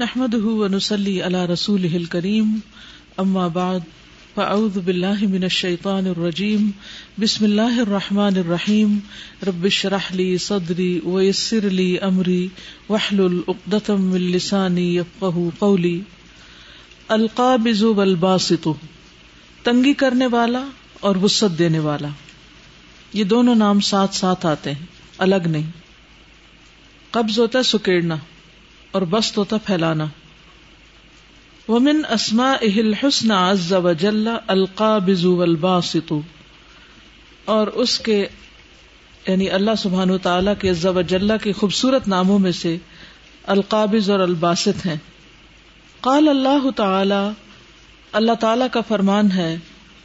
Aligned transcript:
نحمد 0.00 0.34
ونسلی 0.34 1.20
علی 1.20 1.38
رسول 1.52 2.04
کریم 2.04 2.58
اما 3.18 3.48
بعد 3.48 3.80
فاعوذ 4.34 4.78
باللہ 4.78 5.24
من 5.30 5.42
الشیطان 5.42 6.06
الرجیم 6.06 6.70
بسم 7.18 7.44
اللہ 7.44 7.80
الرحمن 7.80 8.36
الرحیم 8.36 8.98
رب 9.46 9.64
اشرح 9.64 10.08
لی 10.14 10.38
صدری 10.38 11.00
ویسر 11.04 11.68
لی 11.70 11.98
امری 11.98 12.48
واحلل 12.88 13.38
عقدۃ 13.48 13.90
من 13.90 14.20
لسانی 14.20 14.98
قولی 15.58 16.00
القابض 17.08 17.82
والباسط، 17.82 18.68
تنگی 19.62 19.92
کرنے 19.92 20.26
والا 20.26 20.64
اور 21.00 21.16
وسعت 21.16 21.58
دینے 21.58 21.78
والا. 21.78 22.08
یہ 23.12 23.24
دونوں 23.24 23.54
نام 23.54 23.80
ساتھ 23.80 24.14
ساتھ 24.14 24.46
آتے 24.46 24.72
ہیں، 24.72 24.86
الگ 25.18 25.46
نہیں. 25.46 25.70
قبض 27.10 27.38
ہوتا 27.38 27.58
ہے، 27.58 27.64
سکیڑنا. 27.64 28.16
اور 28.92 29.02
بست 29.02 29.38
ہوتا 29.38 29.56
پھیلانا۔ 29.64 30.06
ومن 31.68 32.02
اسما 32.10 32.52
اہل 32.62 32.94
حسن 32.94 33.30
عز 33.30 33.72
وجل 33.72 34.28
القابض 34.46 35.24
والباسط۔ 35.24 36.12
اور 37.44 37.66
اس 37.66 37.98
کے 37.98 38.26
یعنی 39.28 39.50
اللہ 39.50 39.70
سبحانہ 39.78 40.12
تعالیٰ 40.22 40.52
کے 40.60 40.70
عز 40.70 40.86
وجل 40.86 41.30
کے 41.42 41.52
خوبصورت 41.52 42.08
ناموں 42.08 42.38
میں 42.38 42.52
سے 42.52 42.76
القابض 43.42 44.10
اور 44.10 44.20
الباسط 44.20 44.86
ہیں۔ 44.86 44.96
قال 46.00 46.28
اللہ 46.28 46.70
تعالی 46.70 47.30
اللہ 48.12 48.32
تعالی 48.40 48.64
کا 48.72 48.80
فرمان 48.80 49.32
ہے 49.32 49.56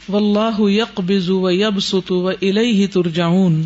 واللہ 0.08 0.70
یقبض 0.70 1.30
و 1.30 1.50
یبسط 1.50 2.12
و 2.12 2.28
الیہ 2.28 2.86
ترجعون۔ 2.86 3.62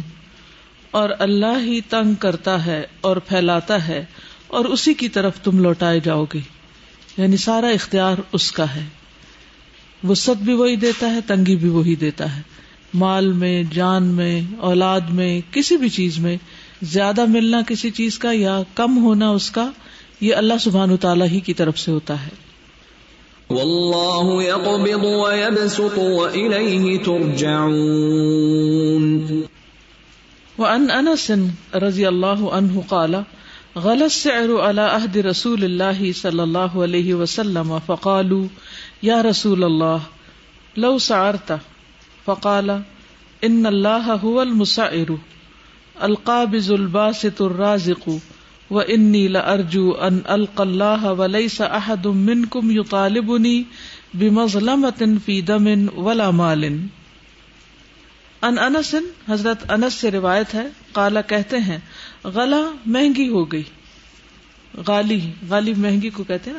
اور 0.91 1.11
اللہ 1.19 1.61
ہی 1.61 1.81
تنگ 1.81 2.15
کرتا 2.15 2.67
ہے 2.67 2.87
اور 3.01 3.17
پھیلاتا 3.17 3.89
ہے۔ 3.89 4.05
اور 4.51 4.65
اسی 4.65 4.95
کی 4.95 5.09
طرف 5.09 5.41
تم 5.41 5.59
لوٹائے 5.59 6.01
جاؤ 6.05 6.25
گے۔ 6.35 6.41
یعنی 7.17 7.37
سارا 7.37 7.69
اختیار 7.69 8.17
اس 8.33 8.53
کا 8.53 8.75
ہے۔ 8.75 8.85
وسط 10.09 10.43
بھی 10.43 10.53
وہی 10.53 10.77
دیتا 10.77 11.15
ہے 11.15 11.21
تنگی 11.27 11.57
بھی 11.57 11.69
وہی 11.69 11.95
دیتا 11.95 12.37
ہے۔ 12.37 12.43
مال 12.95 13.33
میں 13.33 13.63
جان 13.73 14.05
میں 14.05 14.43
اولاد 14.59 15.01
میں 15.01 15.41
کسی 15.51 15.77
بھی 15.77 15.89
چیز 15.89 16.19
میں 16.19 16.37
زیادہ 16.83 17.25
ملنا 17.27 17.61
کسی 17.67 17.91
چیز 17.91 18.19
کا 18.19 18.29
یا 18.33 18.63
کم 18.75 19.05
ہونا 19.05 19.29
اس 19.29 19.51
کا 19.51 19.71
یہ 20.21 20.35
اللہ 20.35 20.55
سبحان 20.61 20.97
تعالیٰ 20.97 21.27
ہی 21.27 21.41
کی 21.41 21.55
طرف 21.55 21.79
سے 21.79 21.91
ہوتا 21.91 22.27
ہے۔ 22.27 22.51
واللہ 23.51 24.43
يقبض 24.49 24.91
ويبسط 25.03 25.99
وإليه 25.99 26.97
ترجعون۔ 27.05 27.83
وعن 30.59 30.91
انس 30.91 31.31
رضی 31.75 32.07
اللہ 32.07 32.41
عنہ 32.53 32.81
قال 32.89 33.15
غلط 33.77 34.03
السعر 34.03 34.51
على 34.69 34.81
عهد 34.81 35.17
رسول 35.17 35.65
الله 35.65 36.09
صلی 36.21 36.41
اللہ 36.41 36.73
علیہ 36.85 37.15
وسلم 37.15 37.79
فقالوا 37.87 38.47
یا 39.03 39.23
رسول 39.23 39.65
اللہ، 39.65 40.09
لو 40.77 40.99
سعرت، 40.99 41.53
فقال، 42.25 42.71
ان 43.43 43.67
الله 43.67 44.17
هو 44.23 44.41
المسعر 44.41 45.13
القابض 46.01 46.71
الباسط 46.71 47.43
الرازق 47.43 48.11
واني 48.71 49.29
لارجو 49.29 49.93
ان 49.93 50.21
القى 50.29 50.63
الله 50.63 51.13
وليس 51.13 51.61
احد 51.61 52.07
منكم 52.07 52.71
يطالبني 52.71 53.65
بمظلمه 54.15 55.17
في 55.25 55.41
دم 55.41 55.89
ولا 55.95 56.31
مال. 56.31 56.65
ان 58.43 58.59
انس، 58.59 58.95
حضرت 59.29 59.71
انس 59.71 59.95
سے 59.95 60.11
روایت 60.11 60.55
ہے 60.55 60.69
قالا 60.93 61.21
کہتے 61.21 61.59
ہیں 61.59 61.79
غلا 62.25 62.61
مہنگی 62.87 63.29
ہو 63.29 63.53
گئی۔ 63.53 63.63
غالی 64.87 65.31
غالی 65.49 65.75
مہنگی 65.75 66.11
کو 66.11 66.25
کہتے 66.25 66.51
نا۔ 66.51 66.59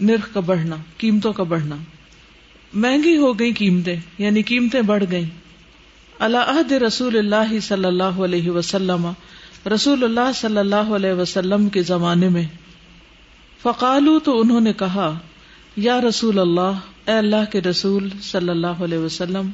نرخ 0.00 0.34
کا 0.34 0.40
بڑھنا، 0.40 0.76
قیمتوں 0.98 1.32
کا 1.32 1.42
بڑھنا۔ 1.42 1.76
مہنگی 2.72 3.16
ہو 3.16 3.38
گئی 3.38 3.52
قیمتیں 3.52 3.96
یعنی 4.18 4.42
قیمتیں 4.42 4.82
بڑھ 4.82 5.04
گئی 5.10 5.24
اللہ 6.18 6.36
عہد 6.36 6.72
رسول 6.72 7.18
اللہ 7.18 7.60
صلی 7.60 7.84
اللہ 7.84 8.02
علیہ 8.02 8.50
وسلم، 8.50 9.08
رسول 9.74 10.04
اللہ 10.04 10.32
صلی 10.34 10.58
اللہ 10.58 10.74
علیہ 10.74 11.12
وسلم 11.12 11.68
کے 11.68 11.82
زمانے 11.82 12.28
میں۔ 12.28 12.42
فقالو 13.62 14.18
تو 14.18 14.40
انہوں 14.40 14.60
نے 14.60 14.72
کہا، 14.72 15.18
یا 15.76 16.00
رسول 16.00 16.38
اللہ، 16.38 16.78
اے 17.06 17.12
اللہ 17.12 17.50
کے 17.52 17.60
رسول 17.60 18.08
صلی 18.22 18.48
اللہ 18.48 18.66
علیہ 18.66 18.98
وسلم، 18.98 19.50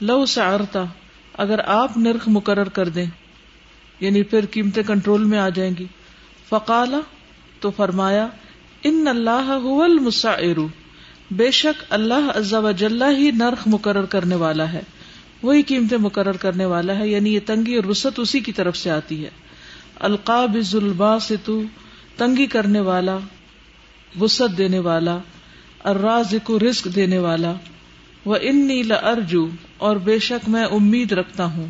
لو 0.00 0.26
سعرتا 0.26 0.84
اگر 1.32 1.58
آپ 1.66 1.96
نرخ 1.96 2.28
مقرر 2.28 2.68
کر 2.68 2.88
دیں۔ 2.88 3.06
یعنی 4.00 4.22
پھر 4.22 4.44
قیمتیں 4.50 4.82
کنٹرول 4.82 5.24
میں 5.24 5.38
آ 5.38 5.48
جائیں 5.48 5.72
گی۔ 5.78 5.86
فقالا 6.48 7.00
تو 7.60 7.70
فرمایا، 7.70 8.28
ان 8.84 9.08
اللہ 9.08 9.58
المسعر۔ 9.84 10.58
بے 11.30 11.50
شک 11.50 11.84
اللہ 11.90 12.56
وجل 12.56 13.02
ہی 13.02 13.30
نرخ 13.30 13.58
مقرر 13.66 14.04
کرنے 14.04 14.34
والا 14.34 14.72
ہے۔ 14.72 14.80
وہی 15.42 15.62
قیمتیں 15.62 15.98
مقرر 15.98 16.32
کرنے 16.32 16.64
والا 16.64 16.98
ہے 16.98 17.08
یعنی 17.08 17.34
یہ 17.34 17.40
تنگی 17.46 17.74
اور 17.74 17.84
وسط 17.84 18.20
اسی 18.20 18.40
کی 18.40 18.52
طرف 18.52 18.76
سے 18.76 18.90
آتی 18.90 19.24
ہے۔ 19.24 19.30
القابض 19.94 20.74
الباسط، 20.74 21.50
تنگی 22.16 22.46
کرنے 22.46 22.80
والا 22.80 23.18
وسط 24.20 24.58
دینے 24.58 24.78
والا، 24.78 25.18
الرازق، 25.84 26.50
رزق 26.50 26.88
دینے 26.94 27.18
والا۔ 27.18 27.52
وہ 28.24 28.36
ان 28.40 28.66
نیل 28.66 28.92
ارجو 28.92 29.48
اور 29.78 29.96
بے 29.96 30.18
شک 30.18 30.48
میں 30.48 30.64
امید 30.64 31.12
رکھتا 31.12 31.44
ہوں۔ 31.44 31.66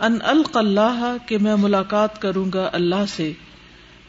ان 0.00 0.18
اللہ 0.54 1.16
کہ 1.26 1.38
میں 1.38 1.56
ملاقات 1.56 2.22
کروں 2.22 2.46
گا 2.54 2.70
اللہ 2.72 3.04
سے۔ 3.16 3.32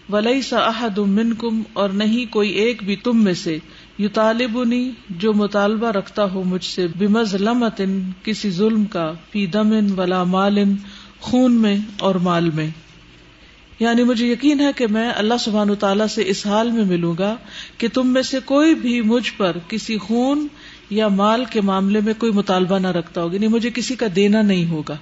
ولی 0.10 0.42
سا 0.42 0.58
احد 0.58 0.98
من 0.98 1.34
کم 1.34 1.62
اور 1.74 1.90
نہیں 1.90 2.34
کوئی 2.34 2.50
ایک 2.50 2.84
بھی 2.84 2.96
تم 2.96 3.24
میں 3.24 3.34
سے۔ 3.34 3.58
یو 3.98 4.10
طالبنی 4.14 4.92
جو 5.10 5.34
مطالبہ 5.34 5.88
رکھتا 5.88 6.24
ہو 6.24 6.44
مجھ 6.44 6.66
سے۔ 6.66 6.88
بمز 6.88 7.36
لمتن 7.36 8.10
کسی 8.24 8.50
ظلم 8.50 8.86
کا۔ 8.86 9.14
فی 9.32 9.46
دمن 9.46 10.00
ولا 10.00 10.24
مالن، 10.24 10.76
خون 11.20 11.54
میں 11.56 11.78
اور 12.00 12.16
مال 12.16 12.50
میں۔ 12.50 12.68
یعنی 13.80 14.04
مجھے 14.04 14.28
یقین 14.28 14.60
ہے 14.60 14.72
کہ 14.76 14.88
میں 14.88 15.12
اللہ 15.16 15.34
سبحان 15.40 15.76
تعالیٰ 15.76 16.08
سے 16.08 16.24
اس 16.26 16.48
حال 16.48 16.72
میں 16.72 16.86
ملوں 16.86 17.14
گا 17.20 17.36
کہ 17.78 17.88
تم 17.94 18.08
میں 18.08 18.22
سے 18.22 18.38
کوئی 18.46 18.76
بھی 18.76 19.02
مجھ 19.02 19.32
پر 19.38 19.58
کسی 19.68 19.98
خون 19.98 20.48
یا 20.90 21.08
مال 21.08 21.46
کے 21.46 21.62
معاملے 21.62 22.00
میں 22.00 22.14
کوئی 22.18 22.32
مطالبہ 22.32 22.80
نہ 22.80 22.88
رکھتا 22.88 23.22
ہوگا۔ 23.22 23.36
یعنی 23.36 23.48
مجھے 23.48 23.70
کسی 23.70 23.96
کا 23.96 24.06
دینا 24.16 24.42
نہیں 24.42 24.70
ہوگا۔ 24.70 24.96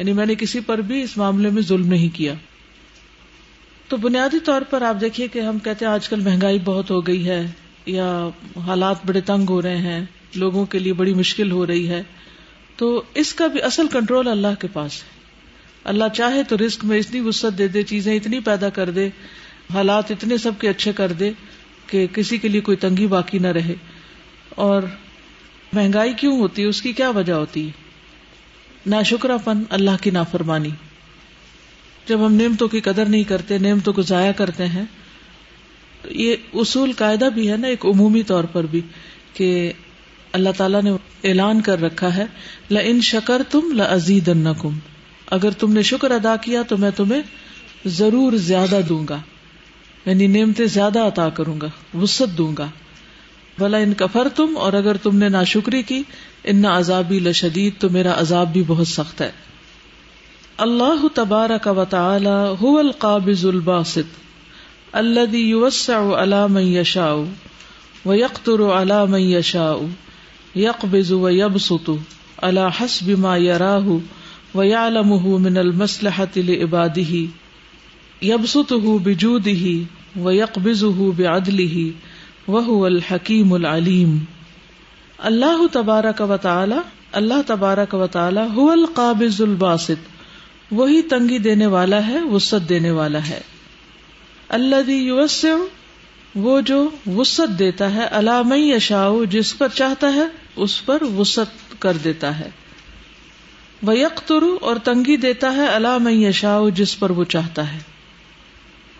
یعنی 0.00 0.12
میں 0.12 0.26
نے 0.26 0.34
کسی 0.34 0.60
پر 0.60 0.78
بھی 0.78 1.02
اس 1.02 1.16
معاملے 1.16 1.50
میں 1.50 1.62
ظلم 1.62 1.86
نہیں 1.86 2.16
کیا۔ 2.16 2.34
تو 3.88 3.96
بنیادی 3.96 4.40
طور 4.44 4.62
پر 4.62 4.82
آپ 4.82 4.96
دیکھیے 5.00 5.28
کہ 5.28 5.38
ہم 5.38 5.58
کہتے 5.58 5.84
ہیں 5.84 5.92
آج 5.92 6.08
کل 6.08 6.20
مہنگائی 6.20 6.58
بہت 6.64 6.90
ہو 6.90 7.06
گئی 7.06 7.28
ہے 7.28 7.50
یا 7.86 8.28
حالات 8.66 9.06
بڑے 9.06 9.20
تنگ 9.20 9.46
ہو 9.48 9.62
رہے 9.62 9.76
ہیں، 9.76 10.04
لوگوں 10.34 10.66
کے 10.66 10.78
لیے 10.78 10.92
بڑی 10.92 11.14
مشکل 11.14 11.50
ہو 11.50 11.66
رہی 11.66 11.88
ہے۔ 11.88 12.02
تو 12.76 13.02
اس 13.14 13.34
کا 13.34 13.46
بھی 13.46 13.62
اصل 13.62 13.86
کنٹرول 13.92 14.28
اللہ 14.28 14.60
کے 14.60 14.68
پاس 14.72 14.92
ہے۔ 14.92 15.08
اللہ 15.84 16.04
چاہے 16.14 16.42
تو 16.42 16.56
رسک 16.66 16.84
میں 16.84 16.98
اتنی 16.98 17.20
وسط 17.20 17.58
دے 17.58 17.68
دے، 17.68 17.82
چیزیں 17.82 18.16
اتنی 18.16 18.40
پیدا 18.40 18.68
کر 18.68 18.90
دے، 18.90 19.08
حالات 19.74 20.10
اتنے 20.10 20.36
سب 20.36 20.52
کے 20.60 20.68
اچھے 20.68 20.92
کر 20.92 21.12
دے 21.12 21.30
کہ 21.86 22.06
کسی 22.06 22.38
کے 22.38 22.48
لیے 22.48 22.60
کوئی 22.60 22.76
تنگی 22.76 23.06
باقی 23.06 23.38
نہ 23.38 23.46
رہے۔ 23.46 23.74
اور 24.48 24.82
مہنگائی 25.72 26.12
کیوں 26.12 26.40
ہوتی 26.40 26.62
ہے؟ 26.62 26.66
اس 26.66 26.82
کی 26.82 26.92
کیا 26.92 27.10
وجہ 27.10 27.32
ہوتی 27.32 27.66
ہے؟ 27.66 27.89
نا 28.86 29.02
شکر 29.02 29.30
پن 29.44 29.62
اللہ 29.70 29.90
کی 30.00 30.10
نافرمانی۔ 30.10 30.68
جب 32.08 32.26
ہم 32.26 32.34
نعمتوں 32.34 32.68
کی 32.68 32.80
قدر 32.80 33.06
نہیں 33.06 33.24
کرتے، 33.24 33.58
نعمتوں 33.58 33.92
کو 33.92 34.02
ضائع 34.02 34.32
کرتے 34.32 34.66
ہیں، 34.66 34.84
تو 36.02 36.08
یہ 36.12 36.36
اصول 36.54 36.92
قاعدہ 36.92 37.24
بھی 37.24 37.50
ہے 37.50 37.56
نا، 37.56 37.68
ایک 37.68 37.86
عمومی 37.86 38.22
طور 38.22 38.44
پر 38.44 38.66
بھی 38.66 38.80
کہ 39.34 39.72
اللہ 40.32 40.48
تعالیٰ 40.56 40.82
نے 40.82 40.90
اعلان 41.24 41.60
کر 41.60 41.82
رکھا 41.82 42.16
ہے 42.16 42.24
ل 42.70 42.78
ان 42.84 43.00
شکر 43.00 43.42
تم 43.50 43.60
لزید 43.72 44.30
اگر 45.26 45.50
تم 45.50 45.72
نے 45.72 45.82
شکر 45.82 46.10
ادا 46.10 46.36
کیا 46.36 46.62
تو 46.62 46.76
میں 46.76 46.90
تمہیں 46.90 47.22
ضرور 47.86 48.32
زیادہ 48.32 48.80
دوں 48.88 49.04
گا 49.08 49.20
یعنی 50.06 50.26
نعمتیں 50.26 50.66
زیادہ 50.66 50.98
عطا 50.98 51.28
کروں 51.28 51.60
گا 51.60 51.98
وسط 51.98 52.38
دوں 52.38 52.52
گا۔ 52.58 52.66
بلا 53.58 53.78
ان 53.78 53.94
کفر 53.94 54.28
تم 54.28 54.56
اور 54.56 54.72
اگر 54.72 54.96
تم 54.96 55.16
نے 55.16 55.28
نا 55.28 55.44
شکری 55.44 55.82
کی 55.82 56.02
ان 56.44 56.64
عذابی 56.64 57.18
لشدید، 57.18 57.80
تو 57.80 57.90
میرا 57.90 58.20
عذاب 58.20 58.52
بھی 58.52 58.62
بہت 58.66 58.88
سخت 58.88 59.20
ہے۔ 59.20 59.30
اللہ 60.56 61.06
تبارک 61.14 61.68
و 61.76 61.84
تعالی 61.84 62.54
هو 62.62 62.78
القابض 62.78 63.44
الباسط 63.44 64.20
الذي 64.92 65.38
يوسع 65.38 66.22
على 66.22 66.46
من 66.50 66.62
يشاء 66.62 67.14
ويقتر 68.06 68.72
على 68.72 69.06
من 69.08 69.20
يشاء 69.20 69.76
يقبض 70.54 71.12
ويبسط 71.12 71.90
على 72.42 72.68
حسب 72.80 73.18
ما 73.18 73.36
يراه 73.36 73.96
ويعلمه 74.54 75.38
من 75.38 75.56
المصلحة 75.56 76.36
لعباده 76.36 77.24
يبسطه 78.22 78.98
بجوده 78.98 79.78
ويقبضه 80.20 81.10
بعدله 81.16 81.88
وہ 82.48 82.86
الحکیم 82.86 83.52
العلیم۔ 83.52 84.18
اللہ 85.22 85.66
تبارک 85.72 86.20
و 86.20 86.36
تعالی، 86.36 86.76
اللہ 87.12 87.34
تبارک 87.46 87.94
و 87.94 88.06
تعالی 88.06 88.40
هو 88.40 88.70
القابض 88.70 89.40
الباسط، 89.40 90.08
وہی 90.70 91.02
تنگی 91.02 91.38
دینے 91.38 91.66
والا 91.66 92.06
ہے 92.06 92.22
وسط 92.22 92.68
دینے 92.68 92.90
والا 92.90 93.28
ہے۔ 93.28 93.40
اللہ 94.48 94.90
یوسع، 94.90 95.56
وہ 96.34 96.60
جو 96.60 96.90
وسط 97.06 97.58
دیتا 97.58 97.94
ہے 97.94 98.06
علام 98.10 98.52
یشاؤ 98.52 99.24
جس 99.24 99.58
پر 99.58 99.68
چاہتا 99.74 100.14
ہے، 100.14 100.24
اس 100.56 100.86
پر 100.86 101.02
وسط 101.02 101.74
کر 101.78 101.96
دیتا 101.96 102.38
ہے۔ 102.38 102.50
وہ 103.82 103.98
یکترو 103.98 104.58
اور 104.60 104.76
تنگی 104.76 105.16
دیتا 105.16 105.54
ہے 105.54 105.76
علام 105.76 106.08
یشاؤ 106.08 106.68
جس 106.68 106.98
پر 106.98 107.10
وہ 107.10 107.24
چاہتا 107.24 107.72
ہے۔ 107.72 107.78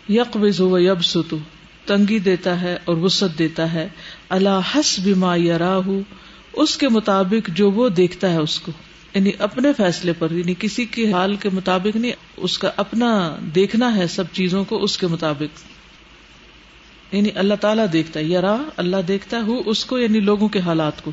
یک 0.08 0.36
وز 0.36 0.60
و 0.60 0.78
یب 0.78 1.04
ستو 1.04 1.38
تنگی 1.86 2.18
دیتا 2.18 2.60
ہے 2.60 2.78
اور 2.84 2.96
وسط 2.96 3.38
دیتا 3.38 3.72
ہے۔ 3.72 3.88
اللہ 4.30 4.60
حس 4.74 4.98
بیما 4.98 5.34
یا 5.36 5.78
اس 6.52 6.76
کے 6.76 6.88
مطابق 6.88 7.50
جو 7.54 7.70
وہ 7.70 7.88
دیکھتا 7.88 8.30
ہے 8.30 8.36
اس 8.36 8.60
کو۔ 8.60 8.72
یعنی 9.14 9.30
اپنے 9.38 9.72
فیصلے 9.72 10.12
پر 10.12 10.30
یعنی 10.30 10.54
کسی 10.58 10.84
کے 10.84 11.12
حال 11.12 11.36
کے 11.36 11.48
مطابق 11.52 11.96
نہیں، 11.96 12.12
اس 12.36 12.58
کا 12.58 12.70
اپنا 12.76 13.36
دیکھنا 13.54 13.96
ہے 13.96 14.06
سب 14.06 14.24
چیزوں 14.32 14.64
کو 14.64 14.82
اس 14.82 14.98
کے 14.98 15.06
مطابق۔ 15.06 15.58
یعنی 17.14 17.28
اللہ 17.34 17.54
تعالیٰ 17.54 17.86
دیکھتا 17.92 18.20
ہے 18.20 18.24
یا 18.24 18.56
اللہ 18.76 18.96
دیکھتا 19.08 19.36
ہے 19.36 19.62
اس 19.66 19.84
کو 19.84 19.98
یعنی 19.98 20.20
لوگوں 20.20 20.48
کے 20.48 20.58
حالات 20.58 21.04
کو۔ 21.04 21.10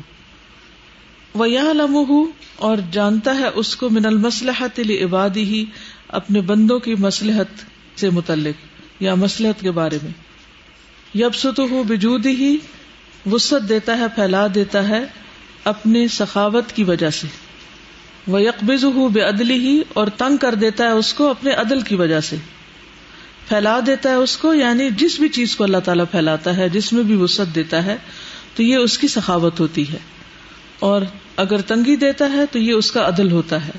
وہ 1.34 1.50
یا 1.50 1.72
لمح 1.72 2.12
اور 2.56 2.76
جانتا 2.90 3.38
ہے 3.38 3.46
اس 3.54 3.76
کو، 3.76 3.90
من 3.90 4.06
المسلحت 4.06 4.80
عبادی 5.04 5.44
ہی 5.44 5.64
اپنے 6.08 6.40
بندوں 6.40 6.78
کی 6.78 6.94
مسلحت 6.94 7.46
سے 8.00 8.10
متعلق، 8.10 8.66
یا 9.02 9.14
مسلحت 9.14 9.60
کے 9.60 9.70
بارے 9.70 9.98
میں۔ 10.02 10.12
یب 11.14 11.34
ست 11.34 11.60
ہوں 11.70 11.84
بجود 11.84 12.26
ہی 12.26 12.56
وسط 13.26 13.68
دیتا 13.68 13.98
ہے، 13.98 14.04
پھیلا 14.14 14.46
دیتا 14.54 14.88
ہے 14.88 15.00
اپنے 15.64 16.08
سخاوت 16.08 16.72
کی 16.74 16.84
وجہ 16.84 17.10
سے۔ 17.10 17.26
وہ 18.26 18.42
یکبز 18.42 18.84
ہوں 18.84 19.08
بے 19.08 19.20
عدلی 19.20 19.54
ہی 19.54 19.82
اور 19.92 20.06
تنگ 20.06 20.36
کر 20.36 20.54
دیتا 20.54 20.84
ہے 20.84 20.90
اس 20.90 21.14
کو 21.14 21.30
اپنے 21.30 21.50
عدل 21.50 21.80
کی 21.80 21.94
وجہ 21.94 22.20
سے۔ 22.20 22.36
پھیلا 23.48 23.80
دیتا 23.86 24.10
ہے 24.10 24.14
اس 24.14 24.36
کو 24.36 24.54
یعنی 24.54 24.88
جس 24.96 25.20
بھی 25.20 25.28
چیز 25.28 25.56
کو 25.56 25.64
اللہ 25.64 25.78
تعالیٰ 25.84 26.04
پھیلاتا 26.10 26.56
ہے، 26.56 26.68
جس 26.68 26.92
میں 26.92 27.02
بھی 27.02 27.14
وسط 27.14 27.54
دیتا 27.54 27.84
ہے، 27.84 27.96
تو 28.56 28.62
یہ 28.62 28.76
اس 28.76 28.98
کی 28.98 29.08
سخاوت 29.08 29.60
ہوتی 29.60 29.92
ہے۔ 29.92 29.98
اور 30.78 31.02
اگر 31.36 31.60
تنگی 31.60 31.96
دیتا 31.96 32.32
ہے، 32.32 32.46
تو 32.46 32.58
یہ 32.58 32.72
اس 32.72 32.92
کا 32.92 33.08
عدل 33.08 33.32
ہوتا 33.32 33.66
ہے۔ 33.66 33.72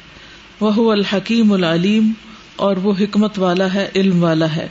وہ 0.60 0.92
الحکیم 0.92 1.54
العلیم 1.54 2.12
اور 2.56 2.78
وہ 2.78 2.94
حکمت 3.00 3.40
والا 3.40 3.74
ہے، 3.74 3.90
علم 3.96 4.24
والا 4.24 4.56
ہے۔ 4.56 4.68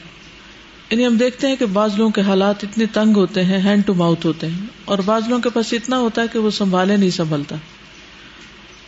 یعنی 0.91 1.07
ہم 1.07 1.17
دیکھتے 1.17 1.47
ہیں 1.47 1.57
کہ 1.57 1.67
بعض 1.67 1.95
لوگوں 1.97 2.11
کے 2.11 2.21
حالات 2.21 2.65
اتنے 2.65 2.87
تنگ 2.87 3.17
ہوتے 3.17 3.45
ہیں 3.45 3.59
ہینڈ 3.59 3.87
ٹو 3.87 3.95
ماؤتھ 3.95 4.27
ہوتے 4.27 4.47
ہیں، 4.47 4.67
اور 4.85 4.99
بعض 4.99 5.29
لوگوں 5.29 5.43
کے 5.43 5.51
پاس 5.51 5.73
اتنا 5.73 5.99
ہوتا 5.99 6.23
ہے 6.23 6.27
کہ 6.33 6.39
وہ 6.39 6.51
سنبھالے 6.51 6.97
نہیں 6.97 7.11
سنبھلتا۔ 7.11 7.57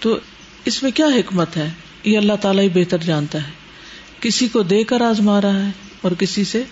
تو 0.01 0.19
اس 0.65 0.83
میں 0.83 0.91
کیا 0.91 1.07
حکمت 1.07 1.57
ہے؟ 1.57 1.71
یہ 2.05 2.19
اللہ 2.19 2.33
تعالیٰ 2.41 2.63
ہی 2.65 2.69
بہتر 2.69 2.99
جانتا 2.99 3.47
ہے۔ 3.47 3.51
کسی 4.21 4.49
کو 4.49 4.63
دے 4.63 4.85
کر 4.85 5.01
آزما 5.01 5.41
رہا 5.41 5.67
ہے 5.67 5.71
اور 6.01 6.13
کسی 6.13 6.45
سے 6.45 6.63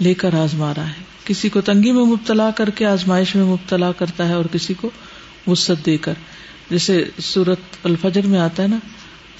لے 0.00 0.14
کر 0.14 0.34
آزما 0.34 0.72
رہا 0.76 0.88
ہے۔ 0.88 1.08
کسی 1.24 1.48
کو 1.48 1.60
تنگی 1.60 1.92
میں 1.92 2.04
مبتلا 2.04 2.50
کر 2.50 2.70
کے 2.70 2.86
آزمائش 2.86 3.34
میں 3.36 3.44
مبتلا 3.44 3.92
کرتا 3.92 4.28
ہے 4.28 4.34
اور 4.34 4.44
کسی 4.52 4.74
کو 4.74 4.90
وسط 5.46 5.86
دے 5.86 5.96
کر۔ 5.96 6.14
جیسے 6.70 7.04
سورت 7.18 7.60
الفجر 7.84 8.26
میں 8.26 8.40
آتا 8.40 8.62
ہے 8.62 8.68
نا 8.68 8.78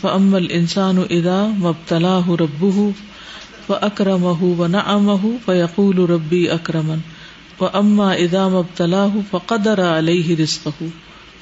فمل 0.00 0.46
انسان 0.50 0.98
ادا 1.10 1.46
مبتلا 1.58 2.16
ہُ 2.18 2.36
ربو 2.36 2.70
ہُ 2.76 2.90
و 3.70 3.74
اکرم 3.74 4.24
و 4.24 4.66
نہ 4.66 5.26
فیقول 5.44 6.10
ربی 6.10 6.50
اکرمن 6.50 6.98
و 7.60 7.66
اما 7.72 8.12
ادا 8.12 8.48
مبتلا 8.48 9.04
ہُ 9.04 9.16
فقدر 9.30 9.98
علیہ 9.98 10.36
رزق 10.36 10.68
ہُ 10.80 10.86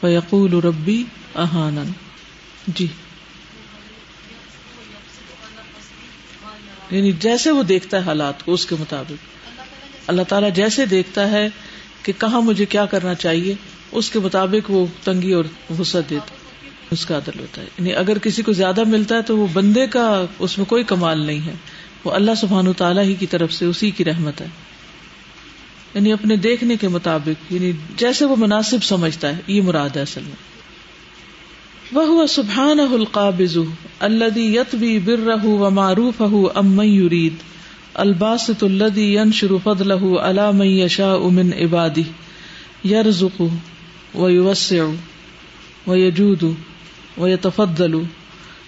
فیقول 0.01 0.55
ربی 0.55 1.05
احان 1.35 1.93
جی. 2.67 2.87
یعنی 6.91 7.13
جیسے 7.13 7.51
وہ 7.51 7.63
دیکھتا 7.63 7.97
ہے 7.97 8.03
حالات 8.03 8.45
کو 8.45 8.53
اس 8.53 8.67
کے 8.67 8.77
مطابق. 8.81 9.13
اللہ 10.07 10.23
تعالیٰ 10.23 10.53
جیسے 10.53 10.87
دیکھتا 10.87 11.31
ہے 11.31 11.49
کہ 12.03 12.13
کہاں 12.19 12.41
مجھے 12.41 12.65
کیا 12.65 12.87
کرنا 12.87 13.15
چاہیے، 13.15 13.55
اس 13.93 14.11
کے 14.11 14.19
مطابق 14.19 14.71
وہ 14.71 14.87
تنگی 15.05 15.33
اور 15.33 15.45
وسعت 15.79 16.11
دیتا 16.11 16.35
اس 16.91 17.07
کا 17.07 17.17
عدل 17.17 17.41
ہوتا 17.41 17.63
ہے۔ 17.63 17.67
یعنی 17.79 17.95
اگر 17.95 18.19
کسی 18.19 18.43
کو 18.43 18.53
زیادہ 18.53 18.85
ملتا 18.85 19.15
ہے 19.15 19.23
تو 19.23 19.39
وہ 19.39 19.47
بندے 19.53 19.87
کا 19.87 20.25
اس 20.39 20.59
میں 20.59 20.67
کوئی 20.67 20.85
کمال 20.85 21.27
نہیں 21.27 21.47
ہے۔ 21.47 21.55
وہ 22.09 22.15
اللہ 22.15 22.35
سبحان 22.37 22.73
تعالیٰ 22.73 23.03
ہی 23.03 23.15
کی 23.15 23.27
طرف 23.27 23.53
سے 23.53 23.65
اسی 23.65 23.91
کی 23.91 24.05
رحمت 24.05 24.41
ہے۔ 24.41 24.47
یعنی 25.95 26.13
اپنے 26.13 26.37
دیکھنے 26.37 26.77
کے 26.77 26.89
مطابق 26.89 27.53
یعنی 27.53 27.73
جیسے 27.97 28.25
وہ 28.25 28.37
مناسب 28.39 28.85
سمجھتا 28.85 29.29
ہے، 29.29 29.41
یہ 29.47 29.63
مراد 29.63 29.97
ہے 29.97 30.01
اصل 30.01 30.21
میں۔ 30.21 30.37
وہ 31.93 32.27
سبحان 32.27 32.81
القابز 32.81 33.59
الدی 34.01 34.57
یت 34.57 34.75
بھی 34.75 34.99
بر 34.99 35.19
رہ 35.19 35.45
و 35.45 35.71
معروف 35.71 36.23
ام 36.55 36.81
یرید، 36.81 37.35
الباسط 37.95 38.65
الدی 38.65 39.15
ین 39.15 39.33
شروفد 39.33 39.81
لہ 39.81 40.19
علام 40.21 40.63
یشا 40.63 41.13
امن 41.13 41.53
عبادی 41.53 42.03
یرزق 42.85 43.43
و 44.17 44.29
یوسع 44.29 44.85
و 45.87 45.97
یجود 45.97 46.43
و 47.19 47.27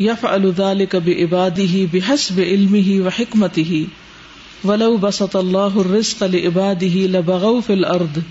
یتفضل 0.01 0.11
يفعل 0.11 0.47
ذلك 0.47 0.97
بعباده 0.97 1.89
بحسب 1.93 2.41
علمه 2.41 3.07
وحكمته. 3.07 3.85
ولو 4.65 4.97
بسط 4.97 5.37
الله 5.37 5.81
الرزق 5.81 6.25
لعباده 6.25 7.07
لبغوا 7.19 7.61
في 7.61 7.73
الارض 7.73 8.23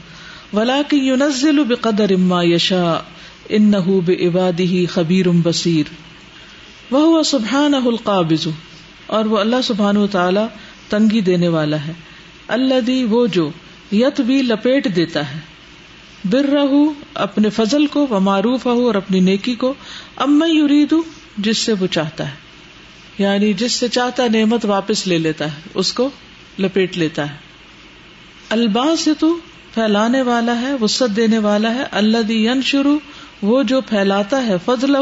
ولكن 0.54 0.98
ينزل 0.98 1.64
بقدر 1.64 2.18
ما 2.18 2.44
يشاء. 2.44 3.02
ان 3.50 3.74
بے 4.06 4.28
عبادی 4.28 4.86
خبیر 4.86 5.30
بصیر 5.30 5.84
وہ 6.92 7.24
سبحان 7.24 7.74
القابض. 7.74 8.48
اور 9.06 9.26
وہ 9.26 9.38
اللہ 9.38 9.62
سبحان 9.64 9.98
و 9.98 10.08
تعالی 10.08 10.42
تنگی 10.90 11.22
دینے 11.22 11.48
والا 11.48 11.88
ہے. 11.88 11.94
اللہ 12.48 13.06
وہ 13.10 13.28
جو 13.28 13.50
یت 13.92 14.22
بھی 14.22 14.42
لپیٹ 14.42 14.96
دیتا 14.96 15.36
ہے. 15.36 15.40
بر 16.26 16.46
رہ 16.46 16.74
اپنے 17.14 17.50
فضل 17.50 17.88
کو 17.88 18.08
و 18.10 18.20
معروف 18.20 18.66
ہو 18.66 18.86
اور 18.88 18.96
اپنی 18.96 19.20
نیکی 19.20 19.56
کو. 19.56 19.74
اب 20.16 20.30
میں 20.30 20.50
یرید 20.50 20.94
جس 21.38 21.58
سے 21.58 21.74
وہ 21.74 21.88
چاہتا 21.88 22.28
ہے۔ 22.28 22.36
یعنی 23.18 23.54
جس 23.54 23.72
سے 23.72 23.88
چاہتا 23.88 24.24
ہے 24.24 24.28
نعمت 24.30 24.66
واپس 24.66 25.08
لے 25.08 25.18
لیتا 25.18 25.46
ہے، 25.46 25.62
اس 25.74 25.94
کو 25.94 26.10
لپیٹ 26.60 26.98
لیتا 26.98 27.30
ہے۔ 27.30 27.36
البا 28.50 28.96
سے 28.96 29.14
تو 29.14 29.38
پھیلانے 29.74 30.22
والا 30.22 30.62
ہے 30.62 30.74
وسط 30.74 31.16
دینے 31.16 31.38
والا 31.38 31.74
ہے۔ 31.74 31.84
اللہ 31.92 32.18
دی 32.18 32.46
ین 32.46 32.62
شروع 32.62 33.00
وہ 33.42 33.64
جو 33.64 33.82
پھیلاتا 33.82 34.48
ہے 34.48 34.56
فضل 34.66 34.96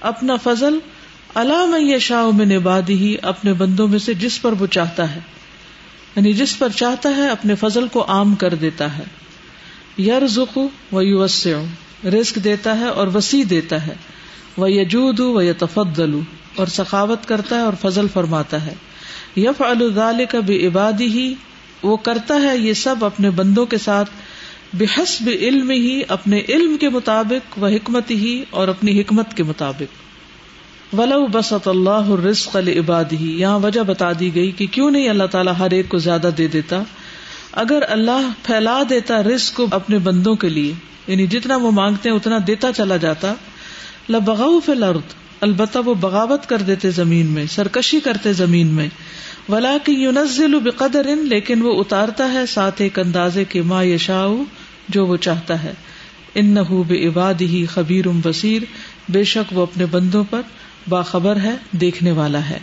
اپنا 0.00 0.36
فضل 0.36 0.78
علام 1.34 1.98
شاہ 2.00 2.36
میں 2.36 2.46
نبادی 2.46 2.94
ہی 2.94 3.16
اپنے 3.22 3.52
بندوں 3.52 3.88
میں 3.88 3.98
سے 3.98 4.14
جس 4.14 4.42
پر 4.42 4.52
وہ 4.52 4.66
چاہتا 4.66 5.14
ہے۔ 5.14 5.20
یعنی 6.16 6.32
جس 6.32 6.58
پر 6.58 6.68
چاہتا 6.68 7.08
ہے، 7.16 7.28
اپنے 7.28 7.54
فضل 7.54 7.88
کو 7.88 8.04
عام 8.08 8.34
کر 8.34 8.54
دیتا 8.54 8.98
ہے۔ 8.98 9.04
یر 10.02 10.26
زخ 10.26 10.58
و 10.92 11.02
یوس 11.02 11.48
رسک 12.04 12.34
دیتا 12.44 12.78
ہے 12.78 12.84
اور 12.84 13.06
وسیع 13.06 13.44
دیتا 13.50 13.86
ہے۔ 13.86 13.94
وہ 14.58 14.72
یجود 14.72 15.20
و 15.20 15.42
یا 15.42 15.64
اور 16.56 16.66
سخاوت 16.66 17.28
کرتا 17.28 17.56
ہے 17.56 17.60
اور 17.60 17.72
فضل 17.80 18.06
فرماتا 18.12 18.66
ہے۔ 18.66 18.74
یف 19.36 19.62
الدال 19.62 20.24
کا 20.30 20.40
بھی 20.40 20.66
عبادی 20.66 21.06
ہی 21.06 21.34
وہ 21.82 21.96
کرتا 21.96 22.34
ہے 22.34 22.58
یہ 22.58 22.72
سب 22.72 23.04
اپنے 23.04 23.30
بندوں 23.30 23.66
کے 23.66 23.78
ساتھ۔ 23.78 24.10
بحسب 24.72 25.28
علم 25.40 25.70
ہی 25.70 26.02
اپنے 26.08 26.42
علم 26.48 26.76
کے 26.76 26.88
مطابق 26.88 27.62
و 27.62 27.66
حکمت 27.66 28.10
ہی 28.10 28.44
اور 28.50 28.68
اپنی 28.68 29.00
حکمت 29.00 29.34
کے 29.34 29.42
مطابق۔ 29.42 30.08
ولو 30.94 31.26
بسط 31.26 31.68
اللہ 31.68 32.10
رزق 32.24 32.56
عباد 32.56 33.04
ہی 33.12 33.40
یہاں 33.40 33.58
وجہ 33.58 33.80
بتا 33.80 34.12
دی 34.20 34.34
گئی 34.34 34.50
کہ 34.50 34.66
کیوں 34.66 34.90
نہیں 34.90 35.08
اللہ 35.08 35.26
تعالیٰ 35.30 35.52
ہر 35.58 35.70
ایک 35.70 35.88
کو 35.88 35.98
زیادہ 35.98 36.30
دے 36.38 36.48
دیتا۔ 36.48 36.82
اگر 37.52 37.82
اللہ 37.88 38.28
پھیلا 38.42 38.82
دیتا 38.90 39.22
رزق 39.22 39.56
کو 39.56 39.66
اپنے 39.70 39.98
بندوں 39.98 40.34
کے 40.34 40.48
لیے 40.48 40.72
یعنی 41.06 41.26
جتنا 41.26 41.56
وہ 41.56 41.70
مانگتے 41.70 42.08
ہیں 42.08 42.16
اتنا 42.16 42.38
دیتا 42.46 42.72
چلا 42.72 42.96
جاتا۔ 42.96 43.34
لبغاؤ 44.10 44.60
فی 44.60 44.72
الارض، 44.72 45.14
البتہ 45.40 45.78
وہ 45.78 45.94
بغاوت 45.94 46.48
کر 46.48 46.58
دیتے 46.58 46.90
زمین 46.90 47.26
میں، 47.26 47.46
سرکشی 47.46 48.00
کرتے 48.00 48.32
زمین 48.32 48.66
میں۔ 48.66 48.88
ولا 49.48 49.76
کہ 49.84 49.92
یونزل 49.92 50.58
بقدر، 50.58 51.16
لیکن 51.16 51.62
وہ 51.62 51.80
اتارتا 51.80 52.32
ہے 52.32 52.46
ساتھ 52.46 52.82
ایک 52.82 52.98
اندازے 52.98 53.44
کے 53.44 53.62
ما 53.62 53.82
یشا 53.82 54.26
جو 54.88 55.06
وہ 55.06 55.16
چاہتا 55.16 55.62
ہے۔ 55.62 55.72
ان 56.34 56.46
نہ 56.46 56.60
بے 56.86 57.08
عباد 57.08 57.34
ہی 57.40 57.66
خبیر 57.66 58.04
بصیر۔ 58.08 58.62
بے 59.08 59.24
شک 59.24 59.58
وہ 59.58 59.62
اپنے 59.62 59.86
بندوں 59.86 60.24
پر 60.30 60.40
باخبر 60.88 61.36
ہے، 61.36 61.56
دیکھنے 61.72 62.12
والا 62.12 62.48
ہے۔ 62.50 62.58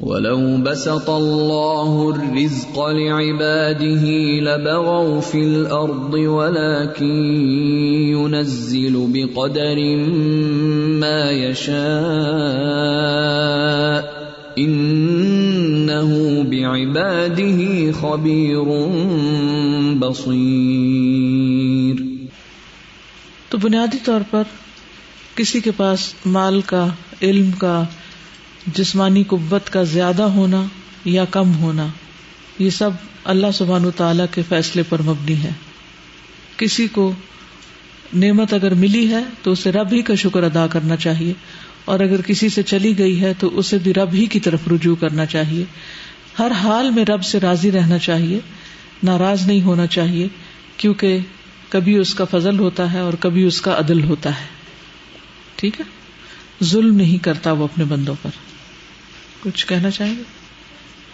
ولو 0.00 0.56
بسط 0.56 1.10
الله 1.10 2.14
الرزق 2.14 2.88
لعباده 2.88 4.04
لبغوا 4.40 5.20
في 5.20 5.44
الأرض 5.44 6.14
ولكن 6.14 7.36
ينزل 8.10 9.08
بقدر 9.12 9.96
ما 11.00 11.30
يشاء. 11.30 12.94
خبیر 18.00 18.58
بصیر 20.00 21.96
تو 23.48 23.58
بنیادی 23.58 23.98
طور 24.04 24.20
پر 24.30 24.42
کسی 25.36 25.60
کے 25.60 25.70
پاس 25.76 26.14
مال 26.26 26.60
کا، 26.60 26.86
علم 27.22 27.50
کا 27.58 27.84
جسمانی 28.66 29.22
قوت 29.24 29.70
کا 29.70 29.82
زیادہ 29.82 30.22
ہونا 30.22 30.64
یا 31.04 31.24
کم 31.24 31.54
ہونا، 31.54 31.86
یہ 32.58 32.70
سب 32.70 32.90
اللہ 33.24 33.46
سبحان 33.54 33.84
و 33.84 33.90
تعالی 33.90 34.22
کے 34.30 34.42
فیصلے 34.48 34.82
پر 34.88 35.02
مبنی 35.02 35.36
ہے۔ 35.42 35.50
کسی 36.56 36.86
کو 36.88 37.12
نعمت 38.14 38.54
اگر 38.54 38.74
ملی 38.74 39.08
ہے 39.10 39.22
تو 39.42 39.52
اسے 39.52 39.72
رب 39.72 39.92
ہی 39.92 40.02
کا 40.02 40.14
شکر 40.14 40.42
ادا 40.42 40.66
کرنا 40.66 40.96
چاہیے، 40.96 41.32
اور 41.84 42.00
اگر 42.00 42.22
کسی 42.22 42.48
سے 42.48 42.62
چلی 42.62 42.98
گئی 42.98 43.20
ہے 43.20 43.32
تو 43.38 43.50
اسے 43.58 43.78
بھی 43.78 43.94
رب 43.94 44.14
ہی 44.14 44.26
کی 44.26 44.40
طرف 44.40 44.68
رجوع 44.72 44.94
کرنا 44.94 45.26
چاہیے۔ 45.26 45.64
ہر 46.38 46.50
حال 46.50 46.90
میں 46.90 47.04
رب 47.04 47.24
سے 47.24 47.40
راضی 47.40 47.72
رہنا 47.72 47.98
چاہیے، 47.98 48.38
ناراض 49.02 49.46
نہیں 49.46 49.62
ہونا 49.62 49.86
چاہیے، 49.86 50.28
کیونکہ 50.76 51.18
کبھی 51.68 51.96
اس 51.96 52.14
کا 52.14 52.24
فضل 52.24 52.58
ہوتا 52.58 52.92
ہے 52.92 52.98
اور 52.98 53.12
کبھی 53.20 53.44
اس 53.44 53.60
کا 53.60 53.78
عدل 53.78 54.02
ہوتا 54.04 54.30
ہے۔ 54.30 54.46
ٹھیک 55.56 55.80
ہے؟ 55.80 55.84
ظلم 56.64 56.96
نہیں 56.96 57.24
کرتا 57.24 57.52
وہ 57.52 57.64
اپنے 57.64 57.84
بندوں 57.84 58.14
پر۔ 58.22 58.30
کچھ 59.44 59.66
کہنا 59.66 59.90
چاہیں 59.90 60.14
گے؟ 60.16 60.22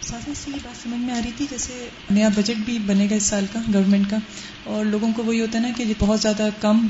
سادہ 0.02 0.32
سی 0.36 0.50
بات 0.52 0.82
سمجھ 0.82 1.00
میں 1.00 1.14
آ 1.14 1.20
رہی 1.24 1.30
تھی، 1.36 1.46
جیسے 1.50 1.88
نیا 2.10 2.28
بجٹ 2.36 2.64
بھی 2.64 2.78
بنے 2.86 3.06
گا 3.10 3.14
اس 3.14 3.22
سال 3.24 3.46
کا 3.52 3.60
گورنمنٹ 3.74 4.10
کا، 4.10 4.16
اور 4.64 4.84
لوگوں 4.84 5.12
کو 5.16 5.22
وہی 5.22 5.40
ہوتا 5.40 5.58
ہے 5.58 5.62
نا 5.62 5.72
کہ 5.76 5.92
بہت 5.98 6.20
زیادہ 6.20 6.48
کم 6.60 6.86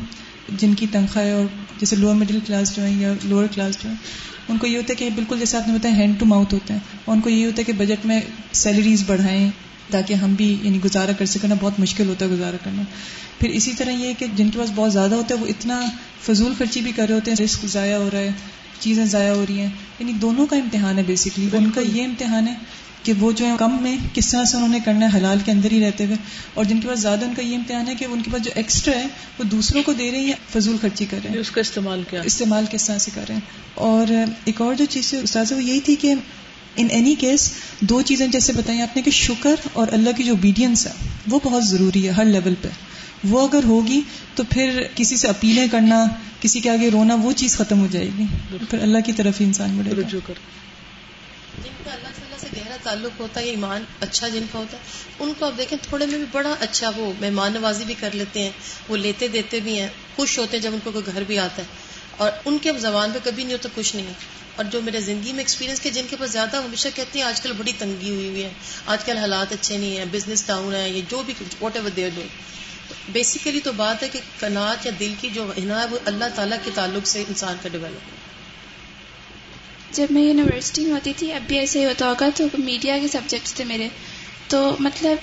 جن 0.50 0.74
کی 0.74 0.86
تنخواہ 0.92 1.24
ہے، 1.24 1.32
اور 1.32 1.44
جیسے 1.80 1.96
لوور 1.96 2.14
مڈل 2.14 2.38
کلاس 2.46 2.74
جو 2.76 2.84
ہیں 2.84 3.00
یا 3.00 3.12
لوور 3.24 3.46
کلاس 3.54 3.82
جو 3.82 3.88
ہیں، 3.88 3.96
ان 4.48 4.58
کو 4.58 4.66
یہ 4.66 4.76
ہوتا 4.76 4.92
ہے 4.92 4.96
کہ 4.98 5.08
بالکل 5.14 5.38
جیسے 5.38 5.56
آپ 5.56 5.68
نے 5.68 5.74
بتایا 5.74 5.96
ہینڈ 5.96 6.18
ٹو 6.20 6.26
ماؤتھ 6.26 6.54
ہوتے 6.54 6.72
ہیں، 6.72 6.80
اور 7.04 7.16
ان 7.16 7.20
کو 7.22 7.30
یہ 7.30 7.44
ہوتا 7.46 7.58
ہے 7.58 7.64
کہ 7.64 7.72
بجٹ 7.78 8.06
میں 8.06 8.20
سیلریز 8.54 9.04
بڑھائیں 9.06 9.50
تاکہ 9.90 10.14
ہم 10.14 10.34
بھی 10.34 10.46
یعنی 10.62 10.78
گزارا 10.84 11.12
کر 11.18 11.26
سکیں 11.26 11.48
بہت 11.50 11.80
مشکل 11.80 12.08
ہوتا 12.08 12.24
ہے 12.24 12.30
گزارا 12.30 12.56
کرنا۔ 12.64 12.82
پھر 13.38 13.48
اسی 13.50 13.72
طرح 13.72 13.90
یہ 13.92 14.12
کہ 14.18 14.26
جن 14.36 14.50
کے 14.50 14.58
پاس 14.58 14.70
بہت 14.74 14.92
زیادہ 14.92 15.14
ہوتا 15.14 15.34
ہے، 15.34 15.40
وہ 15.40 15.46
اتنا 15.46 15.80
فضول 16.22 16.52
خرچی 16.58 16.80
بھی 16.80 16.92
کر 16.92 17.06
رہے 17.08 17.14
ہوتے 17.14 17.30
ہیں، 17.30 17.44
رسک 17.44 17.66
ضائع 17.68 17.96
ہو 17.96 18.08
رہا 18.12 18.18
ہے 18.18 18.30
چیزیں 18.80 19.04
ضائع 19.04 19.32
ہو 19.32 19.44
رہی 19.48 19.60
ہیں۔ 19.60 19.70
یعنی 19.98 20.12
دونوں 20.12 20.46
کا 20.46 20.56
امتحان 20.56 20.98
ہے 20.98 21.02
بیسکلی 21.02 21.48
ان 21.52 21.70
کا 21.70 21.80
یہ 21.80 22.04
امتحان 22.04 22.48
ہے 22.48 22.54
کہ 23.02 23.12
وہ 23.12 23.32
جو 23.32 23.46
ہے 23.46 23.54
کم 23.58 23.82
میں 23.82 23.96
کس 24.12 24.30
طرح 24.30 24.44
سے 24.44 24.56
انہوں 24.56 24.68
نے 24.68 24.78
کرنا 24.84 25.12
ہے 25.12 25.18
حلال 25.18 25.38
کے 25.44 25.52
اندر 25.52 25.72
ہی 25.72 25.80
رہتے 25.80 26.04
ہوئے۔ 26.04 26.16
اور 26.54 26.64
جن 26.64 26.80
کے 26.80 26.88
پاس 26.88 27.00
زیادہ 27.00 27.24
ان 27.24 27.34
کا 27.34 27.42
یہ 27.42 27.56
امتحان 27.56 27.88
ہے 27.88 27.94
کہ 27.94 28.04
ان 28.04 28.22
کے 28.22 28.30
پاس 28.30 28.42
جو 28.42 28.50
ایکسٹرا 28.54 28.98
ہے 28.98 29.06
وہ 29.38 29.44
دوسروں 29.44 29.82
کو 29.82 29.92
دے 29.92 30.10
رہے 30.10 30.18
ہیں 30.18 30.26
یا 30.26 30.36
فضول 30.52 30.76
خرچی 30.80 31.04
کر 31.10 31.18
رہے 31.24 31.30
ہیں۔ 31.30 31.38
اس 31.38 31.50
کا 31.50 31.60
استعمال 31.60 32.02
کیا؟ 32.10 32.20
استعمال 32.20 32.64
کس 32.70 32.86
طرح 32.86 32.98
سے 32.98 33.10
کر 33.14 33.24
رہے 33.28 33.34
ہیں۔ 33.34 33.40
اور 33.74 34.06
ایک 34.44 34.60
اور 34.60 34.74
جو 34.74 34.84
چیز 34.84 35.14
استاذ 35.22 35.52
وہ 35.52 35.64
یہی 35.64 35.80
تھی 35.80 35.96
کہ 35.96 36.14
ان 36.76 36.86
اینی 36.90 37.14
کیس 37.14 37.52
دو 37.80 38.02
چیزیں 38.02 38.26
جیسے 38.26 38.52
بتائیں 38.52 38.82
آپ 38.82 38.96
نے 38.96 39.02
کہ 39.02 39.10
شکر 39.10 39.54
اور 39.72 39.86
اللہ 39.90 40.10
کی 40.16 40.22
جو 40.22 40.32
اوبیڈینس 40.32 40.86
ہے 40.86 40.92
وہ 41.28 41.40
بہت 41.44 41.64
ضروری 41.64 42.06
ہے 42.06 42.12
ہر 42.12 42.24
لیول 42.24 42.54
پہ۔ 42.62 42.68
وہ 43.24 43.48
اگر 43.48 43.64
ہوگی 43.64 44.00
تو 44.34 44.42
پھر 44.50 44.82
کسی 44.94 45.16
سے 45.16 45.28
اپیلیں 45.28 45.68
کرنا 45.68 46.04
کسی 46.40 46.60
کے 46.60 46.70
آگے 46.70 46.90
رونا 46.90 47.14
وہ 47.14 47.32
چیز 47.32 47.56
ختم 47.56 47.80
ہو 47.80 47.86
جائے 47.90 48.08
گی۔ 48.18 48.24
پھر 48.70 48.82
اللہ 48.82 48.98
کی 49.06 49.12
طرف 49.12 49.40
ہی 49.40 49.46
انسان 49.46 49.78
بڑھے 49.78 49.90
رجوع 49.90 50.20
کر 50.26 50.34
جن 51.64 51.70
کا 51.84 51.90
اللہ 51.92 52.08
تعالیٰ 52.08 52.38
سے 52.38 52.46
گہرا 52.56 52.76
تعلق 52.82 53.20
ہوتا 53.20 53.40
ہے 53.40 53.44
ایمان 53.44 53.84
اچھا 54.00 54.28
جن 54.28 54.44
کا 54.52 54.58
ہوتا 54.58 54.76
ہے 54.76 54.82
ان 55.18 55.32
کو 55.38 55.46
آپ 55.46 55.52
دیکھیں 55.58 55.78
تھوڑے 55.82 56.06
میں 56.06 56.18
بھی 56.18 56.26
بڑا 56.32 56.54
اچھا 56.60 56.90
وہ 56.96 57.12
مہمان 57.20 57.52
نوازی 57.52 57.84
بھی 57.84 57.94
کر 58.00 58.10
لیتے 58.12 58.42
ہیں 58.42 58.50
وہ 58.88 58.96
لیتے 58.96 59.28
دیتے 59.28 59.60
بھی 59.60 59.80
ہیں 59.80 59.88
خوش 60.16 60.38
ہوتے 60.38 60.56
ہیں 60.56 60.62
جب 60.62 60.70
ان 60.72 60.78
کو 60.84 60.90
کوئی 60.90 61.14
گھر 61.14 61.24
بھی 61.26 61.38
آتا 61.38 61.62
ہے۔ 61.62 61.66
اور 62.16 62.30
ان 62.44 62.58
کے 62.58 62.72
زبان 62.78 63.10
پہ 63.12 63.18
کبھی 63.24 63.42
نہیں 63.42 63.52
ہوتا 63.52 63.68
خوش 63.74 63.94
نہیں۔ 63.94 64.12
اور 64.56 64.64
جو 64.64 64.80
میرے 64.82 65.00
زندگی 65.00 65.30
میں 65.30 65.38
ایکسپیرینس 65.38 65.80
کے 65.80 65.90
جن 65.90 66.06
کے 66.10 66.16
پاس 66.16 66.30
زیادہ 66.32 66.56
ہمیشہ 66.56 66.88
کہتے 66.94 67.18
ہیں 67.18 67.26
آج 67.26 67.40
کل 67.40 67.52
بڑی 67.58 67.72
تنگی 67.78 68.10
ہوئی 68.10 68.28
ہوئی 68.28 68.44
ہے 68.44 68.50
آج 68.86 69.04
کل 69.04 69.16
حالات 69.18 69.52
اچھے 69.52 69.76
نہیں 69.78 69.96
ہیں 69.96 70.04
بزنس 70.12 70.46
ڈاؤن 70.46 70.74
ہے 70.74 70.90
یہ 70.90 71.00
جو 71.08 71.22
بھی 71.26 71.34
what 71.60 71.76
ever 71.76 71.90
they 71.90 72.08
do 72.14 72.22
basically 73.12 73.60
تو 73.60 73.72
بات 73.72 74.02
ہے 74.02 74.08
کہ 74.08 74.18
کناٹ 74.40 74.86
یا 74.86 74.92
دل 75.00 75.14
کی 75.20 75.28
جو 75.34 75.52
ہنا 75.58 75.80
ہے 75.80 75.86
وہ 75.90 75.98
اللہ 76.04 76.24
تعالیٰ 76.34 76.58
کے 76.64 76.70
تعلق 76.74 77.06
سے 77.06 77.24
انسان 77.28 77.56
کا 77.62 77.68
ڈیولپ 77.68 78.20
جب 79.92 80.06
میں 80.10 80.22
یونیورسٹی 80.22 80.82
میں 80.82 80.92
ہوتی 80.92 81.12
تھی، 81.16 81.32
اب 81.32 81.42
بھی 81.46 81.58
ایسے 81.58 81.80
ہی 81.80 81.84
ہوتا 81.84 82.08
ہوگا، 82.08 82.28
تو 82.36 82.44
میڈیا 82.58 82.98
کے 83.02 83.08
سبجیکٹس 83.08 83.54
تھے 83.54 83.64
میرے۔ 83.64 83.88
تو 84.48 84.76
مطلب 84.80 85.16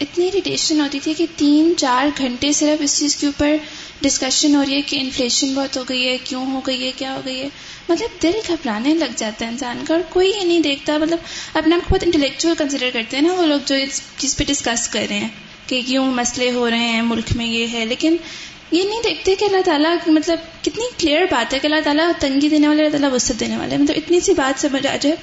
اتنی 0.00 0.28
اریٹیشن 0.28 0.80
ہوتی 0.80 1.00
تھی 1.00 1.14
کہ 1.14 1.26
تین 1.36 1.74
چار 1.78 2.06
گھنٹے 2.18 2.52
صرف 2.52 2.82
اس 2.82 2.98
چیز 2.98 3.16
کے 3.16 3.26
اوپر 3.26 3.56
ڈسکشن 4.00 4.54
ہو 4.54 4.64
رہی 4.64 4.74
ہے 4.74 4.82
کہ 4.82 4.96
انفلیشن 5.00 5.54
بہت 5.54 5.76
ہو 5.76 5.84
گئی 5.88 6.08
ہے، 6.08 6.16
کیوں 6.24 6.46
ہو 6.46 6.60
گئی 6.66 6.86
ہے، 6.86 6.92
کیا 6.96 7.14
ہو 7.14 7.20
گئی 7.24 7.40
ہے۔ 7.40 7.48
مطلب 7.88 8.22
دل 8.22 8.32
گھبرانے 8.48 8.94
لگ 8.94 9.12
جاتا 9.16 9.44
ہے 9.44 9.50
انسان 9.50 9.84
کا، 9.88 9.94
اور 9.94 10.02
کوئی 10.08 10.30
یہ 10.30 10.44
نہیں 10.44 10.60
دیکھتا۔ 10.60 10.98
مطلب 10.98 11.18
اپنے 11.54 11.74
آپ 11.74 11.88
کو 11.88 11.94
بہت 11.94 12.02
انٹلیکچوئل 12.02 12.54
کنسیڈر 12.58 12.90
کرتے 12.92 13.16
ہیں 13.16 13.24
نا 13.24 13.32
وہ 13.32 13.46
لوگ 13.46 13.60
جو 13.66 13.74
اس 13.74 14.02
چیز 14.18 14.36
پہ 14.36 14.44
ڈسکس 14.44 14.88
کر 14.88 15.06
رہے 15.10 15.18
ہیں۔ 15.18 15.28
کہ 15.66 15.82
کیوں 15.86 16.06
مسئلے 16.06 16.50
ہو 16.50 16.70
رہے 16.70 16.78
ہیں 16.78 17.02
ملک 17.02 17.36
میں 17.36 17.46
یہ 17.46 17.66
ہے۔ 17.72 17.84
لیکن 17.84 18.16
یہ 18.70 18.82
نہیں 18.82 19.00
دیکھتے 19.04 19.34
کہ 19.34 19.44
اللہ 19.44 19.62
تعالیٰ 19.64 19.96
مطلب 20.06 20.38
کتنی 20.62 20.84
کلیئر 20.98 21.22
بات 21.30 21.54
ہے 21.54 21.58
کہ 21.58 21.66
اللہ 21.66 21.80
تعالیٰ 21.84 22.10
تنگی 22.18 22.48
دینے 22.48 22.68
والے 22.68 22.80
اللہ 22.80 22.90
تعالیٰ 22.90 23.12
وسط 23.12 23.40
دینے 23.40 23.56
والے۔ 23.56 23.76
مطلب 23.76 23.96
اتنی 23.96 24.20
سی 24.20 24.32
بات 24.32 24.60
سمجھ 24.60 24.86
آ 24.86 24.96
جائے 25.00 25.16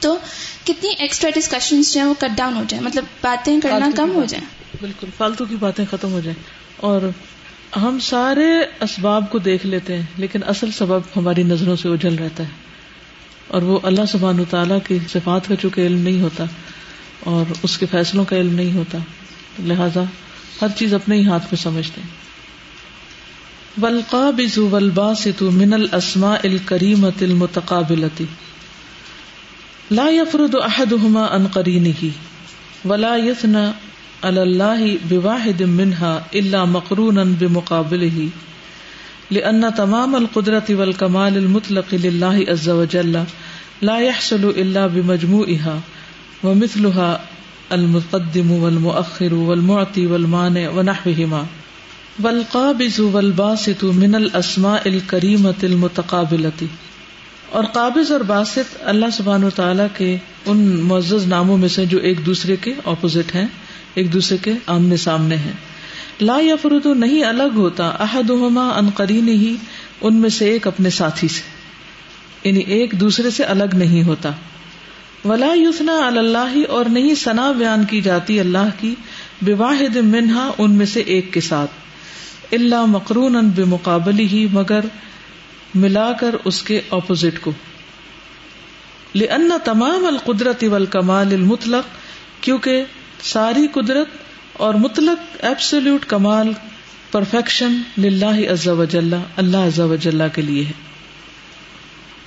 تو 0.00 0.18
کتنی 0.64 0.90
ایکسٹرا 0.98 1.30
ڈسکشن 1.34 1.80
جو 1.80 2.00
ہیں 2.00 2.08
وہ 2.08 2.14
کٹ 2.18 2.36
ڈاؤن 2.36 2.54
ہو 2.54 2.62
جائیں۔ 2.68 2.84
مطلب 2.84 3.04
باتیں 3.20 3.60
کرنا 3.60 3.90
کم 3.96 4.12
ہو 4.14 4.24
جائیں۔ 4.24 4.46
بالکل 4.80 5.06
فالتو 5.16 5.44
کی 5.44 5.56
باتیں 5.56 5.84
ختم 5.90 6.12
ہو 6.12 6.20
جائیں۔ 6.20 6.42
اور 6.76 7.00
ہم 7.76 7.98
سارے 7.98 8.58
اسباب 8.80 9.30
کو 9.30 9.38
دیکھ 9.38 9.66
لیتے 9.66 9.96
ہیں 9.96 10.02
لیکن 10.16 10.40
اصل 10.46 10.70
سبب 10.70 11.00
ہماری 11.16 11.42
نظروں 11.42 11.76
سے 11.76 11.88
اجل 11.88 12.14
رہتا 12.14 12.42
ہے۔ 12.42 12.48
اور 13.48 13.62
وہ 13.62 13.78
اللہ 13.82 14.06
سبحان 14.08 14.44
تعالیٰ 14.44 14.78
کی 14.88 14.98
صفات 15.12 15.48
کا 15.48 15.56
چونکہ 15.56 15.80
علم 15.80 15.98
نہیں 15.98 16.20
ہوتا 16.20 16.44
اور 17.20 17.52
اس 17.62 17.78
کے 17.78 17.86
فیصلوں 17.90 18.24
کا 18.24 18.36
علم 18.36 18.54
نہیں 18.54 18.76
ہوتا۔ 18.76 18.98
لہذا 19.64 20.02
ہر 20.62 20.68
چیز 20.76 20.94
اپنے 20.94 21.16
ہی 21.16 21.26
ہاتھ 21.26 21.44
میں 21.44 21.56
سمجھتے 21.56 22.00
ہیں۔ 22.00 22.08
والقابض 23.82 24.58
والباسط 24.58 25.42
من 25.42 25.72
الاسماء 25.72 26.38
الكريمة 26.44 27.22
المتقابلة۔ 27.22 28.24
لا 29.90 30.08
يفرد 30.08 30.54
احدهما 30.54 31.26
عن 31.26 31.46
قرينه 31.46 32.06
ولا 32.84 33.16
يثنى 33.16 33.70
على 34.22 34.42
الله 34.42 34.98
بواحد 35.08 35.62
منها 35.62 36.18
الا 36.32 36.64
مقرونا 36.64 37.24
بمقابله 37.24 38.26
لان 39.30 39.64
تمام 39.76 40.16
القدرة 40.16 40.74
والكمال 40.74 41.36
المطلق 41.36 41.94
لله 41.94 42.44
عز 42.48 42.68
وجل 42.68 43.24
لا 43.82 43.98
يحصل 43.98 44.52
الا 44.56 44.86
بمجموعها 44.86 45.78
ومثلها 46.44 47.18
المقدم 47.70 48.50
والمؤخر 48.52 49.34
والمعطي 49.34 50.06
والمانع 50.06 50.70
ونحوهما 50.70 51.42
والقابض 52.22 53.00
والباسط 53.00 53.84
من 53.98 54.14
الاسماء 54.14 54.80
الكريمة 54.86 55.70
المتقابلة 55.70 56.66
اور 57.50 57.64
قابض 57.72 58.12
اور 58.12 58.20
باسط 58.20 58.76
اللہ 58.80 59.12
سبحانہ 59.12 59.44
و 59.44 59.50
تعالیٰ 59.50 59.86
کے 59.96 60.16
ان 60.46 60.58
معزز 60.90 61.26
ناموں 61.26 61.58
میں 61.58 61.68
سے 61.68 61.86
جو 61.86 61.98
ایک 61.98 62.26
دوسرے 62.26 62.56
کے 62.60 62.74
اپوزٹ 62.84 63.34
ہیں، 63.34 63.46
ایک 63.94 64.12
دوسرے 64.12 64.36
کے 64.42 64.52
آمنے 64.66 64.96
سامنے 64.96 65.36
ہیں۔ 65.36 65.52
لا 66.20 66.38
یفرد 66.42 66.86
نہیں 66.86 67.24
الگ 67.24 67.56
ہوتا 67.56 67.88
احدہما 67.88 68.68
ان 68.68 68.90
قرین 68.90 69.28
ہی 69.28 69.54
ان 70.00 70.16
میں 70.16 70.30
سے 70.30 70.50
ایک 70.50 70.66
اپنے 70.66 70.90
ساتھی 70.90 71.28
سے 71.28 71.48
یعنی 72.48 72.60
ایک 72.60 73.00
دوسرے 73.00 73.30
سے 73.30 73.44
الگ 73.44 73.74
نہیں 73.74 74.02
ہوتا۔ 74.02 74.30
ولا 75.24 75.54
یوسنا 75.54 76.06
اللہ 76.06 76.56
اور 76.68 76.84
نہیں 76.84 77.14
ثنا 77.14 77.52
بیان 77.52 77.84
کی 77.84 78.00
جاتی 78.00 78.40
اللہ 78.40 78.68
کی، 78.80 78.94
بواحد 79.42 79.96
منہا 79.96 80.50
ان 80.58 80.70
میں 80.70 80.86
سے 80.86 81.00
ایک 81.00 81.32
کے 81.32 81.40
ساتھ۔ 81.40 81.70
اللہ 82.52 82.84
مقرون 82.84 83.48
بے 83.48 83.64
مقابلی 83.64 84.26
ہی 84.26 84.46
مگر 84.52 84.80
ملا 85.74 86.12
کر 86.12 86.34
اس 86.44 86.62
کے 86.62 86.80
اپوزٹ 86.90 87.40
کو۔ 87.40 87.52
لأن 89.14 89.52
تمام 89.64 90.06
القدرت 90.06 90.64
والکمال 90.70 91.34
المطلق، 91.34 91.84
کیونکہ 92.44 92.84
ساری 93.22 93.66
قدرت 93.72 94.08
اور 94.52 94.74
مطلق 94.74 95.44
ایبسولوٹ 95.44 96.04
کمال 96.04 96.52
پرفیکشن 97.10 97.82
للہ 97.98 98.52
عز 98.52 98.68
و 98.68 98.84
جل، 98.84 99.14
اللہ 99.36 99.56
عز 99.56 99.80
و 99.80 99.96
جل 99.96 100.22
کے 100.34 100.42
لیے 100.42 100.64
ہے۔ 100.64 100.72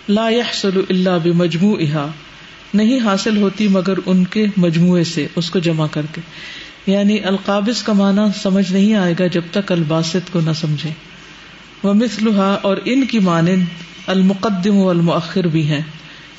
لا 0.10 0.30
يحصل 0.30 0.82
الا 0.90 1.18
بمجموعها 1.18 2.12
نہیں 2.74 3.00
حاصل 3.00 3.38
ہوتی 3.38 3.68
مگر 3.68 3.94
ان 4.06 4.26
کے 4.26 4.46
مجموعے 4.58 5.04
سے، 5.04 5.28
اس 5.36 5.50
کو 5.50 5.60
جمع 5.60 5.88
کر 5.92 6.06
کے۔ 6.12 6.22
یعنی 6.88 7.20
القابض 7.20 7.84
کا 7.84 7.94
معنی 7.94 8.22
سمجھ 8.42 8.72
نہیں 8.72 8.94
آئے 8.94 9.14
گا 9.20 9.28
جب 9.28 9.42
تک 9.52 9.72
الباسط 9.72 10.32
کو 10.32 10.40
نہ 10.40 10.52
سمجھے۔ 10.56 10.90
وہ 11.84 11.94
مثلحا 11.94 12.58
اور 12.62 12.78
ان 12.86 13.06
کی 13.06 13.20
مانند 13.20 13.66
المقدم 14.08 14.76
و 14.76 14.90
المؤخر 14.90 15.44
بھی 15.44 15.68
ہیں۔ 15.68 15.82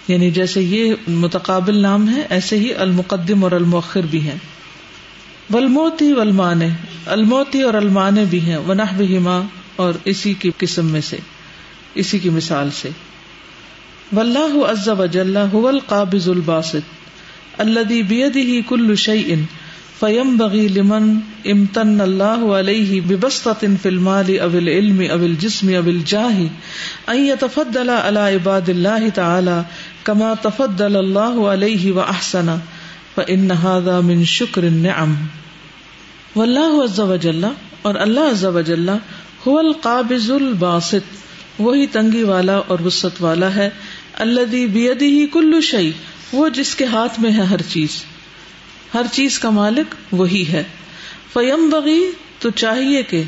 یعنی 0.09 0.31
جیسے 0.31 0.61
یہ 0.61 0.95
متقابل 1.09 1.79
نام 1.83 2.09
ہے، 2.09 2.23
ایسے 2.31 2.59
ہی 2.59 2.75
المقدم 2.75 3.45
اور 3.45 3.53
المؤخر 3.53 4.01
بھی 4.11 4.21
ہیں۔ 4.21 4.39
ولموتی 5.53 6.13
ولمان 6.13 6.61
الموتی 7.07 7.63
اور 7.63 7.75
المان 7.75 8.15
بھی 8.31 8.41
ہیں۔ 8.41 8.57
ونح 8.57 8.97
بہما 8.99 9.41
اور 9.77 9.93
اسی 10.05 10.35
کی 10.35 10.51
قسم 10.59 10.87
میں 10.87 11.01
سے، 11.01 11.17
اسی 11.95 12.19
کی 12.19 12.31
مثال 12.31 12.69
سے۔ 12.71 12.89
واللہ 14.13 14.65
عز 14.67 14.89
وجل 14.89 15.37
هو 15.37 15.69
القابض 15.69 16.29
الباسط 16.29 17.61
الذي 17.61 18.03
بيده 18.03 18.65
كل 18.69 18.99
شيء 18.99 19.45
فينبغي 20.01 20.69
لمن 20.69 21.21
امتن 21.47 22.01
الله 22.01 22.57
عليه 22.57 23.01
ببسطة 23.01 23.77
في 23.83 23.89
المال 23.89 24.41
او 24.41 24.49
العلم 24.49 25.01
او 25.03 25.17
الجسم 25.17 25.75
او 25.75 25.81
الجاه 25.81 26.51
ان 27.09 27.27
يتفضل 27.27 27.91
على 27.91 28.19
عباد 28.19 28.71
الله 28.71 29.09
تعالى 29.09 29.65
كما 30.05 30.35
تفضل 30.35 30.97
الله 30.97 31.49
عليه 31.49 31.93
واحسن 31.93 32.59
فإن 33.17 33.53
هذا 33.53 34.01
من 34.01 34.25
شکر 34.25 34.63
النعم 34.63 35.15
واللہ 36.37 36.83
عز 36.85 37.01
وجل 37.01 37.45
اور 37.83 37.95
اللہ 37.95 38.31
عز 38.31 38.45
وجل 38.45 38.91
هو 39.47 39.61
القابض 39.61 40.31
الباسط 40.31 41.13
وہی 41.59 41.87
تنگی 41.87 42.23
والا 42.23 42.57
اور 42.67 42.79
وسط 42.81 43.23
والا 43.23 43.55
ہے 43.55 43.71
الذي 44.19 44.67
بيده 44.67 45.25
كل 45.33 45.61
شيء، 45.61 45.91
وہ 46.33 46.49
جس 46.49 46.75
کے 46.75 46.85
ہاتھ 46.85 47.21
میں 47.21 47.31
ہے 47.31 47.43
ہر 47.43 47.63
چیز۔ 47.63 48.05
ہر 48.95 49.03
چیز 49.13 49.39
کا 49.39 49.51
مالک 49.51 49.95
وہی 50.13 50.45
ہے۔ 50.49 50.63
فیم 51.33 51.71
بغی 51.71 52.11
تو 52.39 52.51
چاہیے 52.51 53.03
کہ 53.03 53.23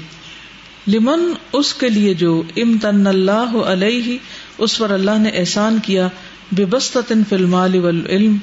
لمن 0.88 1.32
اس 1.52 1.74
کے 1.74 1.88
لیے 1.88 2.14
جو 2.14 2.42
امتن 2.56 3.06
اللہ 3.06 3.56
علیہ، 3.56 4.18
اس 4.58 4.78
پر 4.78 4.90
اللہ 4.90 5.18
نے 5.18 5.28
احسان 5.28 5.78
کیا 5.82 6.08
بے 6.52 6.64
بست 6.64 6.98
فی 7.08 7.34
المال 7.34 7.76
والعلم، 7.76 8.36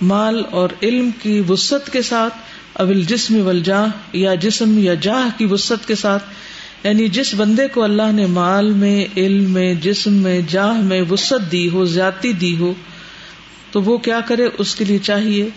مال 0.00 0.42
اور 0.50 0.68
علم 0.82 1.10
کی 1.22 1.42
وسط 1.48 1.90
کے 1.90 2.02
ساتھ 2.02 2.34
اول 2.72 3.02
جسم 3.02 3.46
والجاہ، 3.46 3.86
یا 4.12 4.34
جسم 4.34 4.78
یا 4.78 4.94
جاہ 4.94 5.38
کی 5.38 5.44
وسط 5.44 5.86
کے 5.86 5.94
ساتھ۔ 5.94 6.24
یعنی 6.84 7.08
جس 7.08 7.34
بندے 7.34 7.68
کو 7.68 7.82
اللہ 7.82 8.12
نے 8.12 8.26
مال 8.26 8.70
میں، 8.70 9.04
علم 9.16 9.52
میں، 9.52 9.74
جسم 9.74 10.12
میں، 10.12 10.40
جاہ 10.48 10.72
میں 10.72 11.02
وسط 11.10 11.52
دی 11.52 11.68
ہو، 11.68 11.84
زیادتی 11.84 12.32
دی 12.32 12.56
ہو، 12.56 12.74
تو 13.70 13.82
وہ 13.82 13.98
کیا 13.98 14.20
کرے؟ 14.20 14.48
اس 14.58 14.74
کے 14.74 14.84
لیے 14.84 14.98
چاہیے 14.98 15.48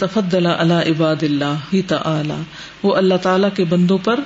تفدل 0.00 0.46
اللہ 0.46 0.74
عباد 0.74 1.16
اللہ 1.22 1.54
ہی 1.72 1.82
تعالی، 1.82 2.42
وہ 2.82 2.94
اللہ 2.94 3.14
تعالی 3.14 3.46
کے 3.54 3.64
بندوں 3.64 3.98
پر 3.98 4.20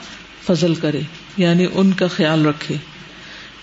فضل 0.46 0.75
کرے 0.75 1.00
یعنی 1.37 1.66
ان 1.75 1.92
کا 1.92 2.06
خیال 2.06 2.46
رکھے۔ 2.46 2.75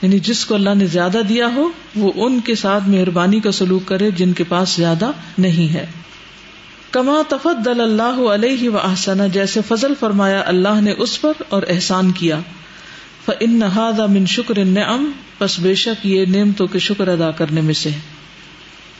یعنی 0.01 0.19
جس 0.19 0.45
کو 0.45 0.55
اللہ 0.55 0.69
نے 0.77 0.87
زیادہ 0.87 1.17
دیا 1.29 1.47
ہو، 1.55 1.69
وہ 1.95 2.11
ان 2.15 2.39
کے 2.39 2.55
ساتھ 2.55 2.89
مہربانی 2.89 3.39
کا 3.39 3.51
سلوک 3.51 3.85
کرے 3.85 4.11
جن 4.11 4.33
کے 4.33 4.43
پاس 4.43 4.75
زیادہ 4.75 5.11
نہیں 5.37 5.73
ہے۔ 5.73 5.85
کما 6.97 7.21
تفدل 7.29 7.81
اللہ 7.81 8.29
علیہ 8.29 8.69
و 8.69 8.77
احسن 8.77 9.29
جیسے 9.31 9.59
فضل 9.67 9.93
فرمایا 9.99 10.43
اللہ 10.45 10.81
نے 10.81 10.91
اس 10.91 11.21
پر 11.21 11.33
اور 11.49 11.63
احسان 11.67 12.11
کیا۔ 12.11 12.39
فن 13.25 13.59
من 14.09 14.25
شکر 14.25 14.65
نعم 14.65 15.11
بس 15.39 15.59
بے 15.59 15.75
شک 15.75 16.05
یہ 16.05 16.25
نعمتوں 16.25 16.67
کے 16.67 16.79
شکر 16.79 17.07
ادا 17.07 17.31
کرنے 17.31 17.61
میں 17.61 17.73
سے 17.73 17.89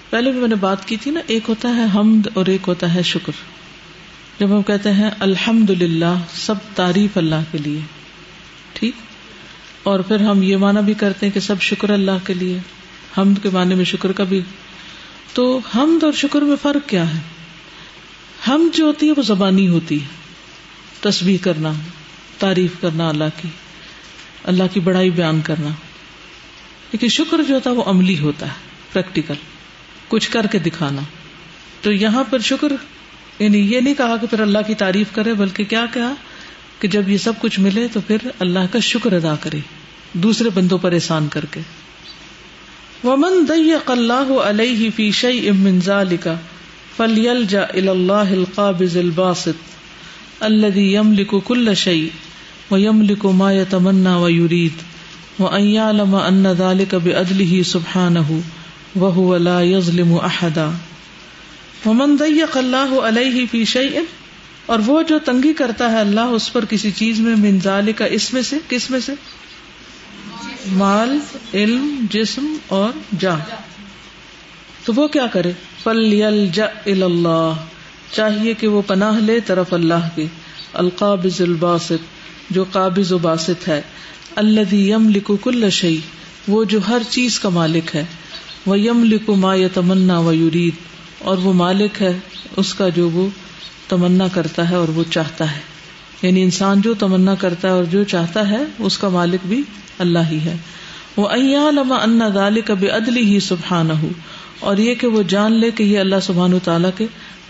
پہلے 0.09 0.31
بھی 0.31 0.39
میں 0.39 0.47
نے 0.47 0.55
بات 0.55 0.87
کی 0.87 0.97
تھی 0.97 1.11
نا، 1.11 1.19
ایک 1.27 1.43
ہوتا 1.49 1.75
ہے 1.75 1.85
حمد 1.95 2.27
اور 2.33 2.45
ایک 2.45 2.61
ہوتا 2.67 2.95
ہے 2.95 3.03
شکر۔ 3.03 3.31
جب 4.39 4.47
ہم 4.55 4.61
کہتے 4.61 4.91
ہیں 4.91 5.09
الحمد 5.19 5.69
للہ 5.69 6.15
سب 6.35 6.55
تعریف 6.75 7.17
اللہ 7.17 7.41
کے 7.51 7.57
لیے، 7.57 7.79
ٹھیک؟ 8.73 8.93
اور 9.83 9.99
پھر 9.99 10.19
ہم 10.19 10.43
یہ 10.43 10.57
مانا 10.57 10.81
بھی 10.81 10.93
کرتے 10.93 11.25
ہیں 11.25 11.33
کہ 11.33 11.39
سب 11.39 11.61
شکر 11.61 11.89
اللہ 11.89 12.25
کے 12.25 12.33
لیے۔ 12.33 12.57
حمد 13.17 13.43
کے 13.43 13.49
معنی 13.49 13.75
میں 13.75 13.85
شکر 13.85 14.11
کا 14.11 14.23
بھی۔ 14.23 14.41
تو 15.33 15.59
حمد 15.75 16.03
اور 16.03 16.11
شکر 16.11 16.41
میں 16.41 16.55
فرق 16.61 16.89
کیا 16.89 17.13
ہے؟ 17.13 17.37
ہم 18.48 18.70
جو 18.74 18.86
ہوتی 18.86 19.08
ہے 19.08 19.13
وہ 19.17 19.22
زبانی 19.22 19.67
ہوتی 19.67 20.01
ہے 20.01 20.06
تصویر 21.01 21.38
کرنا، 21.44 21.74
تعریف 22.39 22.72
کرنا 22.82 23.10
اللہ 23.10 23.24
کی 23.41 23.48
اللہ 24.44 24.63
کی 24.74 24.79
بڑائی 24.79 25.10
بیان 25.10 25.41
کرنا۔ 25.41 25.70
لیکن 26.91 27.08
شکر 27.08 27.44
جو 27.48 27.56
ہوتا 27.56 27.70
ہے 27.70 27.75
وہ 27.75 27.84
عملی 27.84 28.20
ہوتا 28.20 28.46
ہے 28.46 28.51
پریکٹیکل 28.94 29.34
کچھ 30.08 30.32
کر 30.32 30.48
کے 30.48 30.60
دکھانا۔ 30.60 31.01
تو 31.82 31.91
یہاں 31.91 32.24
پر 32.29 32.39
شکر 32.39 32.74
یعنی 33.39 33.58
یہ 33.58 33.79
نہیں 33.79 33.94
کہا 33.94 34.17
کہ 34.17 34.27
پھر 34.27 34.39
اللہ 34.39 34.58
کی 34.67 34.75
تعریف 34.75 35.08
کرے، 35.13 35.34
بلکہ 35.34 35.63
کیا 35.63 35.86
کہا؟ 35.94 36.13
کہ 36.79 36.88
جب 36.88 37.10
یہ 37.10 37.17
سب 37.17 37.34
کچھ 37.41 37.60
ملے 37.60 37.88
تو 37.94 38.01
پھر 38.01 38.17
اللہ 38.39 38.60
کا 38.72 38.79
شکر 38.79 39.13
ادا 39.13 39.36
کرے، 39.36 39.60
دوسرے 40.13 40.50
بندوں 40.50 40.77
پر 40.77 40.91
احسان 40.91 41.27
کر 41.27 41.46
کے۔ 41.46 41.60
ومن 43.03 43.46
دیق 43.48 43.91
اللہ 43.91 44.34
علیہ 44.34 44.89
فی 44.96 45.12
شیء 45.12 45.51
من 45.51 45.79
ذلك 45.79 46.27
فلیلجا 46.97 47.63
الى 47.63 47.89
اللہ 47.89 48.33
القابض 48.33 48.97
الباسط 48.97 50.43
الذي 50.43 50.85
يملك 50.93 51.35
كل 51.43 51.75
شيء 51.77 52.09
ويملك 52.71 53.25
ما 53.38 53.53
يتمنى 53.53 54.15
ويريد 54.15 54.86
وان 55.39 55.63
يعلم 55.63 56.15
ان 56.15 56.53
ذلك 56.60 56.95
بعدله 57.01 57.63
سبحانه 57.63 58.39
وہ 58.95 59.38
لا 59.38 59.62
یظلم 59.62 60.13
احدا 60.19 60.69
ومن 61.86 62.15
ضيق 62.17 62.57
اللہ 62.57 62.93
علیہ 63.01 63.45
فی 63.51 63.63
شیء 63.65 63.99
اور 64.65 64.79
وہ 64.86 65.01
جو 65.01 65.17
تنگی 65.25 65.53
کرتا 65.53 65.91
ہے 65.91 65.99
اللہ 65.99 66.33
اس 66.33 66.51
پر 66.53 66.65
کسی 66.65 66.91
چیز 66.91 67.19
میں 67.19 67.36
من 67.36 67.60
ذالک 67.63 68.01
اس 68.10 68.33
میں 68.33 68.41
سے 68.41 68.57
کس 68.67 68.89
میں 68.89 68.99
سے؟ 68.99 69.13
مال، 70.71 71.17
علم، 71.53 72.05
جسم 72.10 72.53
اور 72.67 72.97
جا 73.19 73.36
تو 74.88 74.93
وہ 74.93 75.08
کیا 75.08 75.28
کرے؟ 75.28 75.52
فل 75.84 76.23
اللہ 76.88 77.54
چاہیے 78.12 78.54
کہ 78.54 78.67
وہ 78.67 78.82
پناہ 78.88 79.19
لے 79.19 79.39
طرف 79.39 79.73
اللہ 79.73 80.10
کے 80.15 80.26
القابض 80.73 81.41
الباسط، 81.41 82.04
جو 82.50 82.65
قابض 82.71 83.12
و 83.12 83.17
باسط 83.17 83.67
ہے۔ 83.67 83.82
اللہ 84.36 84.76
یم 84.76 85.10
لکو 85.10 85.38
کل 85.38 85.69
شعی 85.69 85.97
وہ 86.47 86.63
جو 86.63 86.80
ہر 86.88 87.02
چیز 87.10 87.39
کا 87.39 87.50
مالک 87.50 87.95
ہے۔ 87.95 88.06
وہ 88.65 88.80
یم 88.80 89.04
لکو 89.04 89.36
ما 89.36 89.56
یا 89.56 89.67
تمنا 89.73 90.19
و 90.19 90.34
یورید 90.34 90.73
اور 91.19 91.38
وہ 91.38 91.54
مالک 91.54 92.02
ہے، 92.02 92.19
اس 92.58 92.73
کا 92.73 92.89
جو 92.89 93.10
وہ 93.10 93.30
تمنا 93.88 94.28
کرتا 94.28 94.69
ہے 94.69 94.76
اور 94.76 94.88
وہ 94.88 95.04
چاہتا 95.12 95.56
ہے۔ 95.56 95.62
یعنی 96.21 96.43
انسان 96.43 96.82
جو 96.82 96.93
تمنا 96.93 97.36
کرتا 97.36 97.67
ہے 97.67 97.73
اور 97.73 97.84
جو 97.84 98.04
چاہتا 98.04 98.50
ہے، 98.50 98.63
اس 98.80 98.97
کا 98.97 99.10
مالک 99.10 99.47
بھی 99.47 99.62
اللہ 99.97 100.19
ہی 100.32 100.39
ہے۔ 100.45 100.56
وہ 101.17 101.30
لما 101.71 101.95
ان 101.95 102.21
دال 102.36 102.62
کبھی 102.62 102.89
عدلی 102.89 103.21
ہی 103.21 103.39
سبحان 103.39 103.91
ہو 103.91 104.08
اور 104.60 104.78
یہ 104.78 104.96
کہ 104.96 105.08
وہ 105.08 105.24
جان 105.24 105.54
لے 105.54 105.72
کہ 105.72 105.84
یہ 105.84 106.00
اللہ 106.00 106.15
سبحان 106.22 106.54
و 106.54 106.60
تعالیٰ 106.60 106.89
کے 106.98 107.08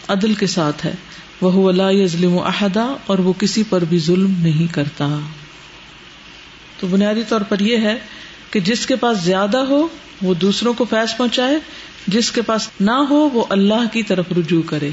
عدل 0.07 0.33
کے 0.33 0.47
ساتھ 0.47 0.85
ہے۔ 0.85 0.95
وہ 1.41 1.69
اللہ 1.69 2.05
ظلم 2.05 2.33
و 2.33 2.43
احدا 2.43 2.95
اور 3.05 3.19
وہ 3.19 3.33
کسی 3.39 3.63
پر 3.69 3.83
بھی 3.83 3.99
ظلم 3.99 4.33
نہیں 4.39 4.73
کرتا۔ 4.73 5.19
تو 6.79 6.87
بنیادی 6.87 7.23
طور 7.29 7.41
پر 7.41 7.59
یہ 7.59 7.77
ہے 7.77 7.95
کہ 8.51 8.59
جس 8.59 8.85
کے 8.85 8.95
پاس 8.95 9.17
زیادہ 9.23 9.57
ہو، 9.57 9.87
وہ 10.21 10.33
دوسروں 10.33 10.73
کو 10.73 10.85
فیض 10.89 11.17
پہنچائے۔ 11.17 11.55
جس 12.07 12.31
کے 12.31 12.41
پاس 12.41 12.69
نہ 12.79 12.91
ہو، 12.91 13.29
وہ 13.33 13.45
اللہ 13.49 13.93
کی 13.93 14.03
طرف 14.03 14.25
رجوع 14.37 14.61
کرے۔ 14.65 14.89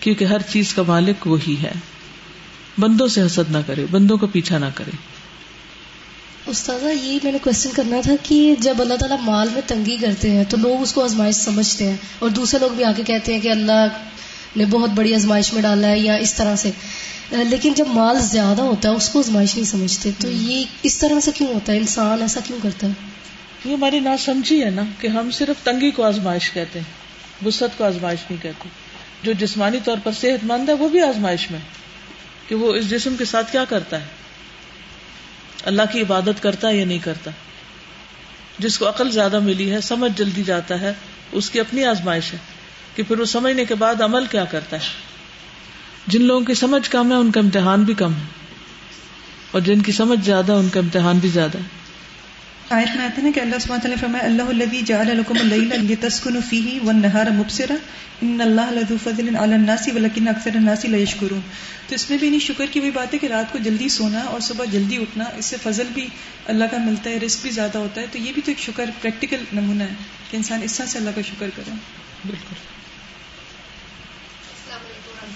کیونکہ 0.00 0.24
ہر 0.24 0.42
چیز 0.42 0.74
کا 0.74 0.82
مالک 0.86 1.26
وہی 1.26 1.56
ہے۔ 1.62 1.72
بندوں 2.78 3.06
سے 3.06 3.22
حسد 3.22 3.50
نہ 3.50 3.58
کرے، 3.66 3.86
بندوں 3.90 4.16
کو 4.16 4.26
پیچھا 4.26 4.58
نہ 4.58 4.66
کرے۔ 4.74 5.13
استاذہ 6.46 6.88
یہ 7.02 7.18
میں 7.22 7.32
نے 7.32 7.38
کوشچن 7.42 7.70
کرنا 7.74 8.00
تھا 8.00 8.12
کہ 8.22 8.54
جب 8.58 8.74
اللہ 8.80 8.94
تعالیٰ 8.94 9.20
مال 9.20 9.48
میں 9.52 9.60
تنگی 9.66 9.96
کرتے 9.96 10.30
ہیں 10.30 10.44
تو 10.44 10.56
لوگ 10.56 10.82
اس 10.82 10.92
کو 10.92 11.04
آزمائش 11.04 11.34
سمجھتے 11.34 11.88
ہیں 11.88 11.96
اور 12.18 12.30
دوسرے 12.30 12.60
لوگ 12.60 12.70
بھی 12.70 12.84
آ 12.84 12.92
کے 12.96 13.02
کہتے 13.02 13.34
ہیں 13.34 13.40
کہ 13.40 13.48
اللہ 13.48 13.86
نے 14.56 14.64
بہت 14.64 14.90
بڑی 14.90 15.14
آزمائش 15.14 15.52
میں 15.52 15.62
ڈالا 15.62 15.88
ہے 15.88 15.98
یا 15.98 16.14
اس 16.14 16.34
طرح 16.34 16.56
سے۔ 16.56 16.70
لیکن 17.30 17.72
جب 17.72 17.86
مال 17.88 18.20
زیادہ 18.20 18.62
ہوتا 18.62 18.88
ہے 18.88 18.94
اس 18.94 19.08
کو 19.08 19.18
آزمائش 19.18 19.54
نہیں 19.54 19.66
سمجھتے۔ 19.66 20.10
تو 20.18 20.30
یہ 20.30 20.64
اس 20.82 20.98
طرح 20.98 21.20
سے 21.20 21.30
کیوں 21.34 21.54
ہوتا 21.54 21.72
ہے؟ 21.72 21.78
انسان 21.78 22.22
ایسا 22.22 22.40
کیوں 22.44 22.58
کرتا 22.62 22.86
ہے؟ 22.86 22.92
یہ 23.64 23.74
ہماری 23.74 24.00
نا 24.00 24.16
سمجھی 24.16 24.64
ہے 24.64 24.70
نا 24.70 24.82
کہ 25.00 25.06
ہم 25.08 25.30
صرف 25.30 25.64
تنگی 25.64 25.90
کو 25.90 26.02
آزمائش 26.02 26.50
کہتے 26.50 26.78
ہیں 26.78 26.92
وسط 27.46 27.78
کو 27.78 27.84
آزمائش 27.84 28.18
نہیں 28.30 28.42
کہتے۔ 28.42 28.68
جو 29.22 29.32
جسمانی 29.32 29.78
طور 29.84 29.96
پر 30.02 30.12
صحت 30.20 30.44
مند 30.44 30.68
ہے 30.68 30.74
وہ 30.74 30.88
بھی 30.88 31.00
آزمائش 31.00 31.50
میں 31.50 31.60
کہ 32.48 32.54
وہ 32.54 32.74
اس 32.74 32.90
جسم 32.90 33.16
کے 33.18 33.24
ساتھ 33.24 33.52
کیا 33.52 33.64
کرتا 33.64 34.00
ہے؟ 34.00 34.23
اللہ 35.64 35.82
کی 35.92 36.00
عبادت 36.00 36.42
کرتا 36.42 36.68
ہے 36.68 36.76
یا 36.76 36.84
نہیں 36.84 36.98
کرتا 36.98 37.30
جس 38.58 38.78
کو 38.78 38.88
عقل 38.88 39.10
زیادہ 39.10 39.38
ملی 39.40 39.70
ہے 39.72 39.80
سمجھ 39.80 40.12
جلدی 40.16 40.42
جاتا 40.42 40.80
ہے 40.80 40.92
اس 41.32 41.50
کی 41.50 41.60
اپنی 41.60 41.84
آزمائش 41.84 42.32
ہے 42.32 42.38
کہ 42.94 43.02
پھر 43.02 43.20
وہ 43.20 43.24
سمجھنے 43.24 43.64
کے 43.64 43.74
بعد 43.74 44.00
عمل 44.00 44.26
کیا 44.26 44.44
کرتا 44.44 44.76
ہے 44.76 44.90
جن 46.06 46.22
لوگوں 46.22 46.44
کی 46.44 46.54
سمجھ 46.54 46.90
کم 46.90 47.12
ہے 47.12 47.16
ان 47.16 47.30
کا 47.30 47.40
امتحان 47.40 47.84
بھی 47.84 47.94
کم 47.94 48.14
ہے 48.14 48.26
اور 49.50 49.60
جن 49.60 49.82
کی 49.82 49.92
سمجھ 49.92 50.18
زیادہ 50.24 50.52
ان 50.52 50.68
کا 50.68 50.80
امتحان 50.80 51.18
بھی 51.18 51.28
زیادہ 51.28 51.58
ہے 51.58 51.82
آیت 52.70 52.96
میں 52.96 53.04
آتا 53.04 53.22
ہے 53.22 53.22
نا 53.22 53.30
کہ 53.34 53.40
اللہ 53.40 53.56
سبحانہ 53.60 53.82
تعالیٰ 53.82 54.00
فرمایا، 54.00 54.24
اللہ 54.24 54.42
الذي 54.42 54.80
جعل 54.80 55.06
لكم 55.06 55.34
الليل 55.40 55.68
لتسكنوا 55.68 56.40
فيه 56.48 56.76
والنهار 56.82 57.26
مبصرا۔ 57.30 57.74
ان 58.22 58.40
اللہ 58.40 58.70
لذو 58.70 58.96
فضل 59.02 59.36
على 59.36 59.54
الناس 59.54 59.88
ولكن 59.94 60.28
اکثر 60.28 60.50
الناس 60.54 60.84
لا 60.84 60.96
يشكرون 60.96 61.40
تو 61.88 61.94
اس 61.94 62.10
میں 62.10 62.18
بھی 62.18 62.28
نہیں 62.28 62.40
شکر 62.40 62.64
کی 62.70 62.80
وہی 62.80 62.90
بات 62.90 63.14
ہے 63.14 63.18
کہ 63.18 63.26
رات 63.26 63.52
کو 63.52 63.58
جلدی 63.58 63.88
سونا 63.88 64.18
اور 64.18 64.40
صبح 64.40 64.64
جلدی 64.64 64.96
اٹھنا، 64.96 65.24
اس 65.36 65.44
سے 65.44 65.56
فضل 65.62 65.86
بھی 65.94 66.06
اللہ 66.46 66.64
کا 66.64 66.76
ملتا 66.78 67.10
ہے، 67.10 67.18
رزق 67.18 67.42
بھی 67.42 67.50
زیادہ 67.50 67.78
ہوتا 67.78 68.00
ہے۔ 68.00 68.06
تو 68.12 68.18
یہ 68.18 68.32
بھی 68.34 68.42
تو 68.44 68.50
ایک 68.50 68.58
شکر 68.58 68.90
پریکٹیکل 69.00 69.36
نمونہ 69.52 69.82
ہے 69.82 69.94
کہ 70.30 70.36
انسان 70.36 70.60
اس 70.62 70.74
طرح 70.74 70.86
سے 70.86 70.98
اللہ 70.98 71.10
کا 71.14 71.20
شکر 71.20 71.50
کرے۔ 71.56 71.70
بالکل۔ 72.26 72.83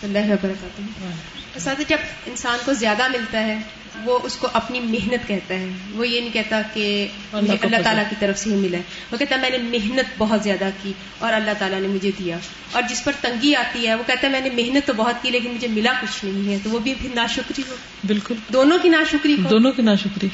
اللہ 0.02 0.32
وبرکاتہ 0.32 1.82
جب 1.88 1.96
انسان 2.26 2.58
کو 2.64 2.72
زیادہ 2.72 3.08
ملتا 3.08 3.46
ہے 3.46 3.58
وہ 4.04 4.18
اس 4.22 4.36
کو 4.36 4.48
اپنی 4.52 4.80
محنت 4.80 5.28
کہتا 5.28 5.54
ہے۔ 5.54 5.68
وہ 5.94 6.08
یہ 6.08 6.20
نہیں 6.20 6.32
کہتا 6.32 6.60
کہ 6.74 7.08
اللہ 7.32 7.82
تعالیٰ 7.84 8.10
کی 8.10 8.16
طرف 8.18 8.38
سے 8.38 8.50
ہی 8.50 8.54
ملا 8.56 8.78
ہے۔ 8.78 8.82
وہ 9.12 9.16
کہتا 9.16 9.36
ہے 9.36 9.40
میں 9.40 9.50
نے 9.50 9.58
محنت 9.58 10.04
بہت 10.18 10.42
زیادہ 10.42 10.70
کی 10.82 10.92
اور 11.18 11.32
اللہ 11.32 11.50
تعالیٰ 11.58 11.80
نے 11.80 11.88
مجھے 11.88 12.10
دیا۔ 12.18 12.38
اور 12.72 12.82
جس 12.90 13.04
پر 13.04 13.12
تنگی 13.20 13.54
آتی 13.54 13.86
ہے 13.86 13.94
وہ 13.94 14.02
کہتا 14.06 14.26
ہے 14.26 14.32
میں 14.32 14.40
نے 14.40 14.50
محنت 14.50 14.86
تو 14.86 14.92
بہت 14.92 15.14
کی 15.22 15.30
لیکن 15.30 15.50
مجھے 15.50 15.68
ملا 15.68 15.92
کچھ 16.02 16.24
نہیں 16.24 16.52
ہے۔ 16.52 16.58
تو 16.62 16.70
وہ 16.70 16.78
بھی 16.78 16.94
پھر 16.94 17.08
نا 17.14 17.26
شکری 17.26 17.62
ہو۔ 17.70 17.74
بالکل۔ 18.06 18.34
دونوں 18.52 18.78
کی 18.78 18.88
نا 18.88 19.02
شکری 19.10 19.36
دونوں 19.50 19.72
کی 19.72 19.82
نا 19.82 19.94
شکری 19.94 20.28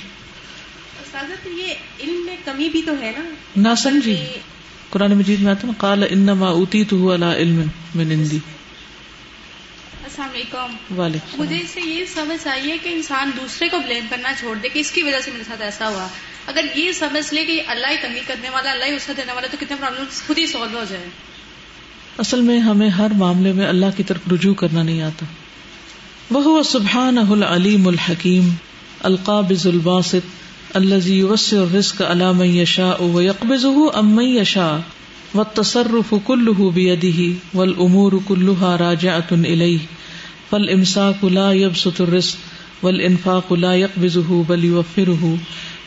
یہ 1.44 1.74
علم 2.04 2.26
میں 2.26 2.36
کمی 2.44 2.68
بھی 2.68 2.82
تو 2.82 2.92
ہے 3.00 3.12
نا؟ 3.18 3.34
نہ 3.56 3.74
سمجھی 3.74 4.16
قرآن 4.90 5.16
مجید 5.16 5.40
میں 5.40 5.50
آتا 5.50 5.66
نا 5.66 5.72
کال 5.78 6.04
انما 6.10 6.48
اوتی 6.48 6.84
تو 6.84 7.14
علم 7.14 7.62
من 7.94 8.10
اندی۔ 8.10 8.38
السلام 10.14 10.30
علیکم۔ 10.34 11.00
وعلیکم 11.00 11.42
مجھے 11.42 11.56
اس 11.56 11.70
سے 11.70 11.80
یہ 11.80 12.04
سمجھ 12.14 12.48
آئی 12.48 12.70
ہے 12.70 12.78
کہ 12.82 12.88
انسان 12.88 13.30
دوسرے 13.40 13.68
کو 13.68 13.78
بلیم 13.78 14.06
کرنا 14.10 14.32
چھوڑ 14.38 14.56
دے 14.56 14.68
کہ 14.68 14.78
اس 14.78 14.90
کی 14.90 15.02
وجہ 15.02 15.20
سے 15.24 15.30
میرے 15.30 15.44
ساتھ 15.44 15.62
ایسا 15.62 15.88
ہوا۔ 15.88 16.08
اگر 16.46 16.64
یہ 16.74 16.92
سمجھ 16.92 17.34
لے 17.34 17.44
کہ 17.44 17.62
اللہ 17.66 17.86
ہی 17.90 17.96
تنگی 18.02 18.20
کرنے 18.26 18.48
والا 18.50 18.70
اللہ 18.70 18.84
ہی 18.84 18.94
اسے 18.94 19.12
دینے 19.16 19.32
والا 19.32 19.46
تو 19.50 19.56
کتنے 19.60 19.76
پرابلم 19.80 20.04
خود 20.26 20.38
ہی 20.38 20.46
سالو 20.46 20.78
ہو 20.78 20.84
جائے۔ 20.88 21.04
اصل 22.18 22.40
میں 22.40 22.58
ہمیں 22.58 22.88
ہر 22.88 23.10
معاملے 23.10 23.52
میں 23.52 23.66
اللہ 23.66 23.86
کی 23.96 24.02
طرف 24.02 24.20
رجوع 24.32 24.54
کرنا 24.54 24.82
نہیں 24.82 25.02
آتا۔ 25.02 25.26
وہ 26.30 26.62
سبحان 26.62 27.18
العلیم 27.18 27.88
الحکیم 27.88 28.54
القابض 29.02 29.66
الباسط 29.66 30.74
الزی 30.74 31.22
وسع 31.22 31.56
الرزق 31.56 32.02
علام 32.02 32.42
یشا 32.42 32.94
و 33.02 33.22
یقبض 33.22 33.64
ام 33.94 34.20
یشا 34.20 34.76
و 35.34 35.44
تصرف 35.54 36.14
کلہ 36.26 36.70
بیدہ 36.74 37.56
والامور 37.56 38.12
کلها 38.26 38.76
راجعۃ 38.78 39.32
الیہ 39.32 39.78
فالامساک 40.50 41.24
لا 41.24 41.52
يبسط 41.52 42.00
الرزق 42.00 42.84
والانفاق 42.84 43.52
لا 43.52 43.74
يقبضه 43.74 44.42
بل 44.46 44.64
يوفره. 44.64 45.34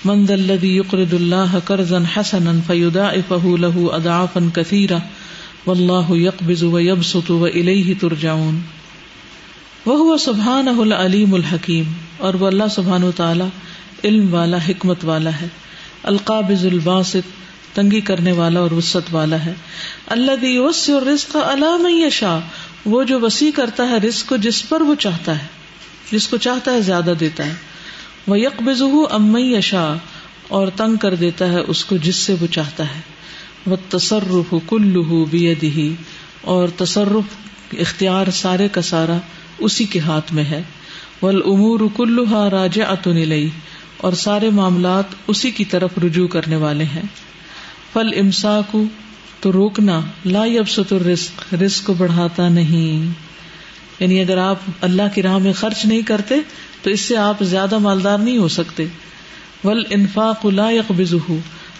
من 0.05 0.25
ذا 0.25 0.33
الذي 0.33 0.75
يقرض 0.75 1.13
الله 1.13 1.60
قرضا 1.65 2.01
حسنا 2.13 2.53
فيضاعفه 2.67 3.57
له 3.57 3.86
اضعافا 3.95 4.41
كثيره 4.53 4.99
والله 5.65 6.17
يقبض 6.17 6.63
ويبسط 6.63 7.31
واليه 7.31 7.93
ترجعون. 7.99 8.60
وہ 9.86 10.17
سبحان 10.17 10.67
العلیم 10.67 11.33
الحکیم 11.33 11.83
اور 12.17 12.33
وہ 12.33 12.47
اللہ 12.47 12.67
سبحان 12.71 13.03
و 13.03 13.12
تعالی 13.12 13.43
علم 14.03 14.33
والا، 14.33 14.57
حکمت 14.69 15.05
والا 15.05 15.29
ہے. 15.41 15.47
القابض 16.03 16.65
الباسط 16.65 17.36
تنگی 17.77 18.01
کرنے 18.01 18.31
والا 18.31 18.59
اور 18.59 18.71
وسط 18.71 19.09
والا 19.11 19.45
ہے۔ 19.45 19.53
اللہ 20.07 20.59
وسع 20.59 20.93
الرزق 20.93 21.35
علام 21.35 21.87
یشا 21.89 22.39
وہ 22.85 23.03
جو 23.03 23.19
وسیع 23.19 23.51
کرتا 23.55 23.89
ہے 23.89 23.97
رزق 23.97 24.29
کو 24.29 24.37
جس 24.37 24.69
پر 24.69 24.81
وہ 24.81 24.95
چاہتا 24.95 25.41
ہے، 25.41 25.47
جس 26.11 26.27
کو 26.27 26.37
چاہتا 26.37 26.71
ہے 26.71 26.81
زیادہ 26.81 27.13
دیتا 27.19 27.45
ہے۔ 27.45 27.53
وہ 28.27 28.39
یکبز 28.39 28.81
ام 29.11 29.37
یشا 29.37 29.93
اور 30.47 30.67
تنگ 30.75 30.95
کر 30.95 31.15
دیتا 31.15 31.51
ہے 31.51 31.59
اس 31.67 31.85
کو 31.85 31.97
جس 31.97 32.15
سے 32.15 32.35
وہ 32.41 32.47
چاہتا 32.47 32.83
ہے۔ 32.95 33.01
وہ 33.65 33.75
تصرف 33.89 34.53
کلو 34.69 35.25
بیدہی 35.25 35.95
اور 36.41 36.67
تصرف 36.77 37.35
اختیار 37.79 38.31
سارے 38.31 38.67
کا 38.67 38.81
سارا 38.81 39.17
اسی 39.59 39.85
کے 39.85 39.99
ہاتھ 39.99 40.33
میں 40.33 40.43
ہے۔ 40.43 40.61
ول 41.21 41.41
امور 41.45 41.79
کلوہا 41.95 42.49
راج 42.49 42.79
اتن 42.81 43.47
اور 43.97 44.13
سارے 44.13 44.49
معاملات 44.49 45.03
اسی 45.27 45.51
کی 45.51 45.65
طرف 45.65 45.89
رجوع 46.03 46.27
کرنے 46.27 46.55
والے 46.55 46.83
ہیں۔ 46.83 47.07
فل 47.93 48.19
امسا 48.19 48.62
کو 48.71 48.84
تو 49.39 49.52
روکنا، 49.52 50.02
لا 50.26 50.45
یبسط 50.45 50.93
الرزق، 50.93 51.54
رزق 51.54 51.86
کو 51.86 51.93
بڑھاتا 51.93 52.50
نہیں۔ 52.50 53.10
یعنی 54.00 54.21
اگر 54.21 54.38
آپ 54.38 54.56
اللہ 54.82 55.02
کی 55.15 55.21
راہ 55.21 55.38
میں 55.38 55.54
خرچ 55.54 55.86
نہیں 55.86 56.02
کرتے، 56.02 56.36
تو 56.82 56.89
اس 56.89 57.02
سے 57.02 57.17
آپ 57.17 57.43
زیادہ 57.43 57.78
مالدار 57.78 58.17
نہیں 58.17 58.38
ہو 58.38 58.47
سکتے۔ 58.47 58.86
ول 59.63 59.84
انفاق 59.89 60.45
لا 60.45 60.71
یقبض 60.71 61.13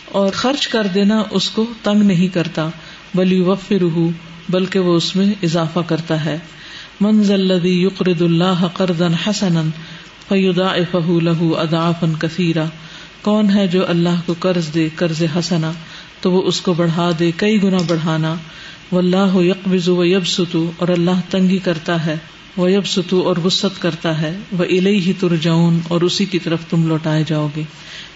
اور 0.06 0.32
خرچ 0.34 0.68
کر 0.68 0.88
دینا 0.88 1.24
اس 1.32 1.50
کو 1.50 1.66
تنگ 1.84 2.02
نہیں 2.02 2.28
کرتا۔ 2.28 2.70
بلی 3.16 3.42
وفر 3.42 3.84
بلکہ 4.50 4.80
وہ 4.80 4.96
اس 4.96 5.16
میں 5.16 5.34
اضافہ 5.44 5.80
کرتا 5.88 6.26
ہے۔ 6.26 6.38
منز 7.02 7.32
الذي 7.32 7.82
يقرض 7.82 8.22
الله 8.22 8.68
قرضا 8.74 9.08
حسنا 9.28 9.62
فيضاعفه 10.30 11.18
له 11.22 11.48
اضعافا 11.58 12.08
كثيرا 12.20 12.66
کون 13.22 13.50
ہے 13.56 13.68
جو 13.68 13.90
اللہ 13.90 14.22
کو 14.26 14.36
قرض 14.40 14.74
دے، 14.74 14.90
قرض 14.96 15.24
حسنا 15.40 15.72
تو 16.22 16.32
وہ 16.32 16.42
اس 16.42 16.62
کو 16.62 16.74
بڑھا 16.74 17.12
دے، 17.20 17.32
کئی 17.38 17.64
گنا 17.64 17.78
بڑھانا۔ 17.88 18.36
واللہ 18.92 19.36
یقبض 19.36 19.90
ویبسط، 19.90 20.56
اور 20.78 20.88
اللہ 20.88 21.22
تنگی 21.30 21.58
کرتا 21.58 22.06
ہے۔ 22.06 22.18
ویبسط، 22.58 23.14
اور 23.14 23.38
وسط 23.46 23.82
کرتا 23.82 24.22
ہے۔ 24.22 24.38
وہ 24.52 24.64
الیہ 24.64 25.14
ترجعون، 25.20 25.80
اور 25.88 26.02
اسی 26.02 26.26
کی 26.26 26.40
طرف 26.40 26.60
تم 26.70 26.88
لوٹائے 26.88 27.24
جاؤ 27.28 27.48
گے۔ 27.56 27.62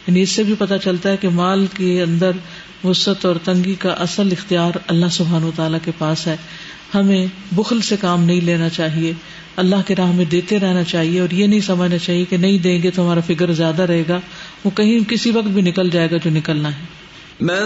یعنی 0.07 0.21
اس 0.21 0.29
سے 0.29 0.43
بھی 0.43 0.53
پتہ 0.57 0.73
چلتا 0.83 1.09
ہے 1.09 1.17
کہ 1.17 1.29
مال 1.29 1.65
کے 1.77 2.03
اندر 2.03 2.31
وسط 2.83 3.25
اور 3.25 3.35
تنگی 3.43 3.75
کا 3.79 3.89
اصل 3.89 4.29
اختیار 4.31 4.71
اللہ 4.87 5.05
سبحانہ 5.11 5.45
و 5.45 5.51
تعالیٰ 5.55 5.79
کے 5.85 5.91
پاس 5.97 6.27
ہے۔ 6.27 6.37
ہمیں 6.95 7.25
بخل 7.51 7.81
سے 7.81 7.95
کام 7.99 8.23
نہیں 8.23 8.41
لینا 8.41 8.69
چاہیے۔ 8.69 9.13
اللہ 9.55 9.75
کے 9.87 9.95
راہ 9.95 10.11
میں 10.11 10.25
دیتے 10.25 10.59
رہنا 10.59 10.83
چاہیے، 10.83 11.19
اور 11.19 11.33
یہ 11.33 11.47
نہیں 11.47 11.59
سمجھنا 11.59 11.97
چاہیے 11.97 12.25
کہ 12.25 12.37
نہیں 12.37 12.57
دیں 12.57 12.83
گے 12.83 12.91
تو 12.91 13.03
ہمارا 13.03 13.19
فکر 13.19 13.51
زیادہ 13.53 13.81
رہے 13.81 14.03
گا۔ 14.09 14.19
وہ 14.65 14.69
کہیں 14.69 15.09
کسی 15.09 15.31
وقت 15.31 15.47
بھی 15.47 15.61
نکل 15.61 15.89
جائے 15.89 16.11
گا 16.11 16.17
جو 16.17 16.29
نکلنا 16.29 16.69
ہے۔ 16.69 17.00
من 17.41 17.65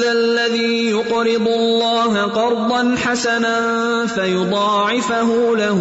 ذا 0.00 0.12
الذي 0.12 0.86
يقرض 0.86 1.48
الله 1.48 2.26
قرضا 2.26 2.94
حسنا 3.04 3.58
فيضاعفه 4.14 5.56
له 5.56 5.80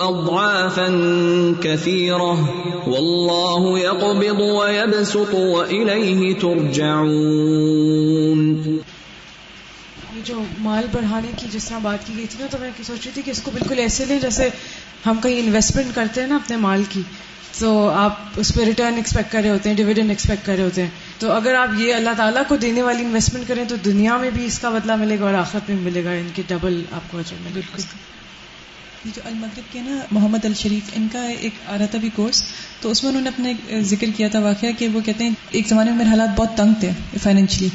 اضعافا 0.00 0.88
كثيره 1.62 2.54
والله 2.86 3.78
يقبض 3.78 4.40
ويبسط 4.40 5.34
واليه 5.34 6.40
ترجعون. 6.40 8.62
جو 10.24 10.42
مال 10.58 10.86
بڑھانے 10.92 11.28
کی 11.36 11.46
جس 11.50 11.64
طرح 11.64 11.78
بات 11.82 12.06
کی 12.06 12.12
گئی 12.16 12.26
تھی 12.30 12.38
نا، 12.40 12.46
تو 12.50 12.58
میں 12.60 12.70
سوچ 12.86 12.98
رہی 13.04 13.10
تھی 13.14 13.22
کہ 13.22 13.30
اس 13.30 13.42
کو 13.42 13.50
بالکل 13.50 13.78
ایسے 13.78 14.04
لیں 14.04 14.20
جیسے 14.20 14.48
ہم 15.06 15.18
کہیں 15.22 15.40
انویسٹمنٹ 15.40 15.94
کرتے 15.94 16.20
ہیں 16.20 16.28
نا 16.28 16.36
اپنے 16.36 16.56
مال 16.56 16.82
کی. 16.88 17.02
تو 17.58 17.88
آپ 17.88 18.18
اس 18.36 18.54
پہ 18.54 18.64
ریٹرن 18.64 18.96
ایکسپیکٹ 18.96 19.32
کر 19.32 19.40
رہے 19.42 19.50
ہوتے 19.50 19.68
ہیں 19.68 19.76
ڈویڈنڈ 19.76 20.08
ایکسپیکٹ 20.08 20.46
کر 20.46 20.54
رہے 20.56 20.64
ہوتے 20.64 20.82
ہیں۔ 20.82 20.90
تو 21.22 21.32
اگر 21.32 21.54
آپ 21.54 21.68
یہ 21.78 21.94
اللہ 21.94 22.10
تعالیٰ 22.16 22.42
کو 22.48 22.56
دینے 22.56 22.82
والی 22.82 23.04
انویسٹمنٹ 23.04 23.48
کریں 23.48 23.64
تو 23.68 23.76
دنیا 23.76 24.16
میں 24.16 24.30
بھی 24.30 24.44
اس 24.44 24.58
کا 24.58 24.70
بدلہ 24.70 24.96
ملے 24.96 25.18
گا 25.18 25.24
اور 25.24 25.34
آخرت 25.34 25.70
میں 25.70 25.78
ملے 25.82 26.04
گا، 26.04 26.10
ان 26.10 26.28
کی 26.34 26.42
ڈبل 26.48 26.82
آپ 26.92 27.10
کو 27.10 27.18
اچھا 27.18 27.36
بالکل۔ 27.52 27.82
یہ 29.04 29.10
جو 29.14 29.22
المغرب 29.24 29.72
کے 29.72 29.80
نا 29.80 29.98
محمد 30.10 30.44
الشریف، 30.44 30.90
ان 30.96 31.06
کا 31.12 31.22
ایک 31.22 31.52
آ 31.66 31.78
رہا 31.78 31.86
تھا 31.86 31.98
بھی 31.98 32.10
کورس 32.14 32.42
تو 32.80 32.90
اس 32.90 33.04
میں 33.04 33.10
انہوں 33.10 33.22
نے 33.22 33.28
اپنے 33.28 33.80
ذکر 33.80 34.06
کیا 34.16 34.28
تھا 34.28 34.38
واقعہ 34.38 34.68
کہ 34.78 34.88
وہ 34.88 35.00
کہتے 35.00 35.24
ہیں، 35.24 35.30
ایک 35.50 35.68
زمانے 35.68 35.90
میں 35.90 35.98
میرے 35.98 36.08
حالات 36.08 36.28
بہت 36.36 36.56
تنگ 36.56 36.74
تھے 36.80 36.90
فائنینشلی 37.22 37.68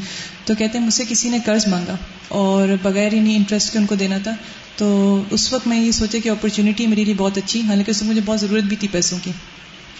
تو 0.45 0.55
کہتے 0.55 0.77
ہیں، 0.77 0.85
مجھ 0.85 0.93
سے 0.93 1.03
کسی 1.09 1.29
نے 1.29 1.39
قرض 1.45 1.67
مانگا 1.67 1.95
اور 2.27 2.67
بغیر 2.81 3.13
ہی 3.13 3.19
نہیں 3.19 3.35
انٹرسٹ 3.35 3.73
کے 3.73 3.79
ان 3.79 3.85
کو 3.85 3.95
دینا 3.95 4.17
تھا۔ 4.23 4.35
تو 4.75 5.21
اس 5.29 5.53
وقت 5.53 5.67
میں 5.67 5.79
یہ 5.79 5.91
سوچا 5.91 6.17
کہ 6.23 6.29
اپرچونیٹی 6.29 6.87
میرے 6.87 7.03
لیے 7.03 7.13
بہت 7.17 7.37
اچھی 7.37 7.61
حالانکہ 7.61 7.91
اس 7.91 8.01
میں 8.01 8.09
مجھے 8.09 8.21
بہت 8.25 8.39
ضرورت 8.39 8.63
بھی 8.63 8.75
تھی 8.75 8.87
پیسوں 8.87 9.17
کی۔ 9.23 9.31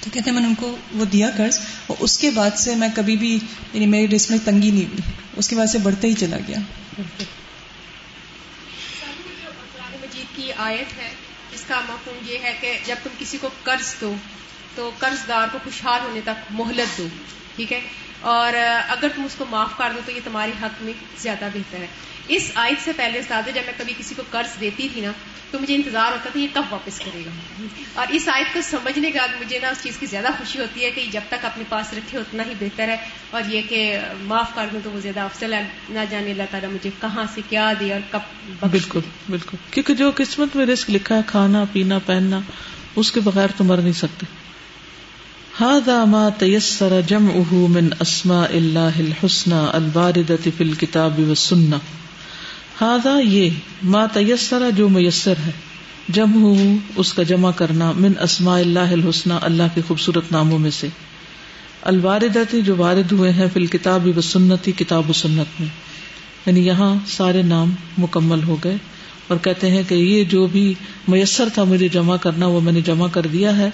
تو 0.07 0.13
کہتے 0.13 0.29
ہیں 0.29 0.33
میں 0.33 0.41
نے 0.41 0.47
ان 0.47 0.55
کو 0.55 0.77
وہ 0.91 1.05
دیا 1.05 1.29
قرض 1.37 1.59
اور 1.87 1.97
اس 1.99 2.17
کے 2.17 2.31
بعد 2.31 2.57
سے 2.57 2.75
میں 2.75 2.89
کبھی 2.95 3.15
بھی 3.17 3.39
یعنی 3.73 3.85
میری 3.85 4.07
ڈریس 4.07 4.29
میں 4.29 4.37
تنگی 4.45 4.71
نہیں 4.71 4.85
ہوئی۔ 4.85 4.97
اس 5.35 5.47
کے 5.49 5.55
بعد 5.55 5.65
سے 5.65 5.77
بڑھتے 5.77 6.07
ہی 6.07 6.13
چلا 6.13 6.37
گیا۔ 6.47 6.57
مجید 10.01 10.35
کی 10.35 10.51
آیت 10.57 10.97
ہے۔ 10.97 11.09
اس 11.51 11.63
کا 11.67 11.79
مفہوم 11.79 12.17
یہ 12.25 12.37
ہے 12.43 12.57
کہ 12.61 12.77
جب 12.85 12.95
تم 13.03 13.09
کسی 13.17 13.37
کو 13.41 13.49
قرض 13.63 14.01
دو، 14.01 14.15
تو 14.75 14.91
قرض 14.99 15.27
دار 15.27 15.47
کو 15.51 15.57
خوشحال 15.63 16.01
ہونے 16.03 16.21
تک 16.21 16.51
مہلت 16.51 16.97
دو، 16.97 17.07
ٹھیک 17.55 17.73
ہے؟ 17.73 17.81
اور 18.21 18.53
اگر 18.87 19.07
تم 19.15 19.23
اس 19.23 19.35
کو 19.37 19.45
معاف 19.49 19.77
کر 19.77 19.91
دو، 19.95 20.01
تو 20.05 20.11
یہ 20.11 20.19
تمہاری 20.23 20.51
حق 20.61 20.83
میں 20.83 20.93
زیادہ 21.17 21.45
بہتر 21.53 21.77
ہے۔ 21.77 21.87
اس 22.27 22.51
آیت 22.55 22.85
سے 22.85 22.91
پہلے 22.97 23.21
ساتھ 23.21 23.49
جب 23.55 23.61
میں 23.65 23.73
کبھی 23.77 23.93
کسی 23.97 24.15
کو 24.17 24.23
قرض 24.31 24.59
دیتی 24.61 24.87
تھی 24.93 25.01
نا، 25.01 25.11
تو 25.51 25.59
مجھے 25.59 25.75
انتظار 25.75 26.11
ہوتا 26.11 26.29
تھا 26.33 26.39
یہ 26.39 26.47
کب 26.53 26.63
واپس 26.69 26.99
کرے 26.99 27.23
گا۔ 27.25 27.61
اور 27.93 28.07
اس 28.09 28.29
آیت 28.33 28.53
کو 28.53 28.61
سمجھنے 28.61 29.11
کے 29.11 29.19
بعد 29.19 29.27
مجھے 29.41 29.59
نا 29.59 29.67
اس 29.67 29.77
چیز 29.83 29.97
کی 29.97 30.05
زیادہ 30.05 30.27
خوشی 30.37 30.59
ہوتی 30.59 30.85
ہے 30.85 30.91
کہ 30.91 31.05
جب 31.11 31.21
تک 31.29 31.45
اپنے 31.45 31.63
پاس 31.69 31.93
رکھے 31.93 32.17
اتنا 32.17 32.43
ہی 32.43 32.53
بہتر 32.59 32.87
ہے۔ 32.87 32.97
اور 33.29 33.41
یہ 33.49 33.61
کہ 33.69 33.99
معاف 34.21 34.55
کر 34.55 34.67
دوں 34.71 34.79
تو 34.83 34.91
وہ 34.91 34.99
زیادہ 34.99 35.19
افضل 35.19 35.53
ہے۔ 35.53 35.67
نہ 35.89 35.99
جانے 36.09 36.31
اللہ 36.31 36.43
تعالیٰ 36.51 36.69
مجھے 36.69 36.89
کہاں 37.01 37.23
سے 37.35 37.41
کیا 37.49 37.73
دے 37.79 37.93
اور 37.93 38.01
کب 38.11 38.19
بالکل 38.71 38.99
بالکل۔ 39.29 39.57
کیونکہ 39.71 39.93
جو 39.93 40.11
قسمت 40.15 40.55
میں 40.55 40.65
رسک 40.65 40.89
لکھا 40.89 41.15
ہے، 41.15 41.21
کھانا، 41.27 41.63
پینا، 41.71 41.99
پہننا، 41.99 42.39
اس 42.95 43.11
کے 43.11 43.19
بغیر 43.19 43.47
تو 43.57 43.63
مر 43.63 43.77
نہیں 43.77 43.93
سکتے۔ 43.93 44.25
هذا 45.63 46.05
ما 46.05 46.29
تيسر 46.29 47.01
جمعه 47.07 47.67
من 47.67 47.89
اسماء 47.99 48.49
الله 48.49 48.99
الحسنى 48.99 49.65
الباردة 49.73 50.49
في 50.57 50.63
الكتاب 50.63 51.19
والسنة۔ 51.19 51.77
ہاضا 52.81 53.19
یہ 53.19 53.49
ما 53.83 54.05
تیسر 54.05 54.69
جو 54.75 54.89
میسر 54.89 55.33
ہے 55.45 55.51
جم 56.09 56.43
ہو، 56.43 56.75
اس 56.95 57.13
کا 57.13 57.23
جمع 57.23 57.51
کرنا 57.51 57.91
من 57.91 58.11
اسماء 58.21 58.59
اللہ 58.59 58.79
الحسن 58.79 59.31
اللہ 59.41 59.63
کے 59.75 59.81
خوبصورت 59.87 60.31
ناموں 60.31 60.59
میں 60.59 60.71
سے۔ 60.71 60.87
الواردتی 61.81 62.61
جو 62.61 62.75
وارد 62.75 63.11
ہوئے 63.11 63.31
ہیں 63.31 63.47
فی 63.53 63.59
الکتاب 63.59 64.17
و 64.17 64.21
سنتی 64.21 64.71
کتاب 64.71 65.09
و 65.09 65.13
سنت 65.13 65.61
میں۔ 65.61 65.69
یعنی 66.45 66.67
یہاں 66.67 66.95
سارے 67.07 67.41
نام 67.41 67.71
مکمل 67.97 68.43
ہو 68.43 68.57
گئے۔ 68.63 68.75
اور 69.27 69.37
کہتے 69.37 69.71
ہیں 69.71 69.83
کہ 69.87 69.93
یہ 69.93 70.23
جو 70.23 70.47
بھی 70.47 70.73
میسر 71.07 71.47
تھا 71.53 71.63
مجھے 71.63 71.87
جمع 71.87 72.17
کرنا، 72.17 72.47
وہ 72.47 72.61
میں 72.61 72.73
نے 72.73 72.81
جمع 72.81 73.07
کر 73.07 73.21
دیا 73.21 73.57
ہے، 73.57 73.69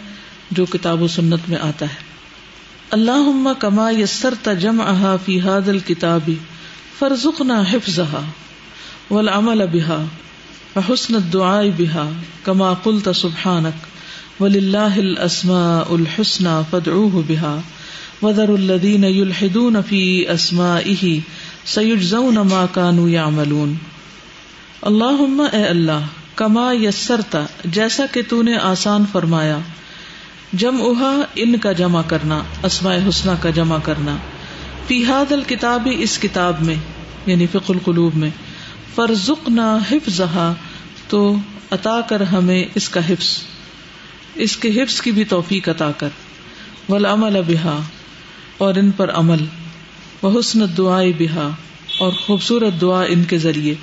جو 0.51 0.65
کتاب 0.65 1.01
و 1.01 1.07
سنت 1.07 1.49
میں 1.49 1.57
آتا 1.57 1.85
ہے۔ 1.85 2.13
اللہ 2.89 3.47
کما 3.59 3.91
یسر 3.91 4.33
تجم 4.43 4.81
احا 4.81 5.15
فی 5.25 5.39
حاد 5.39 5.67
الکتابی 5.67 6.35
فرزقنا 6.99 7.63
حفظہ 7.73 8.21
والعمل 9.09 9.67
بها 9.67 10.07
وحسن 10.75 11.15
الدعاء 11.15 11.69
بها 11.71 12.07
كما 12.45 12.73
قلت 12.81 13.09
سبحانك 13.11 13.73
ولله 14.39 14.99
الاسماء 14.99 15.95
الحسنى 15.95 16.63
فادعوه 16.71 17.23
بها 17.29 17.55
وذروا 18.21 18.57
الذين 18.57 19.03
يلحدون 19.03 19.81
في 19.83 20.03
اسمائه 20.33 21.19
سیجزون 21.65 22.37
ما 22.47 22.65
کانو 22.73 23.07
یعملون 23.09 23.73
اللہم 24.81 25.41
اے 25.41 25.63
اللہ 25.65 26.07
کما 26.35 26.71
یسرتا 26.73 27.43
جیسا 27.73 28.05
کہ 28.13 28.21
تو 28.29 28.41
نے 28.43 28.55
آسان 28.63 29.05
فرمایا 29.11 29.59
جم 30.61 30.81
اہا 30.81 31.11
ان 31.43 31.57
کا 31.57 31.71
جمع 31.71 32.01
کرنا 32.07 32.41
اسماء 32.63 32.95
حسنہ 33.07 33.31
کا 33.41 33.49
جمع 33.49 33.77
کرنا 33.83 34.15
فی 34.87 35.03
حاد 35.05 35.31
الکتاب 35.31 35.87
اس 35.97 36.17
کتاب 36.19 36.61
میں 36.61 36.75
یعنی 37.25 37.45
فق 37.51 37.71
القلوب 37.71 38.17
میں 38.17 38.29
فرزقنا 38.95 39.77
حفظہا، 39.91 40.53
تو 41.07 41.35
عطا 41.71 42.01
کر 42.01 42.21
ہمیں 42.21 42.63
اس 42.75 42.89
کا 42.89 43.09
حفظ۔ 43.09 43.37
اس 44.35 44.57
کے 44.57 44.83
حفظ 44.83 45.01
کی 45.01 45.11
بھی 45.11 45.23
توفیق 45.23 45.69
عطا 45.69 45.91
کر۔ 45.91 46.09
والعمل 46.89 47.41
بہا، 47.47 47.81
اور 48.57 48.75
ان 48.75 48.91
پر 48.91 49.11
عمل۔ 49.11 49.45
وہ 50.21 50.39
حسن 50.39 50.59
دعائیں 50.77 51.13
بہا، 51.19 51.49
اور 51.99 52.13
خوبصورت 52.13 52.81
دعا 52.81 53.03
ان 53.03 53.23
کے 53.23 53.37
ذریعے۔ 53.37 53.73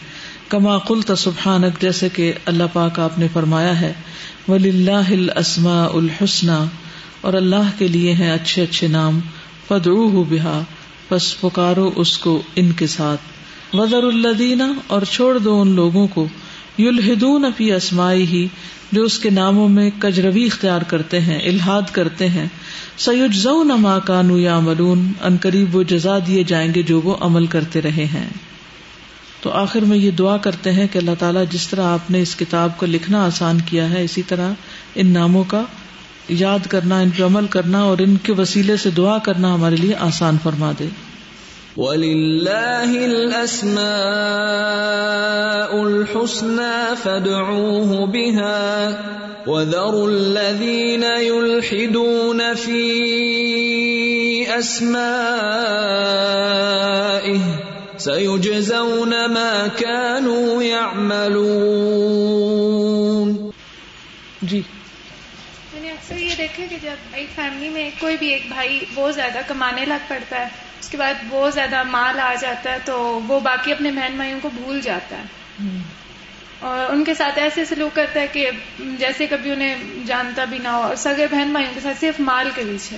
کما 0.48 0.78
قلت 0.78 1.12
سبحانک، 1.18 1.82
جیسے 1.82 2.08
کہ 2.08 2.32
اللہ 2.44 2.64
پاک 2.72 3.00
آپ 3.00 3.18
نے 3.18 3.26
فرمایا 3.32 3.80
ہے۔ 3.80 3.92
ولی 4.48 4.68
اللہ 4.68 5.30
السما 5.36 5.84
الحسن 5.84 6.50
اور 7.20 7.34
اللہ 7.34 7.70
کے 7.78 7.88
لیے 7.88 8.12
ہیں 8.12 8.30
اچھے 8.30 8.62
اچھے 8.62 8.88
نام۔ 8.88 9.20
فدعوہ 9.68 10.24
بہا، 10.30 10.62
پس 11.08 11.40
پکارو 11.40 11.92
اس 11.96 12.18
کو 12.18 12.42
ان 12.56 12.72
کے 12.72 12.86
ساتھ۔ 12.86 13.39
وزر 13.74 14.02
الدینہ 14.02 14.62
اور 14.86 15.02
چھوڑ 15.10 15.38
دو 15.38 15.60
ان 15.60 15.68
لوگوں 15.68 16.06
کو 16.06 16.26
یلحدون 16.78 17.44
فی 17.56 17.72
اسمائی 17.72 18.26
ہی 18.26 18.48
جو 18.92 19.02
اس 19.02 19.18
کے 19.18 19.30
ناموں 19.30 19.68
میں 19.68 19.90
کجروی 19.98 20.44
اختیار 20.44 20.82
کرتے 20.82 21.20
ہیں 21.20 21.38
الحاد 21.38 21.82
کرتے 21.92 22.28
ہیں۔ 22.28 22.46
سید 22.98 23.46
ما 23.78 23.98
کانو 23.98 24.38
یا 24.38 24.60
ملون 24.60 25.12
ان 25.20 25.36
قریب 25.40 25.76
وہ 25.76 25.82
جزا 25.82 26.18
دیے 26.26 26.44
جائیں 26.44 26.74
گے 26.74 26.82
جو 26.82 27.00
وہ 27.00 27.16
عمل 27.20 27.46
کرتے 27.46 27.82
رہے 27.82 28.04
ہیں۔ 28.04 28.28
تو 29.42 29.50
آخر 29.50 29.80
میں 29.80 29.96
یہ 29.96 30.10
دعا 30.10 30.36
کرتے 30.36 30.72
ہیں 30.72 30.86
کہ 30.92 30.98
اللہ 30.98 31.10
تعالیٰ 31.18 31.44
جس 31.50 31.68
طرح 31.68 31.84
آپ 31.84 32.10
نے 32.10 32.22
اس 32.22 32.36
کتاب 32.36 32.78
کو 32.78 32.86
لکھنا 32.86 33.24
آسان 33.24 33.58
کیا 33.66 33.90
ہے، 33.90 34.04
اسی 34.04 34.22
طرح 34.22 34.52
ان 34.94 35.06
ناموں 35.06 35.44
کا 35.44 35.62
یاد 36.28 36.66
کرنا، 36.66 37.00
ان 37.00 37.10
پہ 37.10 37.22
عمل 37.22 37.46
کرنا، 37.46 37.78
اور 37.78 37.98
ان 37.98 38.16
کے 38.16 38.32
وسیلے 38.32 38.76
سے 38.76 38.90
دعا 38.90 39.18
کرنا 39.18 39.54
ہمارے 39.54 39.76
لیے 39.76 39.94
آسان 39.94 40.36
فرما 40.42 40.72
دے۔ 40.78 40.86
وَلِلَّهِ 41.76 43.06
الْأَسْمَاءُ 43.06 43.82
الْحُسْنَى 45.82 46.96
فَادْعُوهُ 46.96 48.06
بِهَا 48.06 48.98
وَذَرُوا 49.46 50.08
الَّذِينَ 50.08 51.04
يُلْحِدُونَ 51.04 52.54
فِي 52.54 52.82
أَسْمَائِهِ 54.58 55.00
سَيُجْزَوْنَ 57.98 59.12
مَا 59.28 59.68
كَانُوا 59.78 60.64
يَعْمَلُونَ 60.64 61.70
جی۔ 64.42 64.60
میں 65.72 65.82
نے 65.82 65.90
اکثر 65.90 66.16
یہ 66.16 66.34
دیکھا 66.38 66.66
کہ 66.70 66.76
جب 66.82 66.98
ایک 67.12 67.30
فیملی 67.34 67.68
میں 67.68 67.86
کوئی 68.00 68.16
بھی 68.16 68.28
ایک 68.32 68.44
بھائی 68.48 68.80
بہت 68.94 69.14
زیادہ 69.14 69.40
کمانے 69.48 69.84
لگ 69.84 70.02
پڑتا 70.08 70.36
ہے 70.40 70.69
اس 70.80 70.88
کے 70.88 70.96
بعد 70.96 71.14
بہت 71.28 71.54
زیادہ 71.54 71.82
مال 71.82 72.20
آ 72.20 72.34
جاتا 72.40 72.72
ہے 72.72 72.78
تو 72.84 73.20
وہ 73.28 73.40
باقی 73.40 73.72
اپنے 73.72 73.90
بہن 73.92 74.12
بھائیوں 74.16 74.38
کو 74.42 74.50
بھول 74.54 74.80
جاتا 74.80 75.16
ہے۔ 75.16 75.22
اور 76.58 76.92
ان 76.92 77.04
کے 77.04 77.14
ساتھ 77.14 77.38
ایسے 77.38 77.64
سلوک 77.64 77.96
کرتا 77.96 78.20
ہے 78.20 78.26
کہ 78.26 78.50
جیسے 78.78 79.26
کبھی 79.26 79.50
انہیں 79.50 79.74
جانتا 80.06 80.44
بھی 80.44 80.58
نہ 80.58 80.68
ہو 80.68 80.82
اور 80.82 80.96
سگے 80.96 81.26
بہن 81.30 81.48
بھائیوں 81.52 81.74
کے 81.74 81.80
ساتھ 81.80 82.00
صرف 82.00 82.20
مال 82.20 82.50
کے 82.54 82.62
پیچھے۔ 82.64 82.96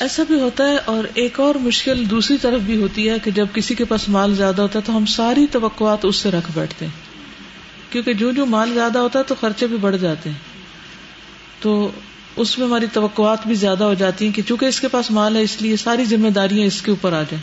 ایسا 0.00 0.22
بھی 0.26 0.40
ہوتا 0.40 0.64
ہے 0.64 0.76
اور 0.84 1.04
ایک 1.14 1.40
اور 1.40 1.54
مشکل 1.54 2.10
دوسری 2.10 2.38
طرف 2.38 2.60
بھی 2.60 2.82
ہوتی 2.82 3.10
ہے 3.10 3.18
کہ 3.18 3.30
جب 3.30 3.46
کسی 3.54 3.74
کے 3.74 3.84
پاس 3.84 4.08
مال 4.08 4.34
زیادہ 4.34 4.62
ہوتا 4.62 4.78
ہے 4.78 4.84
تو 4.86 4.96
ہم 4.96 5.06
ساری 5.06 5.46
توقعات 5.46 5.98
اس 6.02 6.16
سے 6.16 6.30
رکھ 6.30 6.50
بیٹھتے 6.54 6.84
ہیں۔ 6.84 7.12
کیونکہ 7.92 8.12
جو 8.12 8.32
جو 8.32 8.46
مال 8.46 8.74
زیادہ 8.74 8.98
ہوتا 8.98 9.18
ہے 9.18 9.24
تو 9.24 9.34
خرچے 9.40 9.66
بھی 9.66 9.76
بڑھ 9.76 9.96
جاتے 9.96 10.30
ہیں۔ 10.30 10.38
تو 11.60 11.90
اس 12.36 12.58
میں 12.58 12.66
ہماری 12.66 12.86
توقعات 12.92 13.46
بھی 13.46 13.54
زیادہ 13.54 13.84
ہو 13.84 13.94
جاتی 13.94 14.26
ہیں 14.26 14.32
کہ 14.32 14.42
چونکہ 14.42 14.64
اس 14.64 14.80
کے 14.80 14.88
پاس 14.88 15.10
مال 15.10 15.36
ہے 15.36 15.42
اس 15.42 15.62
لیے 15.62 15.76
ساری 15.76 16.04
ذمہ 16.04 16.28
داریاں 16.28 16.66
اس 16.66 16.82
کے 16.82 16.90
اوپر 16.90 17.12
آ 17.12 17.22
جائیں۔ 17.22 17.42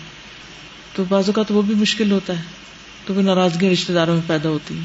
تو 0.96 1.04
بعض 1.10 1.24
اوقات 1.28 1.52
وہ 1.52 1.62
بھی 1.62 1.76
مشکل 1.76 2.12
ہوتا 2.12 2.38
ہے 2.38 2.44
تو 3.06 3.14
پھر 3.14 3.24
ناراضگیاں 3.24 3.72
رشتے 3.72 3.94
داروں 3.94 4.14
میں 4.16 4.22
پیدا 4.28 4.50
ہوتی 4.50 4.78
ہیں۔ 4.78 4.84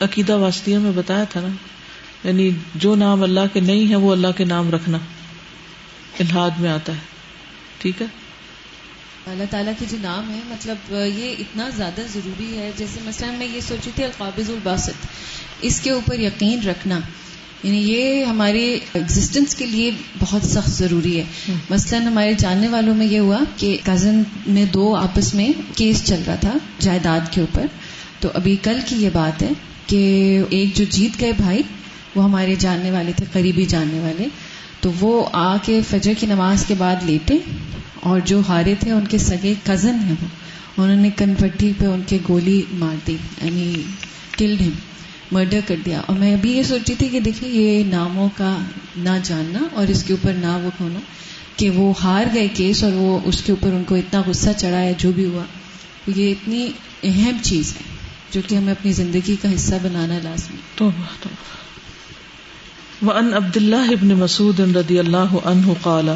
عقیدہ 0.00 0.36
واسطیہ 0.36 0.78
میں 0.78 0.92
بتایا 0.94 1.24
تھا 1.24 1.40
نا۔ 1.40 1.48
یعنی 2.24 2.50
جو 2.74 2.94
نام 2.94 3.22
اللہ 3.22 3.40
کے 3.52 3.60
نہیں 3.60 3.90
ہے 3.90 3.96
وہ 3.96 4.12
اللہ 4.12 4.28
کے 4.36 4.44
نام 4.44 4.70
رکھنا 4.70 4.98
الحاد 6.18 6.50
میں 6.58 6.70
آتا 6.70 6.92
ہے۔ 6.92 6.98
ٹھیک 7.78 8.02
ہے؟ 8.02 8.06
اللہ 9.30 9.44
تعالیٰ 9.50 9.72
کے 9.78 9.86
جو 9.90 9.96
نام 10.02 10.30
ہے 10.30 10.40
مطلب 10.46 10.76
یہ 11.16 11.34
اتنا 11.38 11.68
زیادہ 11.76 12.00
ضروری 12.14 12.58
ہے۔ 12.58 12.70
جیسے 12.76 13.00
مثلاً 13.04 13.34
میں 13.34 13.46
یہ 13.46 13.60
سوچی 13.60 13.90
تھی 13.94 14.04
القابض 14.04 14.50
الباسط 14.50 15.06
اس 15.60 15.80
کے 15.80 15.90
اوپر 15.90 16.18
یقین 16.18 16.62
رکھنا۔ 16.62 17.00
یعنی 17.62 17.78
یہ 17.78 18.24
ہمارے 18.24 18.78
ایگزٹینس 18.92 19.54
کے 19.54 19.66
لیے 19.66 19.90
بہت 20.18 20.42
سخت 20.44 20.70
ضروری 20.70 21.20
ہے۔ 21.20 21.52
مثلاً 21.70 22.02
ہمارے 22.02 22.32
جاننے 22.32 22.68
والوں 22.68 22.94
میں 22.94 23.06
یہ 23.06 23.18
ہوا 23.18 23.38
کہ 23.56 23.76
کزن 23.84 24.22
میں 24.46 24.64
دو 24.64 24.96
آپس 24.96 25.34
میں 25.34 25.48
کیس 25.74 26.04
چل 26.04 26.22
رہا 26.26 26.34
تھا 26.34 26.52
جائیداد 26.78 27.20
کے 27.30 27.40
اوپر۔ 27.40 27.66
تو 28.20 28.28
ابھی 28.34 28.56
کل 28.62 28.80
کی 28.86 28.96
یہ 28.96 29.10
بات 29.12 29.42
ہے 29.42 29.48
کہ 29.86 30.42
ایک 30.50 30.76
جو 30.76 30.84
جیت 30.90 31.20
گئے 31.20 31.32
بھائی 31.32 31.62
وہ 32.14 32.24
ہمارے 32.24 32.54
جاننے 32.58 32.90
والے 32.90 33.12
تھے 33.16 33.24
قریبی 33.32 33.64
جاننے 33.64 34.00
والے۔ 34.00 34.26
تو 34.80 34.92
وہ 35.00 35.28
آ 35.32 35.56
کے 35.62 35.80
فجر 35.90 36.12
کی 36.18 36.26
نماز 36.26 36.64
کے 36.66 36.74
بعد 36.78 36.96
لیتے 37.02 37.34
اور 38.00 38.20
جو 38.24 38.40
ہارے 38.48 38.74
تھے 38.80 38.90
ان 38.90 39.06
کے 39.06 39.18
سگے 39.18 39.54
کزن 39.64 39.94
ہیں 39.94 40.14
وہ۔ 40.22 40.48
انہوں 40.82 40.96
نے 40.96 41.10
کنپٹی 41.16 41.72
پہ 41.78 41.86
ان 41.86 42.02
کے 42.06 42.18
گولی 42.28 42.62
مار 42.72 42.96
دی 43.06 43.16
یعنی 43.42 43.74
کلڈ 44.38 44.60
ہم 44.60 44.70
مرڈر 45.32 45.60
کر 45.66 45.76
دیا۔ 45.86 46.00
اور 46.06 46.16
میں 46.16 46.34
ابھی 46.34 46.52
یہ 46.52 46.62
سوچی 46.62 46.94
تھی 46.94 47.08
کہ 47.08 47.20
دیکھیں، 47.20 47.48
یہ 47.48 47.84
ناموں 47.84 48.28
کا 48.36 48.58
نہ 48.96 49.08
جاننا 49.22 49.58
اور 49.72 49.86
اس 49.86 50.04
کے 50.04 50.12
اوپر 50.12 50.32
نہ 50.32 50.46
وہ 50.46 50.70
ہونا 50.80 51.00
کہ 51.56 51.70
وہ 51.70 51.94
ہار 52.02 52.24
گئے 52.34 52.48
کیس 52.54 52.84
اور 52.84 52.92
وہ 52.92 53.20
اس 53.24 53.42
کے 53.42 53.52
اوپر 53.52 53.68
ان 53.68 53.84
کو 53.84 53.94
اتنا 53.94 54.22
غصہ 54.26 54.50
چڑھا 54.56 54.80
ہے، 54.80 54.92
جو 54.98 55.12
بھی 55.12 55.24
ہوا۔ 55.24 55.44
یہ 56.16 56.30
اتنی 56.30 56.70
اہم 57.02 57.36
چیز 57.42 57.74
ہے 57.76 57.82
جو 58.30 58.40
کہ 58.48 58.54
ہمیں 58.54 58.72
اپنی 58.72 58.92
زندگی 58.92 59.36
کا 59.42 59.54
حصہ 59.54 59.74
بنانا 59.82 60.18
لازمی۔ 60.22 60.56
تو 60.74 60.90
وان 63.02 63.34
عبد 63.34 63.56
الله 63.56 63.88
ابن 63.88 64.08
مسعود 64.08 64.60
رضی 64.60 64.98
اللہ 64.98 65.34
عنہ 65.44 65.72
قال 65.82 66.08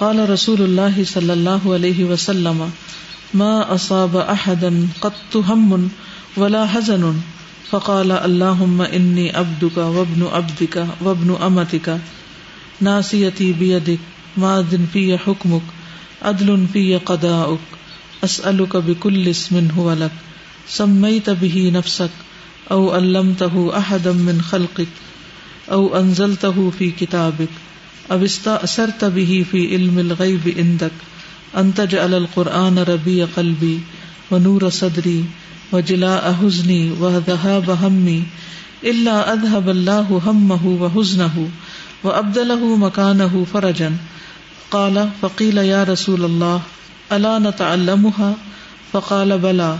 قال 0.00 0.18
رسول 0.18 0.62
اللہ 0.62 1.02
صلی 1.08 1.30
اللہ 1.30 1.66
علیہ 1.66 2.04
وسلم، 2.04 2.64
ما 3.34 3.60
اصاب 3.60 4.18
احدا 4.18 4.68
قط 5.00 5.36
هم 5.48 5.86
ولا 6.36 6.64
حزن. 6.74 7.10
فقال 7.70 8.12
اللهم 8.12 8.80
اني 8.82 9.30
عبدك 9.30 9.76
وابن 9.76 10.22
عبدك 10.32 10.86
وابن 11.00 11.34
امتك 11.42 11.98
ناسيتي 12.80 13.52
بيدك 13.52 13.98
ماض 14.36 14.74
في 14.92 15.16
حكمك 15.16 15.62
عدل 16.22 16.66
في 16.72 16.96
قضاؤك 16.96 17.78
اسالك 18.24 18.76
بكل 18.76 19.28
اسم 19.28 19.68
هو 19.78 19.92
لك 19.92 20.10
سميت 20.68 21.30
به 21.30 21.70
نفسك 21.74 22.10
او 22.70 22.90
علمته 22.90 23.78
احدا 23.78 24.12
من 24.12 24.42
خلقك 24.42 24.88
او 25.72 25.96
انزلته 26.00 26.72
في 26.78 26.90
كتابك 26.90 27.48
اب 28.10 28.22
استأثرت 28.22 29.04
به 29.04 29.46
في 29.50 29.66
علم 29.74 29.98
الغيب 29.98 30.54
عندك 30.56 30.90
ان 31.56 31.74
تجعل 31.74 32.14
القرآن 32.14 32.78
ربيع 32.78 33.26
قلبي 33.36 33.80
ونور 34.30 34.68
صدري 34.68 35.24
وجلاء 35.72 36.32
حزني 36.32 36.90
وذهاب 36.90 37.70
همي 37.70 38.22
الا 38.84 39.32
اذهب 39.32 39.68
الله 39.68 40.22
همه 40.26 40.66
وحزنه 40.66 41.48
وابدله 42.04 42.76
مكانه 42.76 43.46
فرجا. 43.52 43.96
قال، 44.70 45.08
فقيل، 45.22 45.58
يا 45.58 45.84
رسول 45.84 46.24
الله 46.24 46.60
الا 47.12 47.38
نتعلمها؟ 47.38 48.34
فقال، 48.92 49.38
بلى، 49.38 49.78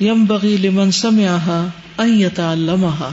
ينبغي 0.00 0.56
لمن 0.56 0.90
سمعها 0.90 1.70
ان 2.00 2.20
يتعلمها. 2.20 3.12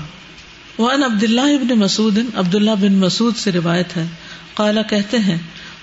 وان 0.77 1.03
عبد 1.03 1.23
الله 1.23 1.57
بن 1.57 1.77
مسعود، 1.77 2.25
عبد 2.35 2.55
الله 2.55 2.73
بن 2.73 2.91
مسعود 2.91 3.33
سے 3.37 3.51
روایت 3.51 3.97
ہے 3.97 4.05
قالا 4.55 4.81
کہتے 4.81 5.17
ہیں، 5.19 5.37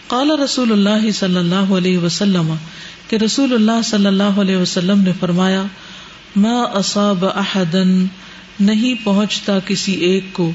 قالا 0.09 0.35
رسول 0.45 0.73
اللہ 0.73 1.11
صلی 1.11 1.37
اللہ 1.37 1.73
علیہ 1.77 1.99
وسلم، 1.99 2.55
کہ 3.09 3.17
رسول 3.17 3.53
اللہ 3.53 3.83
صلی 3.85 4.07
اللہ 4.07 4.41
علیہ 4.41 4.57
وسلم 4.57 5.01
نے 5.01 5.13
فرمایا، 5.21 5.63
ما 6.37 6.61
اصاب 6.75 7.25
احدن، 7.27 8.05
نہیں 8.61 9.05
پہنچتا 9.05 9.59
کسی 9.67 9.93
ایک 10.09 10.33
کو، 10.33 10.51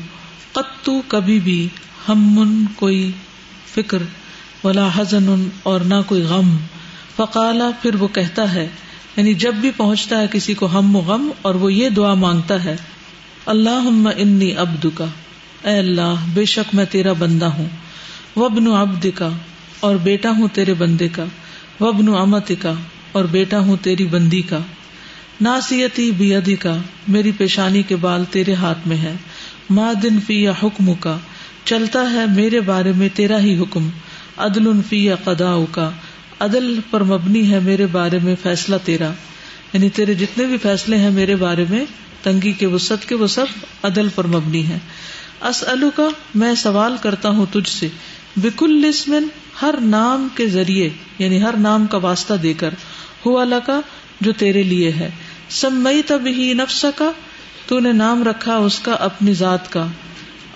قطو 0.53 0.99
کبھی 1.07 1.39
بھی 1.39 1.67
ہم 2.07 2.65
کوئی 2.75 3.11
فکر، 3.73 4.03
ولا 4.63 4.87
حزن 4.95 5.47
اور 5.63 5.81
نہ 5.81 6.01
کوئی 6.07 6.21
غم۔ 6.21 6.55
فقالا، 7.15 7.69
پھر 7.81 7.95
وہ 7.95 8.07
کہتا 8.07 8.53
ہے 8.53 8.67
یعنی 9.17 9.33
جب 9.33 9.53
بھی 9.53 9.71
پہنچتا 9.77 10.19
ہے 10.19 10.27
کسی 10.31 10.53
کو 10.53 10.67
ہم 10.73 10.95
و 10.95 10.99
غم، 10.99 11.29
اور 11.41 11.55
وہ 11.55 11.73
یہ 11.73 11.89
دعا 11.89 12.13
مانگتا 12.13 12.63
ہے 12.63 12.75
اللہ 13.45 13.89
انی 14.15 14.55
ابد 14.55 14.85
کا 14.95 15.05
اے 15.63 15.77
اللہ، 15.79 16.25
بے 16.33 16.45
شک 16.45 16.73
میں 16.75 16.85
تیرا 16.85 17.13
بندہ 17.13 17.45
ہوں۔ 17.45 17.67
وبن 18.35 18.67
ابد 18.67 19.05
کا 19.15 19.29
اور 19.79 19.95
بیٹا 19.95 20.29
ہوں 20.29 20.47
تیرے 20.53 20.73
بندے 20.73 21.07
کا 21.07 21.25
وبن 21.79 22.07
امت 22.17 22.51
کا 22.61 22.73
اور 23.11 23.25
بیٹا 23.25 23.59
ہوں 23.59 23.77
تیری 23.81 24.05
بندی 24.05 24.41
کا۔ 24.41 24.59
ناسیتی 25.41 26.11
بیدی 26.11 26.55
کا، 26.55 26.77
میری 27.07 27.31
پیشانی 27.31 27.83
کے 27.83 27.95
بال 27.95 28.25
تیرے 28.25 28.53
ہاتھ 28.53 28.87
میں 28.87 28.97
ہے۔ 28.97 29.13
ما 29.69 29.93
دن 30.03 30.19
فی 30.27 30.43
یا 30.43 30.51
حکم 30.63 30.93
کا 30.93 31.17
چلتا 31.65 32.11
ہے 32.11 32.25
میرے 32.35 32.59
بارے 32.59 32.91
میں 32.91 33.09
تیرا 33.13 33.39
ہی 33.39 33.59
حکم۔ 33.59 33.89
عدل 34.37 34.81
فی 34.89 35.05
یا 35.05 35.15
قدا 35.15 35.55
کا 35.71 35.89
عدل 36.39 36.79
پر 36.89 37.03
مبنی 37.03 37.51
ہے 37.51 37.59
میرے 37.59 37.87
بارے 37.87 38.19
میں 38.23 38.35
فیصلہ 38.43 38.75
تیرا۔ 38.83 39.11
یعنی 39.73 39.89
تیرے 39.89 40.13
جتنے 40.13 40.45
بھی 40.45 40.57
فیصلے 40.57 40.97
ہیں 40.97 41.09
میرے 41.09 41.35
بارے 41.35 41.65
میں، 41.69 41.85
تنگی 42.23 42.51
کے 42.51 42.65
وسط 42.65 43.05
کے 43.05 43.15
وہ 43.15 43.27
سب 43.27 43.45
عدل 43.83 44.07
پر 44.15 44.27
مبنی 44.27 44.67
ہے۔ 44.67 44.77
اسلو 45.41 45.89
کا 45.95 46.07
میں 46.35 46.55
سوال 46.55 46.95
کرتا 47.01 47.29
ہوں 47.29 47.45
تجھ 47.51 47.69
سے 47.69 47.87
بکل 48.37 48.71
لسمن 48.71 49.27
ہر 49.61 49.75
نام 49.81 50.27
کے 50.35 50.47
ذریعے 50.47 50.89
یعنی 51.19 51.41
ہر 51.41 51.53
نام 51.57 51.85
کا 51.85 51.97
واسطہ 51.97 52.33
دے 52.33 52.53
کر 52.53 52.73
ہو 53.25 53.37
اللہ 53.37 53.55
کا 53.65 53.81
جو 54.21 54.31
تیرے 54.31 54.63
لیے 54.63 54.91
ہے۔ 54.91 55.11
سمئی 55.49 56.01
تب 56.01 56.21
ہی 56.25 56.53
نفس 56.53 56.85
کا 56.95 57.11
تو 57.67 57.79
نے 57.79 57.91
نام 57.91 58.23
رکھا 58.23 58.55
اس 58.55 58.79
کا 58.79 58.93
اپنی 58.93 59.33
ذات 59.33 59.71
کا۔ 59.71 59.87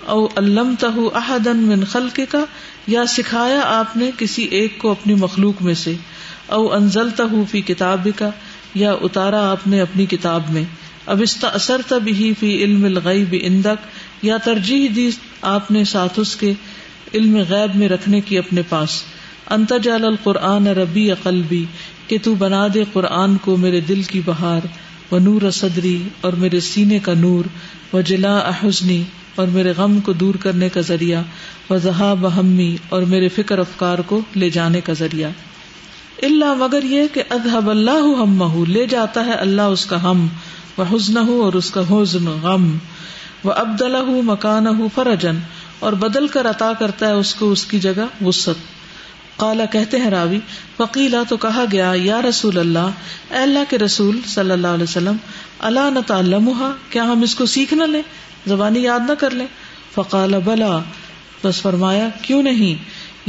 او 0.06 0.26
علم 0.26 0.74
تہ 0.78 0.86
احدن 1.14 1.56
من 1.56 1.84
خلق 1.84 2.20
کا 2.28 2.44
یا 2.86 3.06
سکھایا 3.06 3.60
آپ 3.64 3.96
نے 3.96 4.10
کسی 4.18 4.42
ایک 4.42 4.78
کو 4.78 4.90
اپنی 4.90 5.14
مخلوق 5.14 5.62
میں 5.62 5.74
سے۔ 5.74 5.92
او 6.46 6.72
انزل 6.72 7.10
تہ 7.10 7.22
فی 7.50 7.60
کتاب 7.60 8.08
کا 8.16 8.30
یا 8.74 8.92
اتارا 8.92 9.50
آپ 9.50 9.66
نے 9.66 9.80
اپنی 9.80 10.06
کتاب 10.06 10.42
میں۔ 10.50 10.64
اب 11.06 11.22
اس 11.22 11.44
اثر 11.52 11.80
تب 11.88 12.02
ہی 12.06 12.32
فی 12.40 12.64
علم 12.64 12.84
الغیب 12.84 13.34
اندک، 13.42 13.86
یا 14.22 14.36
ترجیح 14.36 14.88
دی 14.96 15.10
آپ 15.42 15.70
نے 15.70 15.84
ساتھ 15.84 16.20
اس 16.20 16.36
کے۔ 16.36 16.52
علم 17.14 17.36
غیب 17.48 17.76
میں 17.76 17.88
رکھنے 17.88 18.20
کی 18.20 18.38
اپنے 18.38 18.62
پاس۔ 18.68 19.02
انتجال 19.50 20.04
القرآن 20.04 20.66
ربی 20.66 21.10
قلبی، 21.22 21.64
کہ 22.06 22.18
تو 22.22 22.34
بنا 22.34 22.66
دے 22.74 22.84
قرآن 22.92 23.36
کو 23.36 23.56
میرے 23.56 23.80
دل 23.80 24.02
کی 24.02 24.20
بہار۔ 24.24 24.66
و 25.14 25.18
نور 25.18 25.50
صدری، 25.50 26.02
اور 26.20 26.32
میرے 26.32 26.60
سینے 26.60 26.98
کا 26.98 27.14
نور۔ 27.14 27.44
و 27.96 28.00
جلا 28.00 28.38
احسنی 28.38 29.02
اور 29.34 29.46
میرے 29.46 29.72
غم 29.76 30.00
کو 30.00 30.12
دور 30.12 30.34
کرنے 30.34 30.68
کا 30.68 30.80
ذریعہ۔ 30.80 31.22
و 31.72 31.78
زہا 31.78 32.14
بہمی 32.14 32.76
اور 32.88 33.02
میرے 33.02 33.28
فکر 33.28 33.58
افکار 33.58 33.98
کو 33.98 34.20
لے 34.36 34.50
جانے 34.50 34.80
کا 34.80 34.92
ذریعہ۔ 34.92 35.30
اللہ 36.22 36.54
مگر 36.54 36.82
یہ 36.82 37.02
کہ 37.12 37.22
ادہب 37.30 37.70
اللہ 37.70 38.20
ہم 38.20 38.64
لے 38.68 38.86
جاتا 38.86 39.26
ہے 39.26 39.32
اللہ 39.32 39.62
اس 39.62 39.86
کا 39.86 40.02
ہم۔ 40.02 40.26
وہ 40.76 40.96
حسن 40.96 41.16
ہو 41.16 41.42
اور 41.42 41.52
اس 41.52 41.70
کا 41.70 41.80
حزن 41.90 42.26
غم۔ 42.42 42.76
وہ 43.44 43.52
ابد 43.52 43.82
الح 43.82 44.10
مکان 44.22 44.66
ہوں 44.66 44.88
فرجن 44.94 45.38
اور 45.80 45.92
بدل 45.92 46.28
کر 46.28 46.50
عطا 46.50 46.72
کرتا 46.72 47.06
ہے 47.06 47.12
اس 47.12 47.34
کو، 47.34 47.52
اس 47.52 47.64
کی 47.64 47.80
جگہ 47.80 48.24
وسط 48.24 48.80
کالا 49.36 49.64
کہتے 49.64 49.98
ہیں 49.98 50.10
راوی 50.10 50.38
فقیلا 50.76 51.22
تو 51.28 51.36
کہا 51.36 51.64
گیا، 51.72 51.92
یا 51.96 52.22
رسول 52.22 52.58
اللہ، 52.58 52.90
اے 53.30 53.36
اللہ 53.36 53.58
کے 53.68 53.78
رسول 53.78 54.20
صلی 54.26 54.50
اللہ 54.50 54.66
علیہ 54.66 54.84
وسلم 54.84 55.16
اللہ 55.58 55.90
نہ 55.94 55.98
تعلم 56.06 56.50
کیا 56.90 57.04
ہم 57.04 57.22
اس 57.22 57.34
کو 57.34 57.46
سیکھ 57.46 57.74
نہ 57.74 57.82
لیں؟ 57.82 58.02
زبانی 58.46 58.80
یاد 58.80 59.00
نہ 59.00 59.14
کر 59.14 59.30
لیں؟ 59.30 59.46
فقال، 59.94 60.34
بلا۔ 60.44 60.78
بس 61.44 61.62
فرمایا، 61.62 62.08
کیوں 62.22 62.42
نہیں؟ 62.42 62.74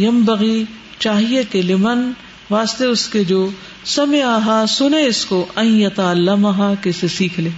یم 0.02 0.26
بغی 0.26 0.64
چاہیے 1.00 1.44
کہ 1.52 1.62
لمن، 1.62 2.12
واسطے 2.50 2.86
اس 2.86 3.08
کے 3.08 3.24
جو 3.24 3.50
سمے 3.86 4.22
آہا 4.22 4.66
سنے 4.68 5.06
اس 5.06 5.26
کو 5.26 5.46
اللہ 5.56 6.74
کہ 6.82 6.90
اسے 6.90 7.08
سیکھ 7.08 7.40
لے۔ 7.40 7.50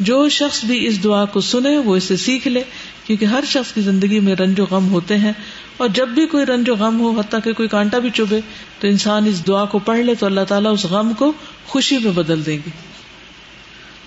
جو 0.00 0.28
شخص 0.28 0.64
بھی 0.64 0.86
اس 0.86 1.04
دعا 1.04 1.24
کو 1.24 1.40
سنے، 1.40 1.78
وہ 1.78 1.96
اسے 1.96 2.16
سیکھ 2.16 2.48
لے۔ 2.48 2.62
کیونکہ 3.04 3.24
ہر 3.24 3.44
شخص 3.46 3.72
کی 3.72 3.80
زندگی 3.80 4.20
میں 4.20 4.34
رنج 4.34 4.60
و 4.60 4.64
غم 4.64 4.88
ہوتے 4.90 5.16
ہیں 5.16 5.32
اور 5.76 5.88
جب 5.88 6.08
بھی 6.08 6.26
کوئی 6.26 6.46
رنج 6.46 6.70
و 6.70 6.74
غم 6.74 7.00
ہو، 7.00 7.20
حتیٰ 7.20 7.40
کہ 7.44 7.52
کوئی 7.52 7.68
کانٹا 7.68 7.98
بھی 7.98 8.10
چبے 8.10 8.40
تو 8.80 8.88
انسان 8.88 9.26
اس 9.26 9.46
دعا 9.46 9.64
کو 9.64 9.78
پڑھ 9.78 9.98
لے 9.98 10.14
تو 10.14 10.26
اللہ 10.26 10.40
تعالیٰ 10.48 10.72
اس 10.72 10.84
غم 10.84 11.12
کو 11.12 11.32
خوشی 11.66 11.98
میں 11.98 12.12
بدل 12.12 12.46
دیں 12.46 12.58
گے۔ 12.66 12.70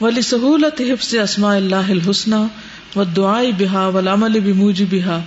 ولی 0.01 0.21
سہولت 0.21 0.81
حفظ 0.81 1.15
اسماء 1.15 1.55
اللہ 1.55 1.89
الحسن 1.89 2.33
و 2.95 3.03
دعائی 3.03 3.51
بحا 3.51 3.87
ولامل 3.87 4.39
بموج 4.39 4.83
بحا 4.91 5.19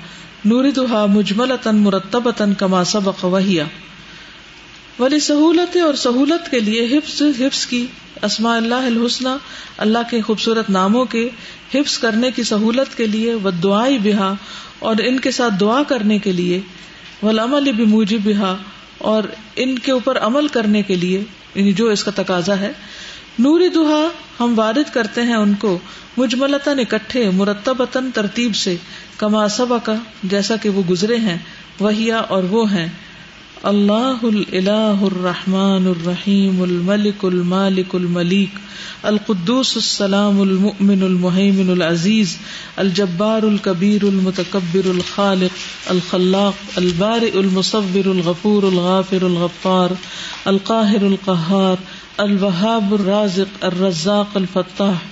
نور 0.45 0.71
دہا 0.71 1.07
مجمل 1.07 1.53
تن 1.63 1.77
مرتب 1.77 2.31
تن 2.31 2.55
کما 2.55 2.85
سبق 2.85 3.25
وحیا 3.25 3.65
ولی 4.99 5.21
سہولت 5.21 5.77
اور 5.77 5.95
سہولت 5.95 6.51
کے 6.51 6.61
لیے 6.61 6.99
حفظ 6.99 7.23
حفظ 7.23 7.67
کی 7.67 7.87
اسماء 8.23 8.57
اللہ 8.57 8.75
الحسن 8.75 9.37
اللہ 9.79 9.99
کے 10.11 10.21
خوبصورت 10.21 10.71
ناموں 10.71 11.05
کے 11.05 11.29
حفظ 11.75 11.99
کرنے 11.99 12.31
کی 12.31 12.43
سہولت 12.43 12.97
کے 12.97 13.07
لیے 13.07 13.35
و 13.35 13.51
دعائی 13.51 13.99
بحا 13.99 14.33
اور 14.79 14.97
ان 15.05 15.21
کے 15.21 15.31
ساتھ 15.31 15.55
دعا 15.61 15.83
کرنے 15.83 16.19
کے 16.19 16.33
لیے 16.33 16.61
ولامل 17.23 17.73
بموجب 17.73 18.19
بحا 18.25 18.55
اور 18.99 19.23
ان 19.57 19.79
کے 19.79 19.93
اوپر 19.93 20.19
عمل 20.19 20.49
کرنے 20.49 20.83
کے 20.83 20.95
لیے 20.95 21.25
یعنی 21.55 21.73
جو 21.73 21.87
اس 21.87 22.05
کا 22.05 22.11
تقاضا 22.15 22.59
ہے۔ 22.59 22.73
نور 23.39 23.61
دہا، 23.75 24.09
ہم 24.41 24.59
وارد 24.59 24.95
کرتے 24.95 25.23
ہیں 25.23 25.35
ان 25.35 25.55
کو، 25.55 25.79
مجملتاً 26.17 26.79
اکٹھے، 26.79 27.31
مرتبتاً 27.31 28.11
ترتیب 28.11 28.57
سے، 28.57 28.77
کما 29.17 29.49
سبا 29.49 29.79
کا 29.79 29.95
جیسا 30.23 30.57
کہ 30.57 30.69
وہ 30.69 30.83
گزرے 30.91 31.17
ہیں، 31.17 31.39
وہیا 31.81 32.19
اور 32.19 32.43
وہ 32.43 32.73
ہیں۔ 32.73 32.89
اللہ 33.63 34.25
الہ 34.25 35.05
الرحمن 35.05 35.87
الرحیم 35.87 36.63
الملک 36.63 37.25
المالک 37.25 37.95
الملیک 37.95 38.59
القدوس 39.03 39.73
السلام 39.77 40.41
المؤمن 40.41 41.03
المحیمن 41.03 41.71
العزیز 41.71 42.37
الجبار 42.77 43.43
الکبیر 43.43 44.05
المتکبر 44.05 44.89
الخالق 44.89 45.91
الخلاق 45.91 46.55
البارئ 46.77 47.31
المصور 47.35 48.05
الغفور 48.05 48.63
الغافر 48.63 49.25
الغفار 49.25 49.91
القاہر 50.45 51.05
القہار 51.05 51.77
الوهاب 52.19 52.95
الرازق 52.95 53.65
الرزاق 53.65 54.37
الفتاح 54.37 55.05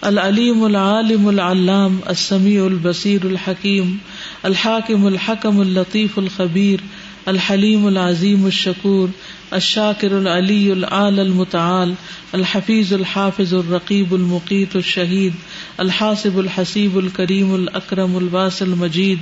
العلیم 0.00 0.64
العالم 0.64 1.26
العلام 1.28 1.98
السمیع 2.06 2.64
البصیر 2.64 3.24
الحکیم 3.24 3.96
الحاکم 4.42 5.06
الحکم 5.06 5.60
اللطیف 5.60 6.18
الخبیر 6.18 6.80
الحلیم 7.26 7.86
العظیم 7.86 8.44
الشکور، 8.44 9.08
الشاکر 9.50 10.12
العلی 10.12 10.70
العال 10.70 11.18
المتعال، 11.20 11.92
الحفیظ 12.32 12.92
الحافظ 12.92 13.54
الرقیب 13.54 14.14
المقیت 14.14 14.76
الشہید 14.76 15.32
الحاصب 15.76 16.38
الحسیب 16.38 16.96
الکریم 16.96 17.52
الاکرم 17.52 18.16
الباس 18.16 18.62
المجید، 18.62 19.18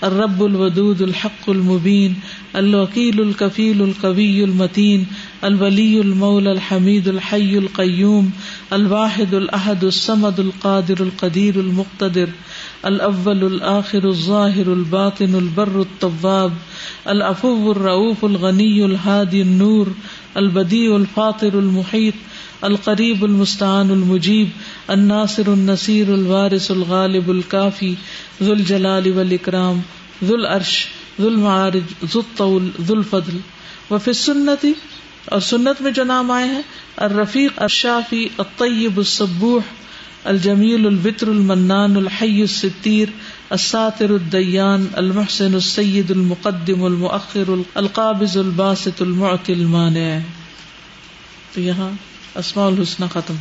الرب 0.00 0.42
الودود 0.42 1.02
الحق 1.02 1.48
المبین، 1.48 2.12
الوکیل 2.52 3.20
الکفیل 3.20 3.82
القوی 3.82 4.42
المتین، 4.42 5.04
الولی 5.42 5.98
المول 5.98 6.46
الحمید 6.46 7.08
الحی 7.08 7.56
القیوم، 7.56 8.28
الواحد 8.70 9.34
الاحد 9.34 9.84
الصمد 9.84 10.38
القادر 10.38 11.02
القدیر 11.02 11.58
المقتدر 11.58 12.24
الاول 12.84 13.44
الآخر 13.44 14.04
الظاهر 14.08 14.72
الباطن 14.72 15.34
البر 15.34 15.80
الطواب 15.80 16.52
العفو 17.06 17.72
الرؤوف 17.72 18.24
الغنی 18.24 18.84
الهادي 18.84 19.42
النور 19.42 19.86
البديع 20.36 20.96
الفاطر 20.96 21.58
المحيط 21.58 22.14
القریب 22.64 23.24
المستعان 23.24 23.90
المجیب 23.90 24.48
الناصر 24.90 25.42
النصير 25.46 26.14
الوارث 26.14 26.70
الغالب 26.70 27.30
الكافي 27.30 27.94
ذو 28.42 28.52
الجلال 28.52 29.18
والاکرام 29.18 29.80
ذو 30.24 30.34
العرش 30.34 30.86
ذو 31.20 31.28
المعارج 31.28 32.06
ذو 32.14 32.20
الطول 32.20 32.70
ذو 32.86 32.94
الفضل. 32.94 33.38
وفي 33.90 34.10
السنة، 34.10 34.68
اور 35.24 35.40
سنت 35.40 35.80
میں 35.80 35.90
جو 35.90 36.04
نام 36.04 36.30
آئے 36.30 36.48
ہیں، 36.48 36.62
الرفیق 36.96 37.62
الشافی 37.62 38.28
الطیب 38.38 38.98
الصبوح 38.98 39.60
الجمیل 40.28 40.86
البطر 40.86 41.28
المنان 41.28 41.96
الحی 41.96 42.40
الستیر 42.40 43.08
الساطر 43.50 44.10
الدیان 44.10 44.86
المحسن 44.92 45.54
السید 45.54 46.10
المقدم 46.10 46.84
المؤخر 46.84 47.50
القابض 47.74 48.36
الباسط 48.36 49.02
المعطي 49.02 49.52
المانع 49.52 50.18
تو 51.54 51.60
یہاں 51.60 51.90
اسماء 52.34 52.66
الحسنہ 52.66 53.06
ختم 53.12 53.34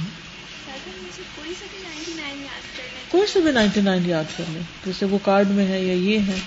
کوئی 3.11 3.27
سے 3.33 3.39
بھی 3.39 3.51
نائنٹی 3.51 3.81
نائن 3.81 4.09
یاد 4.09 4.37
کر 4.37 4.43
لیں 4.49 4.61
جیسے 4.85 5.05
وہ 5.05 5.17
کارڈ 5.23 5.47
میں 5.49 5.67
ہے 5.67 5.83
یا 5.85 5.93
یہ 5.93 6.19
ہے۔ 6.19 6.39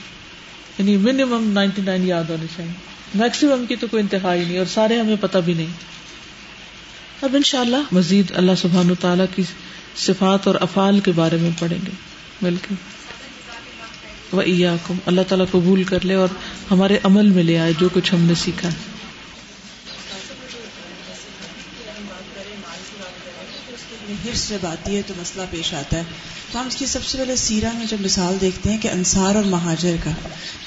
یعنی 0.79 0.97
منیمم 0.97 1.51
نائنٹی 1.53 1.83
نائن 1.83 2.07
یاد 2.07 2.25
ہونے 2.31 2.47
چاہیے۔ 2.57 2.73
میکسیمم 3.15 3.67
کی 3.69 3.77
تو 3.77 3.87
کوئی 3.87 4.03
انتہا 4.03 4.35
ہی 4.35 4.45
نہیں، 4.45 4.59
اور 4.59 4.67
سارے 4.67 5.01
ہمیں 5.01 5.17
پتہ 5.21 5.39
بھی 5.39 5.55
نہیں۔ 5.55 5.67
اب 7.23 7.31
انشاءاللہ 7.35 7.77
مزید 7.93 8.33
اللہ 8.35 8.53
سبحان 8.59 8.95
تعالیٰ 9.01 9.27
کی 9.35 9.43
صفات 9.97 10.47
اور 10.47 10.55
افعال 10.61 11.01
کے 11.01 11.13
بارے 11.13 11.37
میں 11.37 11.51
پڑھیں 11.59 11.79
گے۔ 11.87 11.91
مل 12.43 12.57
کے 12.57 12.75
وہ 14.33 14.43
اللہ 15.07 15.21
تعالیٰ 15.29 15.47
قبول 15.51 15.85
کر 15.85 16.05
لے 16.05 16.15
اور 16.15 16.29
ہمارے 16.71 16.99
عمل 17.03 17.29
میں 17.29 17.43
لے 17.43 17.59
آئے 17.59 17.73
جو 17.79 17.89
کچھ 17.93 18.15
ہم 18.15 18.21
نے 18.21 18.35
سیکھا۔ 18.35 18.69
ہے 18.69 18.90
ہرس 24.25 24.49
جب 24.49 24.67
آتی 24.67 24.97
ہے 24.97 25.03
تو 25.07 25.15
مسئلہ 25.19 25.45
پیش 25.51 25.73
آتا 25.75 25.97
ہے۔ 25.97 26.03
تو 26.53 26.61
ہم 26.61 26.67
اس 26.67 26.77
کی 26.77 26.87
سب 26.87 27.05
سے 27.05 27.19
پہلے 27.19 27.37
سیرا 27.37 27.71
میں 27.79 27.87
جب 27.87 28.01
مثال 28.01 28.37
دیکھتے 28.41 28.71
ہیں 28.71 28.79
کہ 28.79 28.89
انصار 28.89 29.35
اور 29.35 29.45
مہاجر 29.45 29.97
کا، 30.05 30.11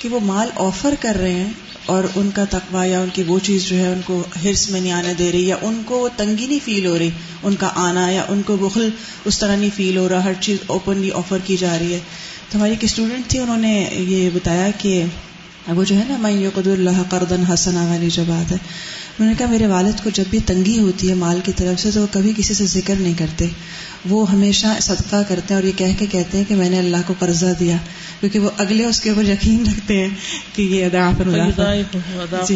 کہ 0.02 0.10
وہ 0.10 0.20
مال 0.24 0.50
آفر 0.56 0.94
کر 1.00 1.18
رہے 1.20 1.34
ہیں 1.34 1.52
اور 1.86 2.04
ان 2.16 2.30
کا 2.36 2.44
تقوی 2.50 2.90
یا 2.90 3.00
ان 3.00 3.10
کی 3.14 3.24
وہ 3.28 3.40
چیز 3.44 3.64
جو 3.64 3.78
ہے 3.78 3.92
ان 3.92 4.02
کو 4.06 4.22
ہرس 4.44 4.70
میں 4.70 4.82
نہیں 4.82 4.92
آنے 4.92 5.14
دے 5.14 5.32
رہی 5.32 5.48
یا 5.48 5.56
ان 5.62 5.82
کو 5.86 6.00
وہ 6.00 6.10
تنگی 6.18 6.46
نہیں 6.48 6.60
فیل 6.66 6.86
ہو 6.86 6.98
رہی، 7.00 7.10
ان 7.44 7.56
کا 7.56 7.70
آنا 7.76 8.10
یا 8.10 8.24
ان 8.30 8.42
کو 8.42 8.58
بخل 8.58 8.90
اس 9.26 9.40
طرح 9.40 9.56
نہیں 9.56 9.76
فیل 9.76 9.98
ہو 9.98 10.08
رہا، 10.10 10.24
ہر 10.24 10.34
چیز 10.40 10.58
اوپنلی 10.68 11.12
آفر 11.16 11.38
کی 11.46 11.58
جا 11.58 11.78
رہی 11.80 11.94
ہے۔ 11.94 12.00
تو 12.50 12.58
ہماری 12.58 12.72
ایک 12.72 12.84
اسٹوڈنٹ 12.84 13.28
تھی، 13.28 13.40
انہوں 13.40 13.58
نے 13.58 13.74
یہ 13.92 14.30
بتایا 14.34 14.70
کہ 14.78 15.04
وہ 15.68 15.84
جو 15.84 15.96
ہے 15.96 16.04
نا 16.08 16.16
میں 16.18 16.32
یقد 16.32 16.68
اللہ 16.68 17.02
قردن 17.10 17.44
حسن 17.44 17.76
والی 17.78 18.10
جو 18.10 18.24
بات 18.28 18.52
ہے 18.52 18.58
انہوں 19.20 19.34
نے 19.34 19.38
کہا 19.38 19.48
میرے 19.48 19.68
والد 19.68 20.04
کو 20.04 20.10
جب 20.10 20.24
بھی 20.30 20.40
تنگی 20.46 20.80
ہوتی 20.80 21.10
ہے 21.10 21.14
مال 21.14 21.40
کی 21.44 21.52
طرف 21.56 21.80
سے 21.80 21.92
تو 21.92 22.02
وہ 22.02 22.08
کبھی 22.12 22.34
کسی 22.38 22.54
سے 22.54 22.66
ذکر 22.66 22.96
نہیں 22.96 23.14
کرتے۔ 23.18 23.48
وہ 24.10 24.32
ہمیشہ 24.32 24.68
صدقہ 24.82 25.16
کرتے 25.28 25.54
ہیں 25.54 25.56
اور 25.56 25.64
یہ 25.64 25.72
کہہ 25.78 26.00
کے 26.00 26.06
کہتے 26.06 26.38
ہیں 26.38 26.46
کہ 26.48 26.56
میں 26.56 26.70
نے 26.70 26.80
اللہ 26.80 26.98
کو 27.08 27.14
قرضہ 27.20 27.46
دیا۔ 27.60 27.78
کیونکہ 28.20 28.40
وہ 28.40 28.50
اگلے 28.58 28.86
اس 28.86 29.02
کے 29.02 29.10
اوپر 29.10 29.24
یقین 29.24 29.64
رکھتے 29.68 29.98
ہیں 29.98 30.10
کہ 30.56 30.62
یہ 30.62 30.86
ادا 30.86 31.12
جی۔ 32.48 32.56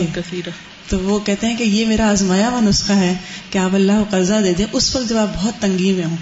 تو 0.89 0.99
وہ 0.99 1.19
کہتے 1.19 1.47
ہیں 1.47 1.57
کہ 1.57 1.63
یہ 1.63 1.85
میرا 1.85 2.11
آزمایا 2.11 2.49
ہوا 2.49 2.59
نسخہ 2.61 2.91
ہے 2.91 3.13
کہ 3.51 3.57
آپ 3.57 3.75
اللہ 3.75 3.91
کو 3.91 4.05
قرضہ 4.09 4.33
دے 4.43 4.53
دیں۔ 4.53 4.65
اس 4.73 4.95
وقت 4.95 5.09
جب 5.09 5.17
آپ 5.17 5.27
بہت 5.35 5.53
تنگی 5.61 5.91
میں 5.91 6.05
ہوں۔ 6.05 6.17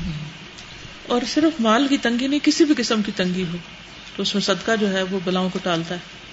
اور 1.08 1.22
صرف 1.34 1.62
مال 1.62 1.88
کی 1.88 1.98
تنگی 1.98 2.28
نہیں 2.28 2.40
کسی 2.44 2.64
بھی 2.66 2.76
قسم 2.78 3.02
کی 3.02 3.12
تنگی 3.16 3.44
ہو 3.52 3.58
تو 4.16 4.22
اس 4.22 4.36
میں 4.36 4.42
صدقہ 4.42 4.72
جو 4.80 4.94
ہے 4.94 5.02
وہ 5.02 5.20
بلاؤں 5.24 5.50
کو 5.54 5.60
ٹالتا 5.64 5.96
ہے۔ 5.96 6.25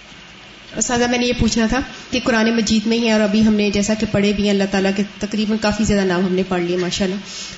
سادہ، 0.81 1.07
میں 1.11 1.19
نے 1.19 1.27
یہ 1.27 1.33
پوچھنا 1.39 1.67
تھا 1.67 1.81
کہ 2.11 2.21
قرآن 2.25 2.57
مجید 2.57 2.87
میں 2.87 2.99
ہی 2.99 3.11
اور 3.11 3.21
ابھی 3.21 3.47
ہم 3.47 3.55
نے، 3.55 3.71
جیسا 3.71 3.95
کہ 3.95 4.07
پڑھے 4.11 4.33
بھی 4.33 4.45
ہیں، 4.45 4.51
اللہ 4.51 4.65
تعالیٰ 4.71 4.91
کے 4.97 5.03
تقریباً 5.19 5.59
کافی 5.59 5.85
زیادہ 5.85 6.07
نام 6.07 6.27
ہم 6.27 6.35
نے 6.35 6.43
پڑھ 6.49 6.63
لیے 6.63 6.77
ماشاء 6.77 7.05
اللہ 7.05 7.17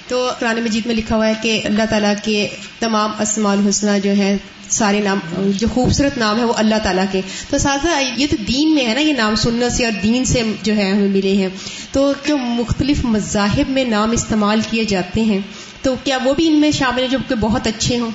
تو 0.08 0.30
قرآن 0.38 0.60
مجید 0.62 0.86
میں 0.86 0.94
لکھا 0.94 1.16
ہوا 1.16 1.28
ہے 1.28 1.32
کہ 1.42 1.60
اللہ 1.64 1.82
تعالیٰ 1.90 2.14
کے 2.24 2.48
تمام 2.78 3.10
اسماء 3.20 3.52
الحسنہ 3.52 3.98
جو 4.02 4.10
ہے 4.10 4.36
سارے 4.68 5.00
نام، 5.00 5.18
جو 5.56 5.68
خوبصورت 5.68 6.18
نام 6.18 6.38
ہے 6.38 6.44
وہ 6.44 6.52
اللہ 6.56 6.74
تعالیٰ 6.82 7.04
کے۔ 7.12 7.20
تو 7.50 7.58
سادہ، 7.58 7.88
یہ 8.16 8.26
تو 8.30 8.36
دین 8.48 8.74
میں 8.74 8.86
ہے 8.86 8.94
نا، 8.94 9.00
یہ 9.00 9.12
نام 9.12 9.34
سننے 9.34 9.70
سے 9.70 9.84
اور 9.84 9.92
دین 10.02 10.24
سے 10.24 10.42
جو 10.62 10.76
ہے 10.76 10.90
ہمیں 10.90 11.08
ملے 11.08 11.32
ہیں۔ 11.32 11.48
تو 11.92 12.12
جو 12.26 12.38
مختلف 12.38 13.04
مذاہب 13.04 13.68
میں 13.68 13.84
نام 13.84 14.10
استعمال 14.10 14.60
کیے 14.70 14.84
جاتے 14.84 15.20
ہیں، 15.20 15.38
تو 15.82 15.94
کیا 16.04 16.18
وہ 16.24 16.34
بھی 16.34 16.46
ان 16.46 16.60
میں 16.60 16.70
شامل 16.70 17.00
ہیں 17.00 17.08
جو 17.08 17.18
کہ 17.28 17.34
بہت 17.34 17.66
اچھے 17.66 17.98
ہوں؟ 17.98 18.10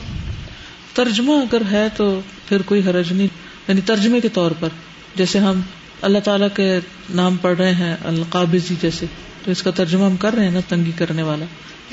ترجمہ 0.93 1.33
اگر 1.33 1.61
ہے 1.71 1.87
تو 1.95 2.21
پھر 2.49 2.61
کوئی 2.61 2.81
حرج 2.81 3.13
نہیں۔ 3.13 3.48
یعنی 3.69 3.81
ترجمے 3.81 4.19
کے 4.19 4.29
طور 4.29 4.51
پر 4.59 4.69
جیسے 5.15 5.39
ہم 5.39 5.61
اللہ 6.01 6.19
تعالیٰ 6.19 6.47
کے 6.53 6.79
نام 7.15 7.37
پڑھ 7.37 7.57
رہے 7.57 7.73
ہیں 7.73 7.95
القابضی 8.03 8.75
جیسے 8.81 9.05
تو 9.45 9.51
اس 9.51 9.63
کا 9.63 9.71
ترجمہ 9.71 10.05
ہم 10.05 10.15
کر 10.15 10.33
رہے 10.33 10.43
ہیں 10.43 10.51
نا 10.51 10.59
تنگی 10.67 10.91
کرنے 10.97 11.23
والا۔ 11.23 11.45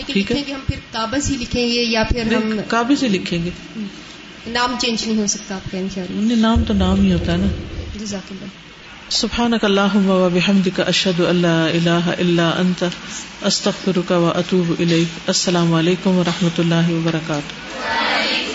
ٹھیک 0.07 0.33
ہے؟ 0.33 0.53
ہم 0.53 0.61
پھر 0.67 0.77
کابز 0.93 1.31
ہی 1.31 1.37
لکھیں 1.37 1.69
گے 1.69 1.83
یا 1.83 2.03
پھر 2.03 2.35
ہم 2.35 2.61
کابز 2.69 3.03
ہی 3.03 3.09
لکھیں 3.09 3.45
گے۔ 3.45 3.51
نام 4.47 4.77
چینج 4.81 5.07
نہیں 5.07 5.19
ہو 5.19 5.27
سکتا 5.27 5.55
آپ 5.55 5.73
کا 5.73 6.05
نام 6.11 6.65
تو 6.65 6.75
نام 6.75 7.01
ہی 7.01 7.13
ہوتا 7.13 7.33
ہے 7.33 7.37
نا۔ 7.37 7.47
جزاک 7.99 8.33
اللہ 8.33 8.47
سبحانك 9.11 9.65
اللهم 9.65 10.07
وبحمدك 10.11 10.81
اشهد 10.81 11.21
ان 11.21 11.37
لا 11.37 11.67
اله 11.67 12.15
الا 12.19 12.49
انت 12.61 12.85
استغفرك 13.43 14.11
واتوب 14.11 14.73
اليك 14.79 15.21
السلام 15.27 15.75
علیکم 15.75 16.11
و 16.11 16.25
رحمۃ 16.27 16.59
اللہ 16.59 16.91
وبرکاتہ۔ 16.91 18.46